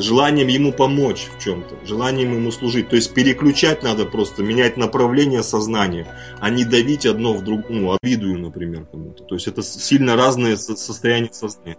желанием 0.00 0.48
ему 0.48 0.72
помочь 0.72 1.28
в 1.36 1.42
чем-то, 1.42 1.86
желанием 1.86 2.34
ему 2.34 2.50
служить. 2.50 2.88
То 2.88 2.96
есть 2.96 3.14
переключать 3.14 3.82
надо 3.82 4.04
просто, 4.04 4.42
менять 4.42 4.76
направление 4.76 5.42
сознания, 5.42 6.06
а 6.40 6.50
не 6.50 6.64
давить 6.64 7.06
одно 7.06 7.34
в 7.34 7.42
другое, 7.42 7.64
ну, 7.70 7.96
обидую, 8.00 8.38
например, 8.38 8.86
кому-то. 8.86 9.24
То 9.24 9.34
есть 9.34 9.46
это 9.46 9.62
сильно 9.62 10.16
разные 10.16 10.56
состояния 10.56 11.30
сознания. 11.32 11.78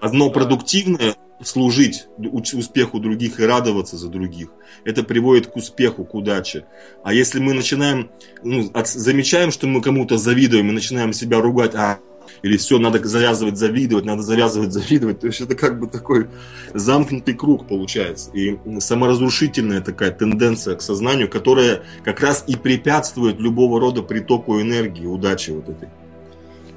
Одно 0.00 0.30
продуктивное 0.30 1.14
служить 1.42 2.06
успеху 2.18 3.00
других 3.00 3.40
и 3.40 3.44
радоваться 3.44 3.96
за 3.96 4.08
других. 4.08 4.48
Это 4.84 5.02
приводит 5.02 5.48
к 5.48 5.56
успеху, 5.56 6.04
к 6.04 6.14
удаче. 6.14 6.66
А 7.02 7.12
если 7.12 7.40
мы 7.40 7.54
начинаем, 7.54 8.10
ну, 8.42 8.70
от, 8.72 8.88
замечаем, 8.88 9.50
что 9.50 9.66
мы 9.66 9.82
кому-то 9.82 10.16
завидуем 10.16 10.68
и 10.68 10.72
начинаем 10.72 11.12
себя 11.12 11.40
ругать, 11.40 11.74
а 11.74 11.98
или 12.44 12.58
все, 12.58 12.78
надо 12.78 13.02
завязывать, 13.08 13.56
завидовать, 13.56 14.04
надо 14.04 14.22
завязывать, 14.22 14.72
завидовать. 14.72 15.20
То 15.20 15.28
есть 15.28 15.40
это 15.40 15.54
как 15.54 15.80
бы 15.80 15.86
такой 15.86 16.28
замкнутый 16.74 17.34
круг 17.34 17.66
получается. 17.66 18.30
И 18.32 18.58
саморазрушительная 18.80 19.80
такая 19.80 20.10
тенденция 20.10 20.76
к 20.76 20.82
сознанию, 20.82 21.30
которая 21.30 21.84
как 22.04 22.20
раз 22.20 22.44
и 22.46 22.56
препятствует 22.56 23.40
любого 23.40 23.80
рода 23.80 24.02
притоку 24.02 24.60
энергии, 24.60 25.06
удачи 25.06 25.52
вот 25.52 25.70
этой. 25.70 25.88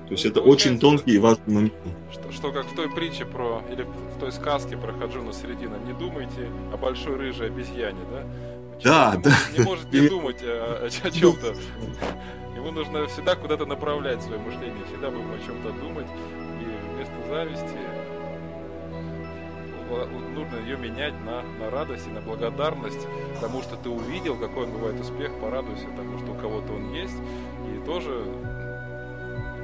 То 0.08 0.14
есть 0.14 0.24
ну, 0.24 0.32
это 0.32 0.40
очень 0.40 0.80
тонкий 0.80 1.16
и 1.16 1.18
важный 1.18 1.54
момент. 1.54 1.74
Что, 2.14 2.32
что 2.32 2.52
как 2.54 2.66
в 2.66 2.74
той 2.74 2.90
притче 2.90 3.26
про, 3.26 3.62
или 3.70 3.84
в 3.84 4.20
той 4.22 4.32
сказке 4.32 4.78
про 4.78 4.94
Хаджуна 4.94 5.34
Средина, 5.34 5.76
не 5.86 5.92
думайте 5.92 6.50
о 6.72 6.78
большой 6.78 7.18
рыжей 7.18 7.48
обезьяне, 7.48 8.00
да? 8.10 8.24
Человек 8.80 9.22
да, 9.22 9.40
не 9.52 9.58
да. 9.58 9.58
Не 9.58 9.66
может 9.66 9.92
не 9.92 10.08
думать 10.08 10.42
о, 10.44 10.88
о 11.04 11.12
чем-то. 11.12 11.56
Ему 12.68 12.80
нужно 12.80 13.08
всегда 13.08 13.38
куда-то 13.38 13.66
направлять 13.66 14.22
свое 14.22 14.42
мышление, 14.42 14.84
всегда 14.88 15.10
будем 15.10 15.32
о 15.32 15.40
чем-то 15.40 15.72
думать, 15.72 16.08
и 16.60 16.96
вместо 16.96 17.30
зависти 17.30 17.78
нужно 20.36 20.58
ее 20.58 20.76
менять 20.76 21.14
на, 21.24 21.44
на 21.44 21.70
радость 21.70 22.06
и 22.08 22.10
на 22.10 22.20
благодарность 22.20 23.08
тому, 23.40 23.62
что 23.62 23.78
ты 23.78 23.88
увидел, 23.88 24.36
какой 24.36 24.66
он 24.66 24.72
бывает 24.74 25.00
успех, 25.00 25.32
порадуйся 25.40 25.86
тому, 25.96 26.18
что 26.18 26.34
у 26.34 26.36
кого-то 26.36 26.74
он 26.74 26.92
есть, 26.92 27.16
и 27.72 27.86
тоже 27.86 28.26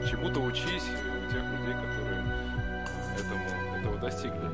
чему-то 0.10 0.40
учись 0.40 0.88
у 0.88 1.30
тех 1.30 1.44
людей, 1.44 1.74
которые 1.74 2.24
этому, 3.20 3.82
этого 3.82 3.98
достигли. 3.98 4.50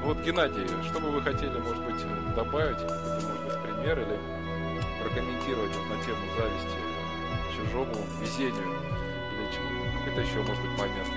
Ну 0.00 0.06
вот, 0.06 0.24
Геннадий, 0.24 0.66
что 0.88 1.00
бы 1.00 1.10
вы 1.10 1.20
хотели, 1.20 1.58
может 1.58 1.84
быть, 1.84 2.02
добавить, 2.34 2.80
может 2.80 3.44
быть, 3.44 3.62
пример 3.62 3.98
или 3.98 4.18
прокомментировать 5.02 5.76
на 5.90 6.02
тему 6.02 6.24
зависти 6.38 6.89
чужому 7.64 7.94
везению 8.20 8.68
или 9.32 9.98
какой-то 9.98 10.20
еще, 10.20 10.38
может 10.38 10.62
быть, 10.62 10.78
момент. 10.78 11.08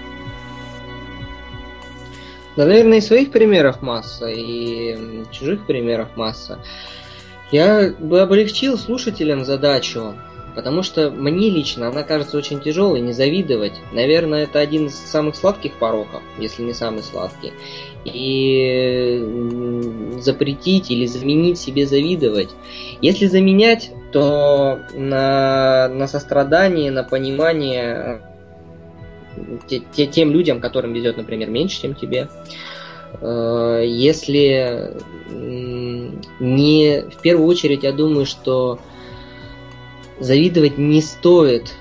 Да, 2.56 2.66
наверное, 2.66 3.00
и 3.00 3.02
своих 3.02 3.32
примеров 3.32 3.82
масса, 3.82 4.28
и 4.28 5.24
чужих 5.32 5.66
примеров 5.66 6.16
масса. 6.16 6.60
Я 7.52 7.94
бы 8.00 8.22
облегчил 8.22 8.78
слушателям 8.78 9.44
задачу, 9.44 10.16
потому 10.56 10.84
что 10.84 11.10
мне 11.10 11.50
лично 11.50 11.88
она 11.88 12.04
кажется 12.04 12.38
очень 12.38 12.62
тяжелой, 12.62 13.02
не 13.02 13.14
завидовать. 13.14 13.74
Наверное, 13.92 14.44
это 14.44 14.60
один 14.60 14.88
из 14.88 14.96
самых 14.96 15.36
сладких 15.36 15.74
пороков, 15.74 16.22
если 16.38 16.62
не 16.64 16.74
самый 16.74 17.02
сладкий. 17.04 17.54
И 18.06 19.24
запретить 20.20 20.92
или 20.92 21.06
заменить 21.06 21.58
себе 21.58 21.88
завидовать. 21.88 22.50
Если 23.02 23.26
заменять, 23.28 23.92
то 24.14 24.80
на, 24.94 25.90
на 25.90 26.08
сострадание, 26.08 26.92
на 26.92 27.04
понимание 27.04 28.22
э, 29.36 29.58
те, 29.68 29.80
те, 29.80 30.06
тем 30.06 30.32
людям, 30.32 30.62
которым 30.62 30.94
везет, 30.94 31.18
например, 31.18 31.50
меньше, 31.50 31.82
чем 31.82 31.96
тебе. 31.96 32.30
Э, 33.20 33.84
если 33.86 34.94
не 36.40 37.02
в 37.10 37.22
первую 37.22 37.48
очередь, 37.48 37.84
я 37.84 37.92
думаю, 37.92 38.28
что 38.28 38.80
завидовать 40.20 40.78
не 40.78 41.02
стоит 41.02 41.74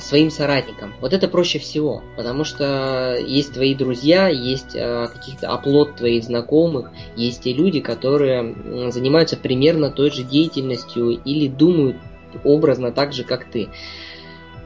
своим 0.00 0.30
соратникам. 0.30 0.94
Вот 1.00 1.12
это 1.12 1.28
проще 1.28 1.58
всего, 1.58 2.02
потому 2.16 2.44
что 2.44 3.16
есть 3.18 3.52
твои 3.52 3.74
друзья, 3.74 4.28
есть 4.28 4.74
э, 4.74 5.08
каких-то 5.12 5.48
оплот 5.48 5.96
твоих 5.96 6.24
знакомых, 6.24 6.90
есть 7.16 7.42
те 7.42 7.52
люди, 7.52 7.80
которые 7.80 8.90
занимаются 8.90 9.36
примерно 9.36 9.90
той 9.90 10.10
же 10.10 10.22
деятельностью 10.22 11.10
или 11.10 11.48
думают 11.48 11.96
образно 12.44 12.92
так 12.92 13.12
же, 13.12 13.24
как 13.24 13.50
ты. 13.50 13.68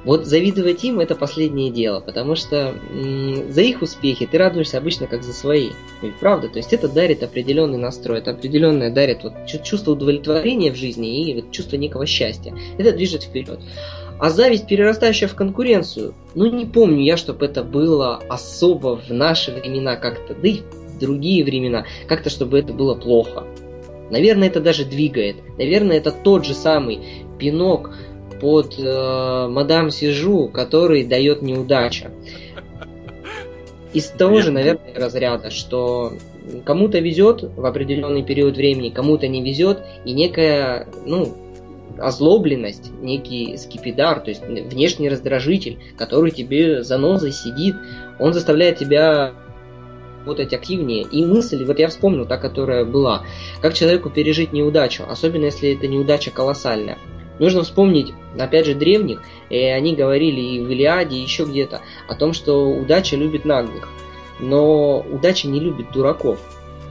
Вот 0.05 0.27
завидовать 0.27 0.85
им 0.85 1.01
это 1.01 1.15
последнее 1.15 1.71
дело, 1.71 2.01
потому 2.01 2.37
что 2.37 2.75
м- 2.91 3.51
за 3.51 3.63
их 3.63 3.81
успехи 3.81 4.27
ты 4.27 4.37
радуешься 4.37 4.77
обычно 4.77 5.07
как 5.07 5.23
за 5.23 5.33
свои. 5.33 5.71
Ведь 6.03 6.17
правда? 6.17 6.49
То 6.49 6.59
есть 6.59 6.75
это 6.75 6.89
дарит 6.89 7.23
определенный 7.23 7.79
настрой, 7.79 8.19
это 8.19 8.33
определенное 8.33 8.91
дарит 8.91 9.25
вот 9.25 9.33
чувство 9.47 9.93
удовлетворения 9.93 10.73
в 10.73 10.77
жизни 10.77 11.31
и 11.31 11.35
вот 11.35 11.53
чувство 11.53 11.77
некого 11.77 12.05
счастья. 12.05 12.55
Это 12.77 12.93
движет 12.93 13.23
вперед. 13.23 13.61
А 14.19 14.31
зависть, 14.31 14.67
перерастающая 14.67 15.29
в 15.29 15.35
конкуренцию, 15.35 16.15
ну 16.35 16.47
не 16.51 16.67
помню 16.67 17.03
я, 17.03 17.17
чтобы 17.17 17.47
это 17.47 17.65
было 17.65 18.21
особо 18.29 18.97
в 18.97 19.11
наши 19.11 19.53
времена 19.53 19.97
как-то, 19.97 20.35
да 20.35 20.49
и 20.49 20.61
в 20.61 20.99
другие 20.99 21.45
времена, 21.45 21.85
как-то 22.07 22.31
чтобы 22.31 22.59
это 22.59 22.73
было 22.73 22.95
плохо. 22.95 23.45
Наверное, 24.11 24.49
это 24.49 24.61
даже 24.61 24.85
двигает. 24.85 25.37
Наверное, 25.59 25.97
это 25.97 26.13
тот 26.13 26.45
же 26.45 26.55
самый 26.55 27.01
пинок 27.39 27.91
под 28.41 28.79
э, 28.79 29.49
мадам 29.49 29.91
Сижу, 29.91 30.49
который 30.49 31.05
дает 31.05 31.43
неудача. 31.43 32.11
Из 33.93 34.09
того 34.09 34.41
же, 34.41 34.51
наверное, 34.51 34.95
разряда, 34.95 35.51
что 35.51 36.13
кому-то 36.65 36.99
везет 36.99 37.43
в 37.43 37.65
определенный 37.65 38.23
период 38.23 38.57
времени, 38.57 38.91
кому-то 38.91 39.29
не 39.29 39.43
везет, 39.43 39.83
и 40.05 40.13
некая, 40.13 40.89
ну, 41.07 41.33
озлобленность, 41.99 42.91
некий 43.01 43.57
скипидар, 43.57 44.21
то 44.21 44.31
есть 44.31 44.43
внешний 44.43 45.09
раздражитель, 45.09 45.79
который 45.97 46.31
тебе 46.31 46.83
за 46.83 46.99
нозой 46.99 47.33
сидит, 47.33 47.77
он 48.19 48.33
заставляет 48.33 48.79
тебя 48.79 49.33
работать 50.21 50.55
активнее. 50.55 51.03
И 51.03 51.25
мысль, 51.25 51.65
вот 51.65 51.79
я 51.79 51.89
вспомнил, 51.89 52.27
та, 52.27 52.39
которая 52.39 52.85
была, 52.85 53.25
как 53.61 53.75
человеку 53.75 54.11
пережить 54.11 54.53
неудачу, 54.53 55.05
особенно 55.09 55.45
если 55.45 55.77
это 55.77 55.87
неудача 55.87 56.31
колоссальная. 56.31 56.99
Нужно 57.39 57.63
вспомнить, 57.63 58.15
опять 58.39 58.65
же, 58.65 58.75
древних, 58.75 59.21
и 59.51 59.59
они 59.59 59.95
говорили 59.95 60.41
и 60.41 60.61
в 60.61 60.71
Илиаде, 60.71 61.17
и 61.17 61.23
еще 61.23 61.45
где-то, 61.45 61.83
о 62.09 62.15
том, 62.15 62.33
что 62.33 62.69
удача 62.71 63.17
любит 63.17 63.45
наглых. 63.45 63.89
Но 64.41 65.01
удача 65.01 65.49
не 65.49 65.61
любит 65.61 65.91
дураков. 65.93 66.41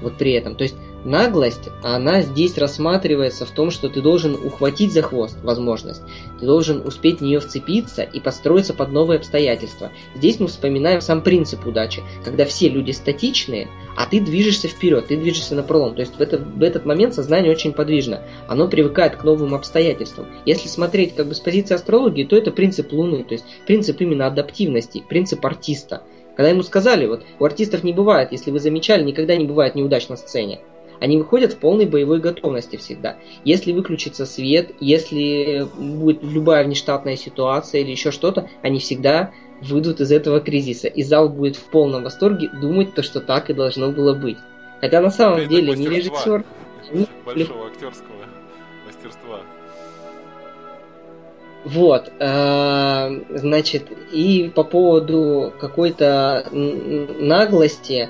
Вот 0.01 0.17
при 0.17 0.33
этом. 0.33 0.55
То 0.55 0.63
есть 0.63 0.75
Наглость, 1.05 1.69
она 1.81 2.21
здесь 2.21 2.57
рассматривается 2.57 3.45
в 3.45 3.51
том, 3.51 3.71
что 3.71 3.89
ты 3.89 4.01
должен 4.01 4.35
ухватить 4.35 4.93
за 4.93 5.01
хвост 5.01 5.37
возможность, 5.43 6.01
ты 6.39 6.45
должен 6.45 6.87
успеть 6.87 7.19
в 7.19 7.23
нее 7.23 7.41
вцепиться 7.41 8.03
и 8.03 8.21
подстроиться 8.21 8.73
под 8.73 8.93
новые 8.93 9.17
обстоятельства. 9.17 9.91
Здесь 10.15 10.39
мы 10.39 10.47
вспоминаем 10.47 11.01
сам 11.01 11.21
принцип 11.21 11.67
удачи, 11.67 12.01
когда 12.23 12.45
все 12.45 12.69
люди 12.69 12.91
статичные, 12.91 13.67
а 13.97 14.05
ты 14.05 14.21
движешься 14.21 14.69
вперед, 14.69 15.07
ты 15.07 15.17
движешься 15.17 15.55
на 15.55 15.63
пролом. 15.63 15.93
То 15.95 16.01
есть 16.01 16.15
в, 16.15 16.21
это, 16.21 16.37
в 16.37 16.63
этот 16.63 16.85
момент 16.85 17.13
сознание 17.13 17.51
очень 17.51 17.73
подвижно, 17.73 18.21
оно 18.47 18.69
привыкает 18.69 19.17
к 19.17 19.25
новым 19.25 19.55
обстоятельствам. 19.55 20.27
Если 20.45 20.69
смотреть 20.69 21.15
как 21.15 21.27
бы 21.27 21.35
с 21.35 21.41
позиции 21.41 21.75
астрологии, 21.75 22.23
то 22.23 22.37
это 22.37 22.51
принцип 22.51 22.93
Луны, 22.93 23.25
то 23.25 23.33
есть 23.33 23.45
принцип 23.67 23.99
именно 23.99 24.27
адаптивности, 24.27 25.03
принцип 25.07 25.45
артиста. 25.45 26.03
Когда 26.37 26.49
ему 26.49 26.63
сказали, 26.63 27.05
вот 27.05 27.23
у 27.39 27.45
артистов 27.45 27.83
не 27.83 27.91
бывает, 27.91 28.31
если 28.31 28.51
вы 28.51 28.59
замечали, 28.59 29.03
никогда 29.03 29.35
не 29.35 29.45
бывает 29.45 29.75
неудач 29.75 30.07
на 30.07 30.15
сцене. 30.15 30.61
Они 31.03 31.17
выходят 31.17 31.51
в 31.51 31.57
полной 31.57 31.85
боевой 31.85 32.21
готовности 32.21 32.77
всегда. 32.77 33.17
Если 33.43 33.73
выключится 33.73 34.25
свет, 34.25 34.71
если 34.79 35.67
будет 35.77 36.23
любая 36.23 36.63
внештатная 36.63 37.17
ситуация 37.17 37.81
или 37.81 37.91
еще 37.91 38.11
что-то, 38.11 38.49
они 38.61 38.79
всегда 38.79 39.33
выйдут 39.59 39.99
из 39.99 40.13
этого 40.13 40.39
кризиса. 40.39 40.87
И 40.87 41.03
зал 41.03 41.27
будет 41.27 41.57
в 41.57 41.65
полном 41.65 42.05
восторге 42.05 42.49
думать 42.61 42.95
то, 42.95 43.03
что 43.03 43.19
так 43.19 43.49
и 43.49 43.53
должно 43.53 43.91
было 43.91 44.13
быть. 44.13 44.37
Хотя 44.79 45.01
на 45.01 45.09
самом 45.09 45.39
Это 45.39 45.49
деле 45.49 45.75
не 45.75 45.89
режиссер... 45.89 46.45
Большого 47.25 47.67
актерского 47.67 48.23
мастерства. 48.87 49.41
Вот, 51.65 52.11
э, 52.19 53.09
значит, 53.29 53.85
и 54.11 54.51
по 54.53 54.63
поводу 54.63 55.53
какой-то 55.59 56.45
наглости 56.51 58.09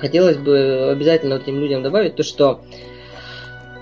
хотелось 0.00 0.36
бы 0.36 0.90
обязательно 0.90 1.34
этим 1.34 1.58
людям 1.58 1.82
добавить 1.82 2.16
то, 2.16 2.22
что 2.22 2.62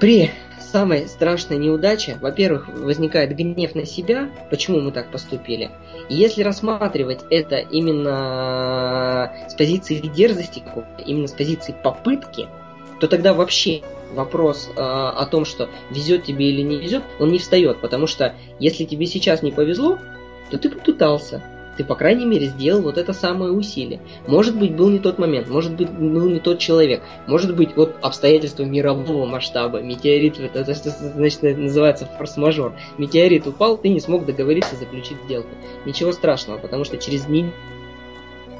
при 0.00 0.30
самая 0.70 1.06
страшная 1.06 1.58
неудача, 1.58 2.16
во-первых, 2.20 2.68
возникает 2.68 3.36
гнев 3.36 3.74
на 3.74 3.84
себя, 3.84 4.30
почему 4.50 4.80
мы 4.80 4.92
так 4.92 5.10
поступили. 5.10 5.70
И 6.08 6.14
если 6.14 6.42
рассматривать 6.42 7.20
это 7.30 7.56
именно 7.56 9.32
с 9.48 9.54
позиции 9.54 9.96
дерзости, 9.96 10.62
именно 11.04 11.26
с 11.26 11.32
позиции 11.32 11.74
попытки, 11.82 12.48
то 13.00 13.08
тогда 13.08 13.34
вообще 13.34 13.82
вопрос 14.12 14.68
э, 14.68 14.80
о 14.80 15.24
том, 15.26 15.44
что 15.44 15.68
везет 15.90 16.24
тебе 16.24 16.50
или 16.50 16.62
не 16.62 16.78
везет, 16.78 17.02
он 17.18 17.30
не 17.30 17.38
встает, 17.38 17.80
потому 17.80 18.06
что 18.06 18.34
если 18.58 18.84
тебе 18.84 19.06
сейчас 19.06 19.42
не 19.42 19.52
повезло, 19.52 19.98
то 20.50 20.58
ты 20.58 20.68
попытался 20.68 21.42
ты, 21.80 21.84
по 21.86 21.94
крайней 21.94 22.26
мере, 22.26 22.48
сделал 22.48 22.82
вот 22.82 22.98
это 22.98 23.14
самое 23.14 23.52
усилие. 23.52 24.00
Может 24.26 24.54
быть, 24.58 24.76
был 24.76 24.90
не 24.90 24.98
тот 24.98 25.18
момент, 25.18 25.48
может 25.48 25.74
быть, 25.74 25.88
был 25.88 26.28
не 26.28 26.38
тот 26.38 26.58
человек, 26.58 27.02
может 27.26 27.56
быть, 27.56 27.74
вот 27.74 27.96
обстоятельства 28.02 28.64
мирового 28.64 29.24
масштаба, 29.24 29.80
метеорит, 29.80 30.38
это, 30.38 30.62
значит, 30.62 31.42
называется 31.42 32.04
форс-мажор. 32.18 32.74
Метеорит 32.98 33.46
упал, 33.46 33.78
ты 33.78 33.88
не 33.88 34.00
смог 34.00 34.26
договориться 34.26 34.76
заключить 34.76 35.16
сделку. 35.24 35.48
Ничего 35.86 36.12
страшного, 36.12 36.58
потому 36.58 36.84
что 36.84 36.98
через 36.98 37.24
дни 37.24 37.46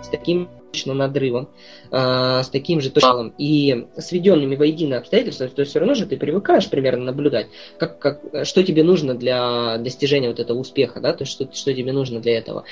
с 0.02 0.08
таким 0.08 0.48
точно 0.70 0.94
надрывом, 0.94 1.48
э, 1.90 2.42
с 2.42 2.48
таким 2.48 2.80
же 2.80 2.90
точным 2.90 3.34
и 3.38 3.86
сведенными 3.98 4.56
воедино 4.56 4.98
обстоятельствами, 4.98 5.48
то 5.48 5.60
есть 5.60 5.70
все 5.70 5.80
равно 5.80 5.94
же 5.94 6.06
ты 6.06 6.16
привыкаешь 6.16 6.68
примерно 6.68 7.04
наблюдать, 7.04 7.48
как, 7.78 7.98
как, 7.98 8.46
что 8.46 8.62
тебе 8.62 8.82
нужно 8.82 9.14
для 9.14 9.78
достижения 9.78 10.28
вот 10.28 10.40
этого 10.40 10.58
успеха, 10.58 11.00
да, 11.00 11.12
то 11.12 11.22
есть 11.22 11.32
что, 11.32 11.48
что 11.52 11.74
тебе 11.74 11.92
нужно 11.92 12.20
для 12.20 12.38
этого. 12.38 12.64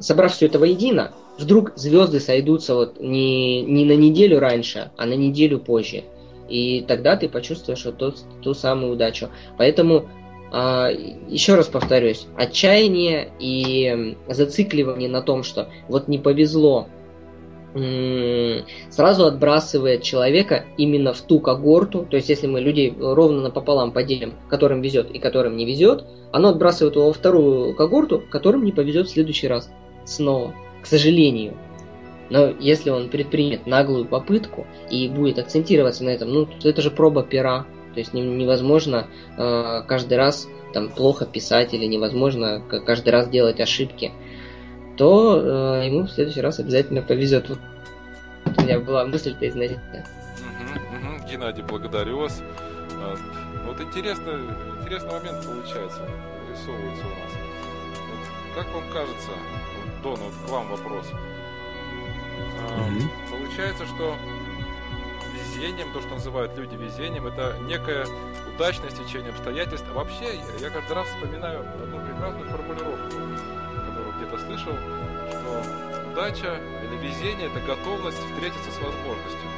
Собрав 0.00 0.34
все 0.34 0.46
это 0.46 0.58
воедино, 0.58 1.12
вдруг 1.38 1.72
звезды 1.76 2.20
сойдутся 2.20 2.74
вот 2.74 3.00
не, 3.00 3.62
не 3.62 3.84
на 3.84 3.96
неделю 3.96 4.38
раньше, 4.40 4.90
а 4.96 5.06
на 5.06 5.14
неделю 5.14 5.58
позже. 5.58 6.04
И 6.48 6.84
тогда 6.86 7.16
ты 7.16 7.28
почувствуешь 7.28 7.84
вот 7.84 7.98
тот, 7.98 8.16
ту 8.42 8.54
самую 8.54 8.94
удачу. 8.94 9.28
Поэтому 9.56 10.08
а, 10.50 10.88
еще 10.90 11.54
раз 11.54 11.68
повторюсь, 11.68 12.26
отчаяние 12.36 13.30
и 13.38 14.16
зацикливание 14.28 15.08
на 15.08 15.22
том, 15.22 15.44
что 15.44 15.68
вот 15.88 16.08
не 16.08 16.18
повезло, 16.18 16.88
сразу 17.72 19.26
отбрасывает 19.26 20.02
человека 20.02 20.64
именно 20.76 21.12
в 21.12 21.20
ту 21.20 21.38
когорту, 21.38 22.04
то 22.08 22.16
есть 22.16 22.28
если 22.28 22.46
мы 22.46 22.60
людей 22.60 22.92
ровно 22.98 23.42
напополам 23.42 23.92
поделим, 23.92 24.34
которым 24.48 24.82
везет 24.82 25.10
и 25.10 25.18
которым 25.18 25.56
не 25.56 25.64
везет, 25.64 26.04
оно 26.32 26.48
отбрасывает 26.48 26.96
его 26.96 27.06
во 27.06 27.12
вторую 27.12 27.74
когорту, 27.74 28.22
которым 28.28 28.64
не 28.64 28.72
повезет 28.72 29.08
в 29.08 29.12
следующий 29.12 29.46
раз. 29.46 29.70
Снова, 30.04 30.54
к 30.82 30.86
сожалению. 30.86 31.56
Но 32.28 32.48
если 32.60 32.90
он 32.90 33.08
предпримет 33.08 33.66
наглую 33.66 34.04
попытку 34.04 34.66
и 34.88 35.08
будет 35.08 35.38
акцентироваться 35.38 36.04
на 36.04 36.10
этом, 36.10 36.32
ну, 36.32 36.48
это 36.62 36.80
же 36.80 36.90
проба 36.90 37.22
пера. 37.22 37.66
То 37.92 37.98
есть 37.98 38.14
невозможно 38.14 39.08
э, 39.36 39.82
каждый 39.86 40.16
раз 40.16 40.48
там 40.72 40.88
плохо 40.88 41.26
писать 41.26 41.74
или 41.74 41.86
невозможно 41.86 42.62
каждый 42.86 43.10
раз 43.10 43.28
делать 43.28 43.60
ошибки 43.60 44.12
то 45.00 45.40
э, 45.80 45.86
ему 45.86 46.02
в 46.02 46.10
следующий 46.10 46.42
раз 46.42 46.58
обязательно 46.58 47.00
повезет. 47.00 47.48
Вот 47.48 47.58
у 48.44 48.60
меня 48.60 48.78
была 48.80 49.06
мысль-то 49.06 49.48
изначально. 49.48 49.80
Угу, 49.94 51.14
угу. 51.14 51.26
Геннадий, 51.26 51.62
благодарю 51.62 52.18
вас. 52.18 52.42
А, 52.96 53.16
вот 53.64 53.80
интересный, 53.80 54.34
интересный 54.82 55.12
момент 55.12 55.42
получается, 55.42 56.06
рисовывается 56.50 57.06
у 57.06 57.08
нас. 57.08 57.32
Вот, 58.10 58.62
как 58.62 58.74
вам 58.74 58.84
кажется, 58.92 59.30
вот, 59.32 60.02
Дон, 60.02 60.20
вот 60.20 60.34
к 60.46 60.50
вам 60.50 60.68
вопрос. 60.68 61.06
угу. 62.66 63.08
Получается, 63.30 63.86
что 63.86 64.14
везением, 65.32 65.94
то, 65.94 66.02
что 66.02 66.10
называют 66.10 66.58
люди 66.58 66.74
везением, 66.74 67.26
это 67.26 67.56
некое 67.62 68.04
удачное 68.54 68.90
стечение 68.90 69.30
обстоятельств. 69.30 69.86
А 69.90 69.94
вообще, 69.94 70.26
я 70.60 70.68
каждый 70.68 70.92
раз 70.92 71.06
вспоминаю 71.06 71.64
одну 71.82 72.00
прекрасную 72.04 72.50
формулировку 72.50 73.16
где-то 74.20 74.38
слышал, 74.38 74.72
что 75.30 76.10
удача 76.12 76.60
или 76.84 77.08
везение– 77.08 77.46
это 77.54 77.60
готовность 77.60 78.18
встретиться 78.18 78.70
с 78.70 78.78
возможностью. 78.78 79.48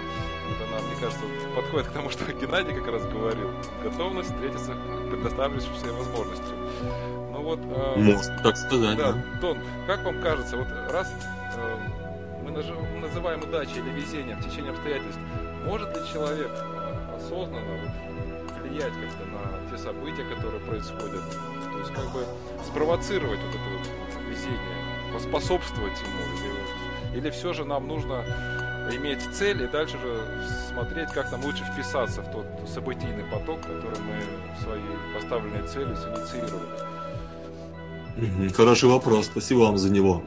Это 0.54 0.70
нам, 0.70 0.84
мне 0.86 0.96
кажется, 1.00 1.24
подходит 1.54 1.88
к 1.88 1.92
тому, 1.92 2.10
что 2.10 2.32
Геннадий 2.32 2.74
как 2.74 2.86
раз 2.86 3.04
говорил. 3.06 3.50
Готовность 3.82 4.32
встретиться 4.32 4.74
с 4.74 5.10
предоставившейся 5.10 5.92
возможностью. 5.92 6.56
Ну 7.32 7.42
вот... 7.42 7.58
Э, 7.64 7.94
Можно 7.96 8.38
так 8.42 8.56
сказать, 8.56 8.96
да. 8.96 9.12
да. 9.12 9.24
Дон, 9.40 9.58
как 9.86 10.04
вам 10.04 10.20
кажется, 10.20 10.56
вот 10.56 10.68
раз 10.90 11.12
э, 11.56 11.78
мы 12.42 13.00
называем 13.00 13.42
удачей 13.42 13.78
или 13.78 13.90
везением 13.90 14.38
в 14.38 14.48
течение 14.48 14.72
обстоятельств, 14.72 15.20
может 15.64 15.88
ли 15.96 16.02
человек 16.12 16.50
э, 16.52 17.16
осознанно 17.16 17.76
вот, 17.76 18.62
влиять 18.62 18.92
как-то 18.92 19.26
на 19.26 19.51
те 19.72 19.78
события, 19.78 20.24
которые 20.24 20.60
происходят? 20.60 21.22
То 21.72 21.78
есть 21.78 21.92
как 21.92 22.12
бы 22.12 22.24
спровоцировать 22.66 23.40
вот 23.40 23.50
это 23.50 23.58
вот 23.58 23.88
везения, 24.28 25.12
поспособствовать 25.12 25.98
ему? 26.00 26.22
Или, 27.12 27.18
или 27.18 27.30
все 27.30 27.52
же 27.52 27.64
нам 27.64 27.88
нужно 27.88 28.24
иметь 28.92 29.22
цель 29.32 29.62
и 29.62 29.66
дальше 29.66 29.98
же 29.98 30.20
смотреть, 30.68 31.10
как 31.12 31.30
нам 31.32 31.44
лучше 31.44 31.64
вписаться 31.64 32.22
в 32.22 32.30
тот 32.32 32.46
событийный 32.68 33.24
поток, 33.24 33.60
который 33.60 33.98
мы 34.00 34.22
своей 34.62 34.96
поставленной 35.14 35.66
целью 35.66 35.94
инициировали? 35.94 36.66
Хороший 38.52 38.88
вопрос, 38.90 39.26
спасибо 39.26 39.60
вам 39.60 39.78
за 39.78 39.90
него. 39.90 40.22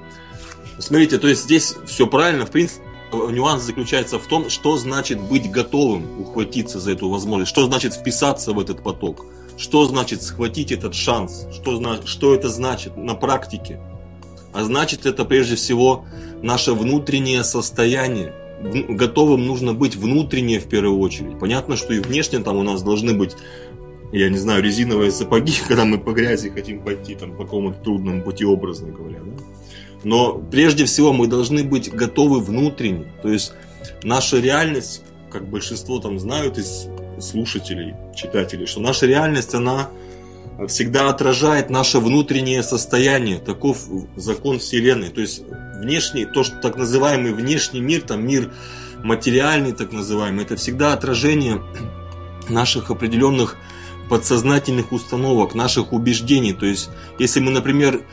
Смотрите, 0.79 1.19
то 1.19 1.27
есть 1.27 1.43
здесь 1.43 1.75
все 1.85 2.07
правильно, 2.07 2.45
в 2.45 2.51
принципе, 2.51 2.83
нюанс 3.13 3.63
заключается 3.63 4.19
в 4.19 4.27
том, 4.27 4.49
что 4.49 4.77
значит 4.77 5.19
быть 5.19 5.49
готовым 5.49 6.21
ухватиться 6.21 6.79
за 6.79 6.91
эту 6.91 7.09
возможность, 7.09 7.49
что 7.49 7.65
значит 7.65 7.93
вписаться 7.93 8.53
в 8.53 8.59
этот 8.59 8.83
поток, 8.83 9.25
что 9.57 9.85
значит 9.85 10.21
схватить 10.21 10.71
этот 10.71 10.95
шанс, 10.95 11.47
что, 11.53 12.01
что 12.05 12.33
это 12.33 12.49
значит 12.49 12.97
на 12.97 13.15
практике. 13.15 13.79
А 14.53 14.63
значит 14.63 15.05
это 15.05 15.25
прежде 15.25 15.55
всего 15.55 16.05
наше 16.41 16.73
внутреннее 16.73 17.43
состояние. 17.43 18.33
Готовым 18.61 19.45
нужно 19.45 19.73
быть 19.73 19.95
внутренне 19.95 20.59
в 20.59 20.67
первую 20.67 20.99
очередь. 20.99 21.37
Понятно, 21.39 21.75
что 21.75 21.93
и 21.93 21.99
внешне 21.99 22.39
там 22.39 22.55
у 22.55 22.63
нас 22.63 22.81
должны 22.81 23.13
быть, 23.13 23.35
я 24.13 24.29
не 24.29 24.37
знаю, 24.37 24.63
резиновые 24.63 25.11
сапоги, 25.11 25.53
когда 25.67 25.85
мы 25.85 25.97
по 25.97 26.11
грязи 26.11 26.49
хотим 26.49 26.81
пойти 26.81 27.15
там, 27.15 27.35
по 27.35 27.43
какому-то 27.43 27.79
трудному 27.83 28.21
пути, 28.21 28.45
образно 28.45 28.91
говоря. 28.91 29.19
Да? 29.19 29.43
Но 30.05 30.33
прежде 30.37 30.85
всего 30.85 31.11
мы 31.11 31.25
должны 31.25 31.63
быть 31.63 31.91
готовы 31.91 32.39
внутренне. 32.39 33.11
То 33.23 33.29
есть 33.29 33.53
наша 34.03 34.37
реальность, 34.37 35.01
как 35.31 35.49
большинство 35.49 35.97
там 35.99 36.19
знают 36.19 36.59
из 36.59 36.85
слушателей, 37.19 37.95
читателей, 38.15 38.67
что 38.67 38.81
наша 38.81 39.07
реальность, 39.07 39.55
она 39.55 39.89
всегда 40.67 41.09
отражает 41.09 41.71
наше 41.71 41.97
внутреннее 41.97 42.61
состояние. 42.61 43.39
Таков 43.39 43.79
закон 44.15 44.59
Вселенной. 44.59 45.09
То 45.09 45.21
есть 45.21 45.41
внешний, 45.79 46.25
то, 46.25 46.43
что 46.43 46.57
так 46.57 46.77
называемый 46.77 47.33
внешний 47.33 47.81
мир, 47.81 48.03
там 48.03 48.27
мир 48.27 48.53
материальный, 49.03 49.73
так 49.73 49.91
называемый, 49.91 50.45
это 50.45 50.55
всегда 50.55 50.93
отражение 50.93 51.63
наших 52.47 52.91
определенных 52.91 53.57
подсознательных 54.07 54.91
установок, 54.91 55.55
наших 55.55 55.93
убеждений. 55.93 56.53
То 56.53 56.67
есть, 56.67 56.91
если 57.17 57.39
мы, 57.39 57.49
например, 57.49 58.03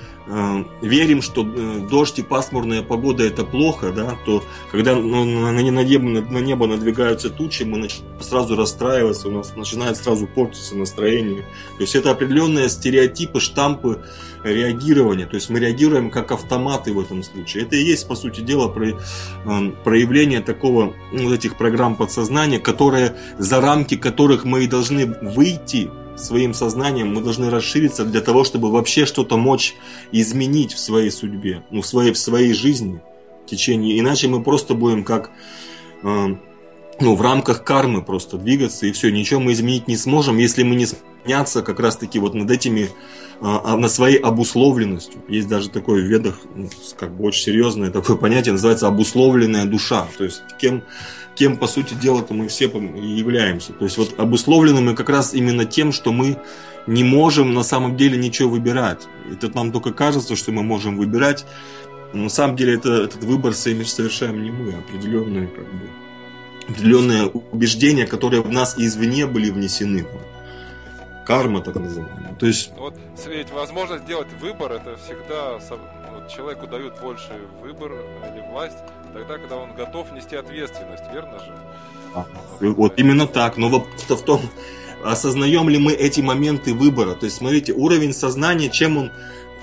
верим, 0.80 1.22
что 1.22 1.42
э, 1.42 1.86
дождь 1.90 2.18
и 2.18 2.22
пасмурная 2.22 2.82
погода 2.82 3.24
это 3.24 3.44
плохо, 3.44 3.92
да, 3.92 4.16
то 4.24 4.44
когда 4.70 4.94
ну, 4.94 5.24
на, 5.24 5.60
небо, 5.60 6.04
на 6.04 6.38
небо 6.38 6.66
надвигаются 6.66 7.30
тучи, 7.30 7.64
мы 7.64 7.78
начинаем 7.78 8.20
сразу 8.20 8.56
расстраиваться, 8.56 9.28
у 9.28 9.32
нас 9.32 9.56
начинает 9.56 9.96
сразу 9.96 10.26
портиться 10.26 10.76
настроение. 10.76 11.42
То 11.76 11.82
есть 11.82 11.94
это 11.94 12.10
определенные 12.10 12.68
стереотипы, 12.68 13.40
штампы 13.40 14.02
реагирования. 14.44 15.26
То 15.26 15.36
есть 15.36 15.50
мы 15.50 15.60
реагируем 15.60 16.10
как 16.10 16.32
автоматы 16.32 16.92
в 16.92 17.00
этом 17.00 17.22
случае. 17.22 17.64
Это 17.64 17.76
и 17.76 17.82
есть, 17.82 18.06
по 18.06 18.14
сути 18.14 18.40
дела, 18.40 18.72
э, 18.76 19.72
проявление 19.84 20.40
такого, 20.40 20.94
ну, 21.12 21.24
вот 21.24 21.34
этих 21.34 21.56
программ 21.56 21.96
подсознания, 21.96 22.58
которые, 22.58 23.16
за 23.38 23.60
рамки 23.60 23.96
которых 23.96 24.44
мы 24.44 24.64
и 24.64 24.66
должны 24.66 25.06
выйти 25.06 25.90
своим 26.16 26.54
сознанием, 26.54 27.12
мы 27.14 27.20
должны 27.20 27.50
расшириться 27.50 28.04
для 28.04 28.20
того, 28.20 28.44
чтобы 28.44 28.70
вообще 28.70 29.06
что-то 29.06 29.36
мочь 29.36 29.74
изменить 30.12 30.72
в 30.72 30.78
своей 30.78 31.10
судьбе, 31.10 31.62
ну, 31.70 31.82
в 31.82 31.86
своей, 31.86 32.12
в 32.12 32.18
своей 32.18 32.52
жизни 32.52 33.00
в 33.44 33.50
течение. 33.50 33.98
Иначе 33.98 34.28
мы 34.28 34.42
просто 34.42 34.74
будем 34.74 35.04
как 35.04 35.30
э, 36.02 36.36
ну, 37.00 37.16
в 37.16 37.22
рамках 37.22 37.64
кармы 37.64 38.02
просто 38.02 38.36
двигаться, 38.36 38.86
и 38.86 38.92
все, 38.92 39.10
ничего 39.10 39.40
мы 39.40 39.52
изменить 39.52 39.88
не 39.88 39.96
сможем, 39.96 40.38
если 40.38 40.62
мы 40.62 40.76
не 40.76 40.86
сняться 41.24 41.62
как 41.62 41.80
раз-таки 41.80 42.18
вот 42.18 42.34
над 42.34 42.50
этими, 42.50 42.90
а, 43.40 43.76
над 43.76 43.90
своей 43.90 44.18
обусловленностью. 44.18 45.20
Есть 45.28 45.48
даже 45.48 45.68
такое 45.68 46.02
в 46.02 46.06
ведах, 46.06 46.38
ну, 46.54 46.68
как 46.98 47.16
бы 47.16 47.24
очень 47.24 47.42
серьезное 47.42 47.90
такое 47.90 48.16
понятие, 48.16 48.52
называется 48.52 48.86
обусловленная 48.86 49.64
душа. 49.64 50.06
То 50.16 50.24
есть 50.24 50.42
кем, 50.60 50.82
кем 51.34 51.56
по 51.56 51.66
сути 51.66 51.94
дела-то 51.94 52.34
мы 52.34 52.48
все 52.48 52.66
являемся. 52.66 53.72
То 53.72 53.84
есть 53.84 53.98
вот 53.98 54.18
обусловлены 54.18 54.80
мы 54.80 54.94
как 54.94 55.08
раз 55.08 55.34
именно 55.34 55.64
тем, 55.64 55.92
что 55.92 56.12
мы 56.12 56.38
не 56.86 57.04
можем 57.04 57.54
на 57.54 57.62
самом 57.62 57.96
деле 57.96 58.18
ничего 58.18 58.50
выбирать. 58.50 59.06
Это 59.30 59.48
нам 59.54 59.72
только 59.72 59.92
кажется, 59.92 60.36
что 60.36 60.52
мы 60.52 60.62
можем 60.62 60.96
выбирать. 60.96 61.46
Но 62.12 62.24
на 62.24 62.28
самом 62.28 62.56
деле 62.56 62.74
это, 62.74 63.04
этот 63.04 63.24
выбор 63.24 63.54
совершаем 63.54 64.42
не 64.42 64.50
мы, 64.50 64.72
а 64.72 64.78
определенные, 64.78 65.46
как 65.48 65.64
бы, 65.64 65.88
определенные 66.68 67.26
убеждения, 67.26 68.06
которые 68.06 68.42
в 68.42 68.50
нас 68.50 68.74
извне 68.76 69.26
были 69.26 69.50
внесены. 69.50 70.06
карма 71.24 71.60
так 71.62 71.76
называемая. 71.76 72.34
То 72.34 72.46
есть... 72.46 72.72
Вот 72.76 72.94
ведь 73.26 73.50
возможность 73.50 74.04
сделать 74.04 74.28
выбор, 74.40 74.72
это 74.72 74.96
всегда 74.96 75.60
человеку 76.28 76.66
дают 76.66 77.00
больше 77.00 77.32
выбор 77.60 77.92
или 77.92 78.44
власть, 78.50 78.78
тогда, 79.12 79.38
когда 79.38 79.56
он 79.56 79.74
готов 79.74 80.12
нести 80.12 80.36
ответственность, 80.36 81.04
верно 81.12 81.38
же? 81.38 81.52
А, 82.14 82.26
вот, 82.60 82.76
вот 82.76 82.98
именно 82.98 83.26
так. 83.26 83.56
Но 83.56 83.68
вопрос 83.68 84.02
в 84.08 84.24
том, 84.24 84.40
осознаем 85.04 85.68
ли 85.68 85.78
мы 85.78 85.92
эти 85.92 86.20
моменты 86.20 86.74
выбора. 86.74 87.14
То 87.14 87.26
есть, 87.26 87.38
смотрите, 87.38 87.72
уровень 87.72 88.12
сознания, 88.12 88.70
чем 88.70 88.98
он 88.98 89.12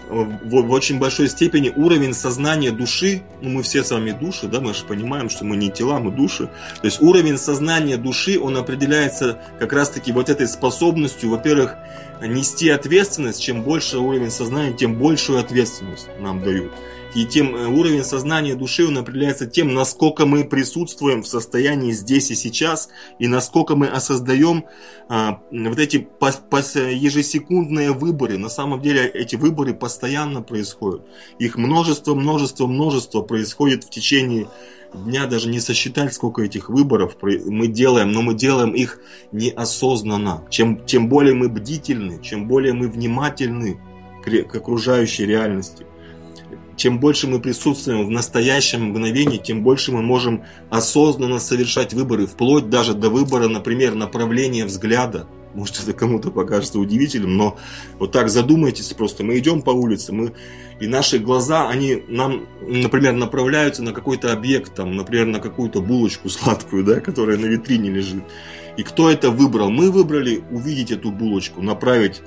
в, 0.09 0.61
в 0.61 0.71
очень 0.71 0.99
большой 0.99 1.29
степени 1.29 1.69
уровень 1.69 2.13
сознания 2.13 2.71
души, 2.71 3.21
ну 3.41 3.49
мы 3.49 3.63
все 3.63 3.83
с 3.83 3.91
вами 3.91 4.11
души, 4.11 4.47
да, 4.47 4.59
мы 4.59 4.73
же 4.73 4.83
понимаем, 4.85 5.29
что 5.29 5.45
мы 5.45 5.55
не 5.55 5.69
тела, 5.69 5.99
мы 5.99 6.11
души. 6.11 6.49
То 6.81 6.85
есть 6.85 7.01
уровень 7.01 7.37
сознания 7.37 7.97
души, 7.97 8.39
он 8.39 8.57
определяется 8.57 9.39
как 9.59 9.73
раз-таки 9.73 10.11
вот 10.11 10.29
этой 10.29 10.47
способностью, 10.47 11.29
во-первых, 11.29 11.75
нести 12.21 12.69
ответственность. 12.69 13.41
Чем 13.41 13.63
больше 13.63 13.99
уровень 13.99 14.31
сознания, 14.31 14.73
тем 14.73 14.95
большую 14.95 15.39
ответственность 15.39 16.07
нам 16.19 16.43
дают 16.43 16.73
и 17.15 17.25
тем 17.25 17.55
э, 17.55 17.67
уровень 17.67 18.03
сознания 18.03 18.55
души 18.55 18.87
он 18.87 18.97
определяется 18.97 19.47
тем, 19.47 19.73
насколько 19.73 20.25
мы 20.25 20.43
присутствуем 20.43 21.23
в 21.23 21.27
состоянии 21.27 21.91
здесь 21.91 22.29
и 22.29 22.35
сейчас, 22.35 22.89
и 23.17 23.27
насколько 23.27 23.75
мы 23.75 23.87
осознаем 23.87 24.65
а, 25.07 25.41
вот 25.51 25.79
эти 25.79 25.97
пос, 25.97 26.39
пос, 26.49 26.75
ежесекундные 26.75 27.93
выборы. 27.93 28.37
На 28.37 28.49
самом 28.49 28.81
деле 28.81 29.07
эти 29.07 29.35
выборы 29.35 29.73
постоянно 29.73 30.43
происходят. 30.43 31.01
Их 31.39 31.57
множество, 31.57 32.13
множество, 32.13 32.67
множество 32.67 33.21
происходит 33.21 33.85
в 33.85 33.89
течение 33.89 34.47
дня, 34.93 35.25
даже 35.25 35.49
не 35.49 35.59
сосчитать, 35.59 36.13
сколько 36.13 36.43
этих 36.43 36.69
выборов 36.69 37.17
мы 37.21 37.67
делаем, 37.67 38.11
но 38.11 38.21
мы 38.21 38.35
делаем 38.35 38.71
их 38.71 38.99
неосознанно. 39.31 40.45
Чем, 40.49 40.85
чем 40.85 41.09
более 41.09 41.33
мы 41.33 41.49
бдительны, 41.49 42.21
чем 42.21 42.47
более 42.47 42.73
мы 42.73 42.87
внимательны 42.87 43.79
к, 44.23 44.43
к 44.43 44.55
окружающей 44.55 45.25
реальности, 45.25 45.85
чем 46.79 46.99
больше 46.99 47.27
мы 47.27 47.39
присутствуем 47.41 48.07
в 48.07 48.09
настоящем 48.09 48.85
мгновении, 48.85 49.37
тем 49.37 49.63
больше 49.63 49.91
мы 49.91 50.01
можем 50.01 50.45
осознанно 50.69 51.39
совершать 51.39 51.93
выборы, 51.93 52.25
вплоть 52.25 52.69
даже 52.69 52.93
до 52.93 53.09
выбора, 53.09 53.49
например, 53.49 53.95
направления 53.95 54.65
взгляда. 54.65 55.27
Может, 55.53 55.83
это 55.83 55.93
кому-то 55.93 56.31
покажется 56.31 56.79
удивительным, 56.79 57.35
но 57.35 57.57
вот 57.97 58.13
так 58.13 58.29
задумайтесь 58.29 58.93
просто. 58.93 59.25
Мы 59.25 59.39
идем 59.39 59.61
по 59.61 59.71
улице, 59.71 60.13
мы, 60.13 60.33
и 60.79 60.87
наши 60.87 61.19
глаза, 61.19 61.67
они 61.67 62.01
нам, 62.07 62.47
например, 62.61 63.13
направляются 63.13 63.83
на 63.83 63.91
какой-то 63.91 64.31
объект, 64.31 64.73
там, 64.73 64.95
например, 64.95 65.25
на 65.25 65.39
какую-то 65.39 65.81
булочку 65.81 66.29
сладкую, 66.29 66.85
да, 66.85 67.01
которая 67.01 67.37
на 67.37 67.47
витрине 67.47 67.89
лежит. 67.89 68.23
И 68.77 68.83
кто 68.83 69.09
это 69.09 69.31
выбрал? 69.31 69.69
Мы 69.69 69.91
выбрали 69.91 70.43
увидеть 70.49 70.91
эту 70.91 71.11
булочку, 71.11 71.61
направить 71.61 72.21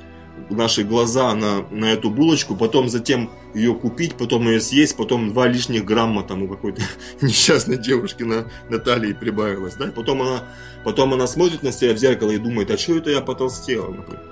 наши 0.51 0.84
глаза 0.84 1.34
на, 1.34 1.62
на 1.70 1.93
эту 1.93 2.11
булочку, 2.11 2.57
потом 2.57 2.88
затем 2.88 3.30
ее 3.55 3.74
купить, 3.74 4.14
потом 4.14 4.47
ее 4.49 4.61
съесть, 4.61 4.97
потом 4.97 5.30
два 5.30 5.49
лишних 5.49 5.84
грамма 5.84 6.22
там 6.22 6.43
у 6.43 6.49
какой-то 6.49 6.82
несчастной 7.20 7.78
девушки 7.78 8.22
на, 8.22 8.51
на 8.68 8.78
талии 8.78 9.12
прибавилось, 9.12 9.74
да, 9.74 9.86
потом 9.86 10.22
она, 10.22 10.45
потом 10.84 11.14
она 11.14 11.26
смотрит 11.26 11.62
на 11.62 11.72
себя 11.72 11.95
в 11.95 11.99
зеркало 11.99 12.30
и 12.30 12.38
думает, 12.38 12.70
а 12.70 12.78
что 12.78 12.97
это 12.97 13.11
я 13.11 13.20
потолстела, 13.20 13.90
например. 13.90 14.22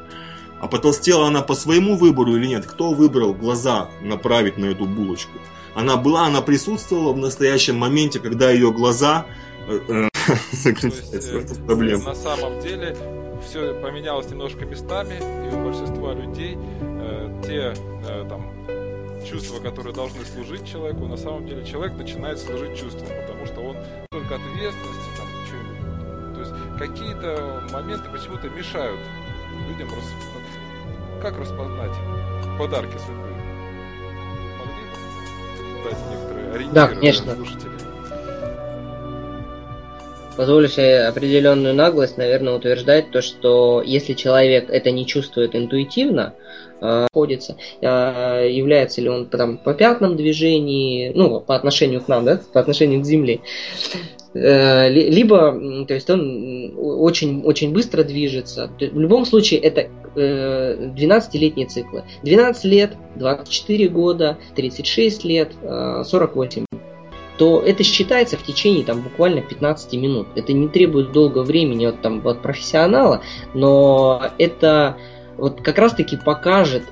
А 0.61 0.69
потолстела 0.69 1.27
она 1.27 1.41
по 1.41 1.55
своему 1.55 1.97
выбору 1.97 2.37
или 2.37 2.47
нет? 2.47 2.67
Кто 2.67 2.93
выбрал 2.93 3.33
глаза 3.33 3.89
направить 4.03 4.59
на 4.59 4.67
эту 4.67 4.85
булочку? 4.85 5.39
Она 5.75 5.97
была, 5.97 6.27
она 6.27 6.43
присутствовала 6.43 7.15
в 7.15 7.17
настоящем 7.17 7.79
моменте, 7.79 8.19
когда 8.19 8.51
ее 8.51 8.71
глаза 8.71 9.25
э, 9.67 9.81
э, 9.89 10.09
э, 10.67 11.65
проблем. 11.67 12.05
На 12.05 12.15
самом 12.15 12.61
деле 12.61 12.95
все 13.41 13.75
поменялось 13.81 14.31
немножко 14.31 14.65
местами, 14.65 15.15
и 15.19 15.55
у 15.55 15.65
большинства 15.65 16.13
людей 16.15 16.57
э, 16.81 17.43
те 17.45 17.75
э, 18.09 18.27
там, 18.29 18.51
чувства, 19.29 19.61
которые 19.61 19.95
должны 19.95 20.25
служить 20.25 20.67
человеку, 20.67 21.07
на 21.07 21.17
самом 21.17 21.47
деле 21.47 21.65
человек 21.65 21.97
начинает 21.97 22.39
служить 22.39 22.79
чувствам, 22.79 23.09
потому 23.27 23.47
что 23.47 23.61
он 23.61 23.77
только 24.11 24.37
ответственности, 24.37 25.11
там, 25.17 25.27
что-нибудь. 25.47 26.35
То 26.35 26.41
есть 26.41 26.53
какие-то 26.79 27.63
моменты 27.73 28.09
почему-то 28.11 28.49
мешают 28.49 29.01
людям 29.69 29.89
рас... 29.89 31.23
как 31.23 31.39
распознать 31.39 31.97
подарки 32.59 32.97
судьбы. 32.99 33.29
Могли 34.59 35.85
дать 35.85 35.99
некоторые 36.11 36.53
ориентиры 36.53 36.75
да, 36.75 36.89
конечно. 36.89 37.35
слушателей? 37.35 37.70
Позволю 40.41 40.69
себе 40.69 41.03
определенную 41.03 41.75
наглость, 41.75 42.17
наверное, 42.17 42.55
утверждать 42.55 43.11
то, 43.11 43.21
что 43.21 43.83
если 43.85 44.15
человек 44.15 44.71
это 44.71 44.91
не 44.91 45.05
чувствует 45.05 45.55
интуитивно, 45.55 46.33
находится, 46.81 47.57
э, 47.83 48.49
является 48.51 49.03
ли 49.03 49.11
он 49.11 49.27
там 49.27 49.59
по 49.59 49.75
пятнам 49.75 50.17
движении, 50.17 51.13
ну, 51.15 51.43
по 51.43 51.55
отношению 51.55 52.01
к 52.01 52.09
нам, 52.09 52.25
да, 52.25 52.41
по 52.55 52.59
отношению 52.59 53.03
к 53.03 53.05
Земле, 53.05 53.41
э, 54.33 54.89
либо, 54.89 55.85
то 55.87 55.93
есть 55.93 56.09
он 56.09 56.75
очень, 56.79 57.43
очень 57.43 57.75
быстро 57.75 58.03
движется. 58.03 58.71
В 58.81 58.99
любом 58.99 59.27
случае 59.27 59.61
это 59.61 59.91
12-летние 60.17 61.67
э, 61.67 61.69
циклы. 61.69 62.05
12 62.23 62.65
лет, 62.65 62.93
24 63.17 63.89
года, 63.89 64.39
36 64.57 65.23
лет, 65.25 65.53
48 65.63 66.65
то 67.41 67.63
это 67.65 67.83
считается 67.85 68.37
в 68.37 68.43
течение 68.43 68.85
там, 68.85 69.01
буквально 69.01 69.41
15 69.41 69.95
минут. 69.95 70.27
Это 70.35 70.53
не 70.53 70.69
требует 70.69 71.13
долгого 71.13 71.43
времени 71.43 71.87
от, 71.87 72.03
там, 72.03 72.21
от 72.27 72.43
профессионала, 72.43 73.23
но 73.55 74.23
это 74.37 74.99
вот 75.39 75.63
как 75.63 75.79
раз 75.79 75.95
таки 75.95 76.19
покажет 76.19 76.83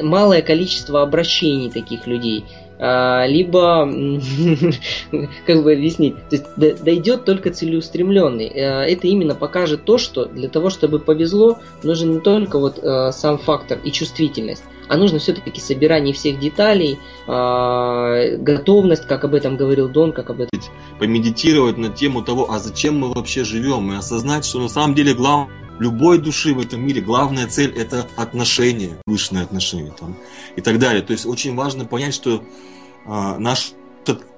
малое 0.00 0.40
количество 0.40 1.02
обращений 1.02 1.70
таких 1.70 2.06
людей. 2.06 2.46
А, 2.78 3.26
либо, 3.26 3.86
как 5.46 5.62
бы 5.62 5.72
объяснить, 5.74 6.14
то 6.30 6.36
есть 6.36 6.82
дойдет 6.82 7.26
только 7.26 7.50
целеустремленный. 7.50 8.48
А, 8.48 8.84
это 8.84 9.08
именно 9.08 9.34
покажет 9.34 9.84
то, 9.84 9.98
что 9.98 10.24
для 10.24 10.48
того, 10.48 10.70
чтобы 10.70 11.00
повезло, 11.00 11.58
нужен 11.82 12.12
не 12.12 12.20
только 12.20 12.58
вот 12.58 12.82
а, 12.82 13.12
сам 13.12 13.36
фактор 13.36 13.78
и 13.84 13.92
чувствительность, 13.92 14.64
а 14.88 14.96
нужно 14.96 15.18
все-таки 15.18 15.60
собирание 15.60 16.14
всех 16.14 16.38
деталей, 16.38 16.98
э, 17.26 18.36
готовность, 18.38 19.06
как 19.06 19.24
об 19.24 19.34
этом 19.34 19.56
говорил 19.56 19.88
Дон, 19.88 20.12
как 20.12 20.30
об 20.30 20.40
этом... 20.40 20.60
Помедитировать 20.98 21.78
на 21.78 21.88
тему 21.88 22.22
того, 22.22 22.50
а 22.50 22.58
зачем 22.58 22.98
мы 22.98 23.12
вообще 23.12 23.44
живем, 23.44 23.92
и 23.92 23.96
осознать, 23.96 24.44
что 24.44 24.58
на 24.58 24.68
самом 24.68 24.94
деле 24.94 25.14
главное 25.14 25.48
любой 25.78 26.18
души 26.18 26.54
в 26.54 26.60
этом 26.60 26.84
мире 26.84 27.00
главная 27.00 27.46
цель 27.46 27.72
это 27.76 28.06
отношения, 28.16 28.98
высшие 29.06 29.42
отношения 29.42 29.92
там, 29.98 30.16
и 30.56 30.60
так 30.60 30.78
далее. 30.78 31.02
То 31.02 31.12
есть 31.12 31.24
очень 31.24 31.54
важно 31.54 31.84
понять, 31.84 32.14
что 32.14 32.42
э, 33.06 33.38
наш 33.38 33.72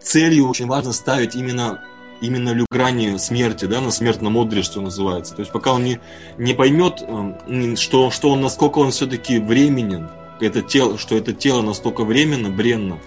целью 0.01 0.49
очень 0.49 0.67
важно 0.67 0.93
ставить 0.93 1.35
именно 1.35 1.83
именно 2.21 2.55
грани 2.71 3.17
смерти, 3.17 3.65
да, 3.65 3.81
на 3.81 3.91
смертном 3.91 4.37
одре, 4.37 4.63
что 4.63 4.83
называется. 4.83 5.35
То 5.35 5.41
есть 5.41 5.53
пока 5.53 5.73
он 5.73 5.85
не, 5.85 6.01
не 6.37 6.53
поймет, 6.53 7.03
э, 7.03 7.77
что, 7.77 8.11
что 8.11 8.31
он, 8.31 8.43
насколько 8.43 8.79
он 8.79 8.91
все-таки 8.91 9.39
временен, 9.39 10.11
это 10.47 10.63
тело, 10.63 10.99
что 10.99 11.17
это 11.17 11.33
тело 11.33 11.63
настолько 11.63 12.05
временно, 12.05 12.51
бренно, 12.51 12.99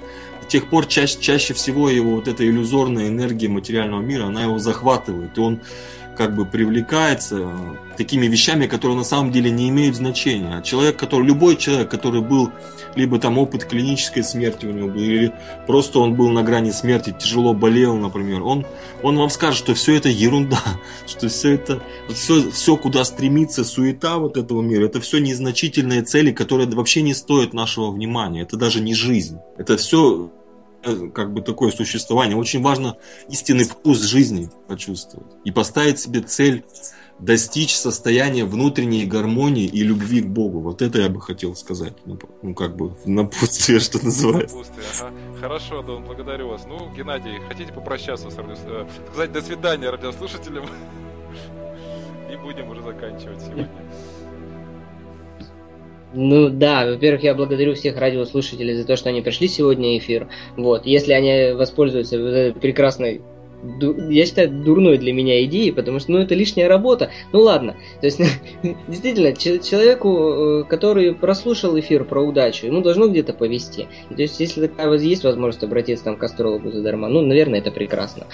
до 0.41 0.47
тех 0.47 0.69
пор 0.69 0.86
чаще, 0.86 1.17
чаще 1.19 1.53
всего 1.53 1.89
его 1.89 2.15
вот 2.15 2.27
эта 2.27 2.45
иллюзорная 2.47 3.07
энергия 3.07 3.49
материального 3.49 4.01
мира, 4.01 4.25
она 4.25 4.43
его 4.43 4.59
захватывает, 4.59 5.38
и 5.38 5.41
он 5.41 5.61
как 6.16 6.36
бы 6.36 6.45
привлекается 6.45 7.49
такими 7.97 8.28
вещами, 8.28 8.68
которые 8.68 8.97
на 8.97 9.03
самом 9.03 9.32
деле 9.32 9.51
не 9.51 9.70
имеют 9.70 9.95
значения. 9.95 10.57
А 10.57 10.61
человек, 10.61 10.97
который, 10.97 11.26
любой 11.26 11.55
человек, 11.57 11.89
который 11.89 12.22
был, 12.22 12.51
либо 12.95 13.20
там 13.20 13.38
опыт 13.38 13.66
клинической 13.66 14.24
смерти 14.24 14.66
у 14.66 14.72
него 14.72 14.88
был, 14.88 15.01
или 15.01 15.34
просто 15.68 15.99
он 15.99 16.16
был 16.16 16.30
на 16.30 16.43
грани 16.43 16.72
смерти, 16.72 17.16
тяжело 17.18 17.53
болел, 17.53 17.95
например, 17.95 18.43
он, 18.43 18.66
он 19.01 19.18
вам 19.18 19.30
скажет, 19.30 19.59
что 19.59 19.74
все 19.74 19.95
это 19.95 20.09
ерунда, 20.09 20.61
что 21.07 21.30
все 21.30 21.53
это, 21.53 21.82
все, 22.09 22.51
все, 22.51 22.78
куда 22.78 23.03
стремится 23.03 23.64
суета 23.64 24.18
вот 24.18 24.38
этого 24.38 24.61
мира, 24.61 24.86
это 24.86 24.99
все 25.01 25.20
незначительные 25.20 26.03
цели, 26.03 26.32
которые 26.32 26.70
вообще 26.70 27.01
не 27.01 27.14
стоят 27.14 27.53
нашего 27.53 27.91
внимания. 27.91 28.41
Это 28.41 28.57
даже 28.57 28.82
не 28.82 28.93
жизнь. 28.93 29.38
Это 29.57 29.78
все 29.78 30.32
Э, 30.42 30.42
как 31.13 31.34
бы 31.34 31.41
такое 31.41 31.71
существование. 31.71 32.38
Очень 32.38 32.61
важно 32.61 32.97
истинный 33.29 33.63
вкус 33.63 34.01
жизни 34.01 34.49
почувствовать 34.67 35.31
и 35.43 35.51
поставить 35.51 35.99
себе 35.99 36.21
цель 36.21 36.63
достичь 37.19 37.75
состояния 37.75 38.43
внутренней 38.43 39.05
гармонии 39.05 39.65
и 39.65 39.84
любви 39.84 40.21
к 40.21 40.27
Богу. 40.27 40.59
Вот 40.59 40.81
это 40.81 40.99
я 40.99 41.09
бы 41.09 41.21
хотел 41.21 41.55
сказать. 41.55 41.93
Ну, 42.05 42.19
ну 42.41 42.53
как 42.53 42.75
бы 42.75 42.89
в 42.89 43.07
напутствие, 43.07 43.79
что 43.79 44.03
называется. 44.03 44.57
Напутствие, 44.57 44.86
ага. 44.99 45.13
Хорошо, 45.39 45.81
Дон, 45.81 46.03
благодарю 46.03 46.49
вас. 46.49 46.65
Ну, 46.67 46.91
Геннадий, 46.93 47.39
хотите 47.47 47.71
попрощаться 47.71 48.29
с 48.29 48.36
радио... 48.36 48.55
Э, 48.65 48.88
сказать 49.11 49.31
до 49.31 49.41
свидания 49.41 49.89
радиослушателям? 49.89 50.65
И 52.31 52.36
будем 52.36 52.69
уже 52.69 52.81
заканчивать 52.81 53.41
сегодня. 53.41 53.69
Ну 56.14 56.49
да, 56.49 56.86
во-первых, 56.86 57.24
я 57.24 57.34
благодарю 57.34 57.74
всех 57.74 57.97
радиослушателей 57.97 58.76
за 58.76 58.86
то, 58.86 58.95
что 58.95 59.09
они 59.09 59.22
пришли 59.22 59.47
сегодня 59.47 59.89
в 59.89 59.97
эфир. 59.97 60.28
Вот, 60.57 60.86
если 60.86 61.14
они 61.14 61.53
воспользуются 61.53 62.53
прекрасной 62.59 63.22
я 64.09 64.26
считаю, 64.26 64.49
дурной 64.49 64.97
для 64.97 65.14
меня 65.14 65.43
идеей, 65.45 65.72
потому 65.72 65.99
что, 65.99 66.11
ну, 66.11 66.18
это 66.20 66.36
лишняя 66.36 66.68
работа. 66.68 67.11
Ну, 67.32 67.39
ладно. 67.41 67.76
То 68.01 68.07
есть, 68.07 68.20
действительно, 68.88 69.34
человеку, 69.34 70.61
э, 70.61 70.64
который 70.66 71.14
прослушал 71.14 71.80
эфир 71.80 72.03
про 72.03 72.22
удачу, 72.22 72.66
ему 72.66 72.82
должно 72.82 73.07
где-то 73.07 73.34
повести. 73.34 73.88
То 74.09 74.22
есть, 74.22 74.39
если 74.39 74.68
такая 74.68 74.89
вот 74.89 75.01
есть 75.01 75.24
возможность 75.24 75.64
обратиться 75.64 76.03
там 76.03 76.18
к 76.18 76.24
астрологу 76.24 76.72
задарма, 76.72 77.07
ну, 77.07 77.22
наверное, 77.22 77.59
это 77.59 77.72
прекрасно. 77.72 78.28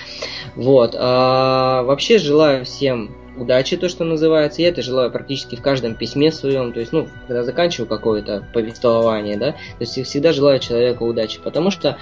Вот. 0.55 0.95
А, 0.97 1.83
вообще, 1.83 2.17
желаю 2.17 2.65
всем 2.65 3.15
удачи, 3.41 3.77
то, 3.77 3.89
что 3.89 4.03
называется. 4.03 4.61
Я 4.61 4.69
это 4.69 4.81
желаю 4.81 5.11
практически 5.11 5.55
в 5.55 5.61
каждом 5.61 5.95
письме 5.95 6.31
своем. 6.31 6.73
То 6.73 6.79
есть, 6.79 6.91
ну, 6.91 7.07
когда 7.27 7.43
заканчиваю 7.43 7.87
какое-то 7.87 8.43
повествование, 8.53 9.37
да, 9.37 9.51
то 9.53 9.81
есть 9.81 10.03
всегда 10.05 10.33
желаю 10.33 10.59
человеку 10.59 11.05
удачи. 11.05 11.39
Потому 11.43 11.71
что 11.71 11.97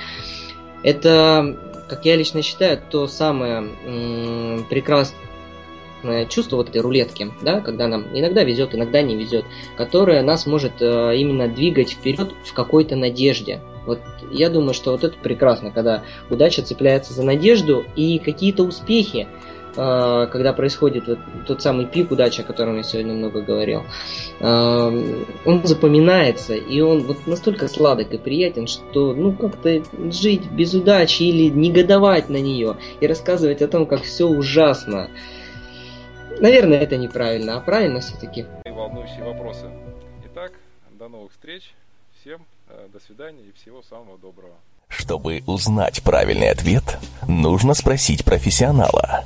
это, 0.83 1.57
как 1.88 2.05
я 2.05 2.15
лично 2.15 2.41
считаю, 2.41 2.79
то 2.89 3.07
самое 3.07 3.69
прекрасное 4.69 5.17
чувство 6.29 6.57
вот 6.57 6.69
этой 6.69 6.81
рулетки, 6.81 7.31
да, 7.41 7.59
когда 7.61 7.88
нам 7.88 8.05
иногда 8.13 8.43
везет, 8.43 8.75
иногда 8.75 9.01
не 9.01 9.15
везет, 9.15 9.45
которое 9.75 10.21
нас 10.21 10.45
может 10.45 10.73
э, 10.79 11.17
именно 11.17 11.47
двигать 11.47 11.91
вперед 11.91 12.29
в 12.45 12.53
какой-то 12.53 12.95
надежде. 12.95 13.59
Вот 13.88 13.99
я 14.31 14.49
думаю, 14.49 14.73
что 14.73 14.91
вот 14.91 15.03
это 15.03 15.17
прекрасно, 15.17 15.71
когда 15.71 16.03
удача 16.29 16.61
цепляется 16.61 17.13
за 17.13 17.23
надежду 17.23 17.85
и 17.95 18.19
какие-то 18.19 18.63
успехи, 18.63 19.27
когда 19.78 20.53
происходит 20.53 21.07
вот 21.07 21.19
тот 21.45 21.61
самый 21.61 21.86
пик 21.86 22.11
удачи, 22.11 22.41
о 22.41 22.43
котором 22.43 22.78
я 22.78 22.84
сегодня 22.84 23.13
много 23.13 23.41
говорил, 23.41 23.84
а, 24.39 24.88
он 25.45 25.65
запоминается, 25.65 26.55
и 26.55 26.82
он 26.82 27.03
вот 27.03 27.28
настолько 27.28 27.67
сладок 27.67 28.13
и 28.13 28.17
приятен, 28.17 28.67
что 28.67 29.13
ну 29.13 29.34
как-то 29.34 29.84
жить 30.11 30.49
без 30.51 30.73
удачи 30.73 31.23
или 31.23 31.49
негодовать 31.49 32.30
на 32.30 32.41
нее 32.41 32.78
и 32.99 33.07
рассказывать 33.07 33.61
о 33.61 33.67
том, 33.67 33.86
как 33.86 34.01
все 34.01 34.25
ужасно. 34.25 35.09
Наверное, 36.39 36.80
это 36.80 36.97
неправильно, 36.97 37.57
а 37.57 37.61
правильно 37.61 37.99
все-таки. 37.99 38.45
Волнующие 38.65 39.23
вопросы. 39.23 39.69
Итак, 40.25 40.53
до 40.91 41.07
новых 41.07 41.32
встреч. 41.32 41.73
Всем 42.19 42.45
э, 42.69 42.88
до 42.91 42.99
свидания 42.99 43.43
и 43.43 43.51
всего 43.53 43.82
самого 43.82 44.17
доброго. 44.17 44.55
Чтобы 44.88 45.43
узнать 45.45 46.01
правильный 46.03 46.49
ответ, 46.49 46.97
нужно 47.27 47.73
спросить 47.73 48.25
профессионала. 48.25 49.25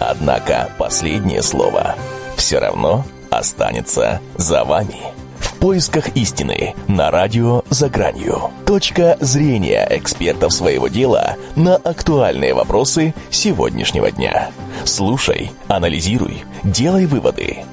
Однако 0.00 0.70
последнее 0.78 1.42
слово 1.42 1.94
все 2.36 2.58
равно 2.58 3.04
останется 3.30 4.20
за 4.36 4.64
вами. 4.64 4.96
В 5.38 5.54
поисках 5.62 6.16
истины 6.16 6.74
на 6.88 7.10
радио 7.10 7.62
«За 7.70 7.88
гранью». 7.88 8.50
Точка 8.66 9.16
зрения 9.20 9.86
экспертов 9.90 10.52
своего 10.52 10.88
дела 10.88 11.36
на 11.54 11.76
актуальные 11.76 12.52
вопросы 12.52 13.14
сегодняшнего 13.30 14.10
дня. 14.10 14.50
Слушай, 14.84 15.52
анализируй, 15.68 16.44
делай 16.64 17.06
выводы. 17.06 17.64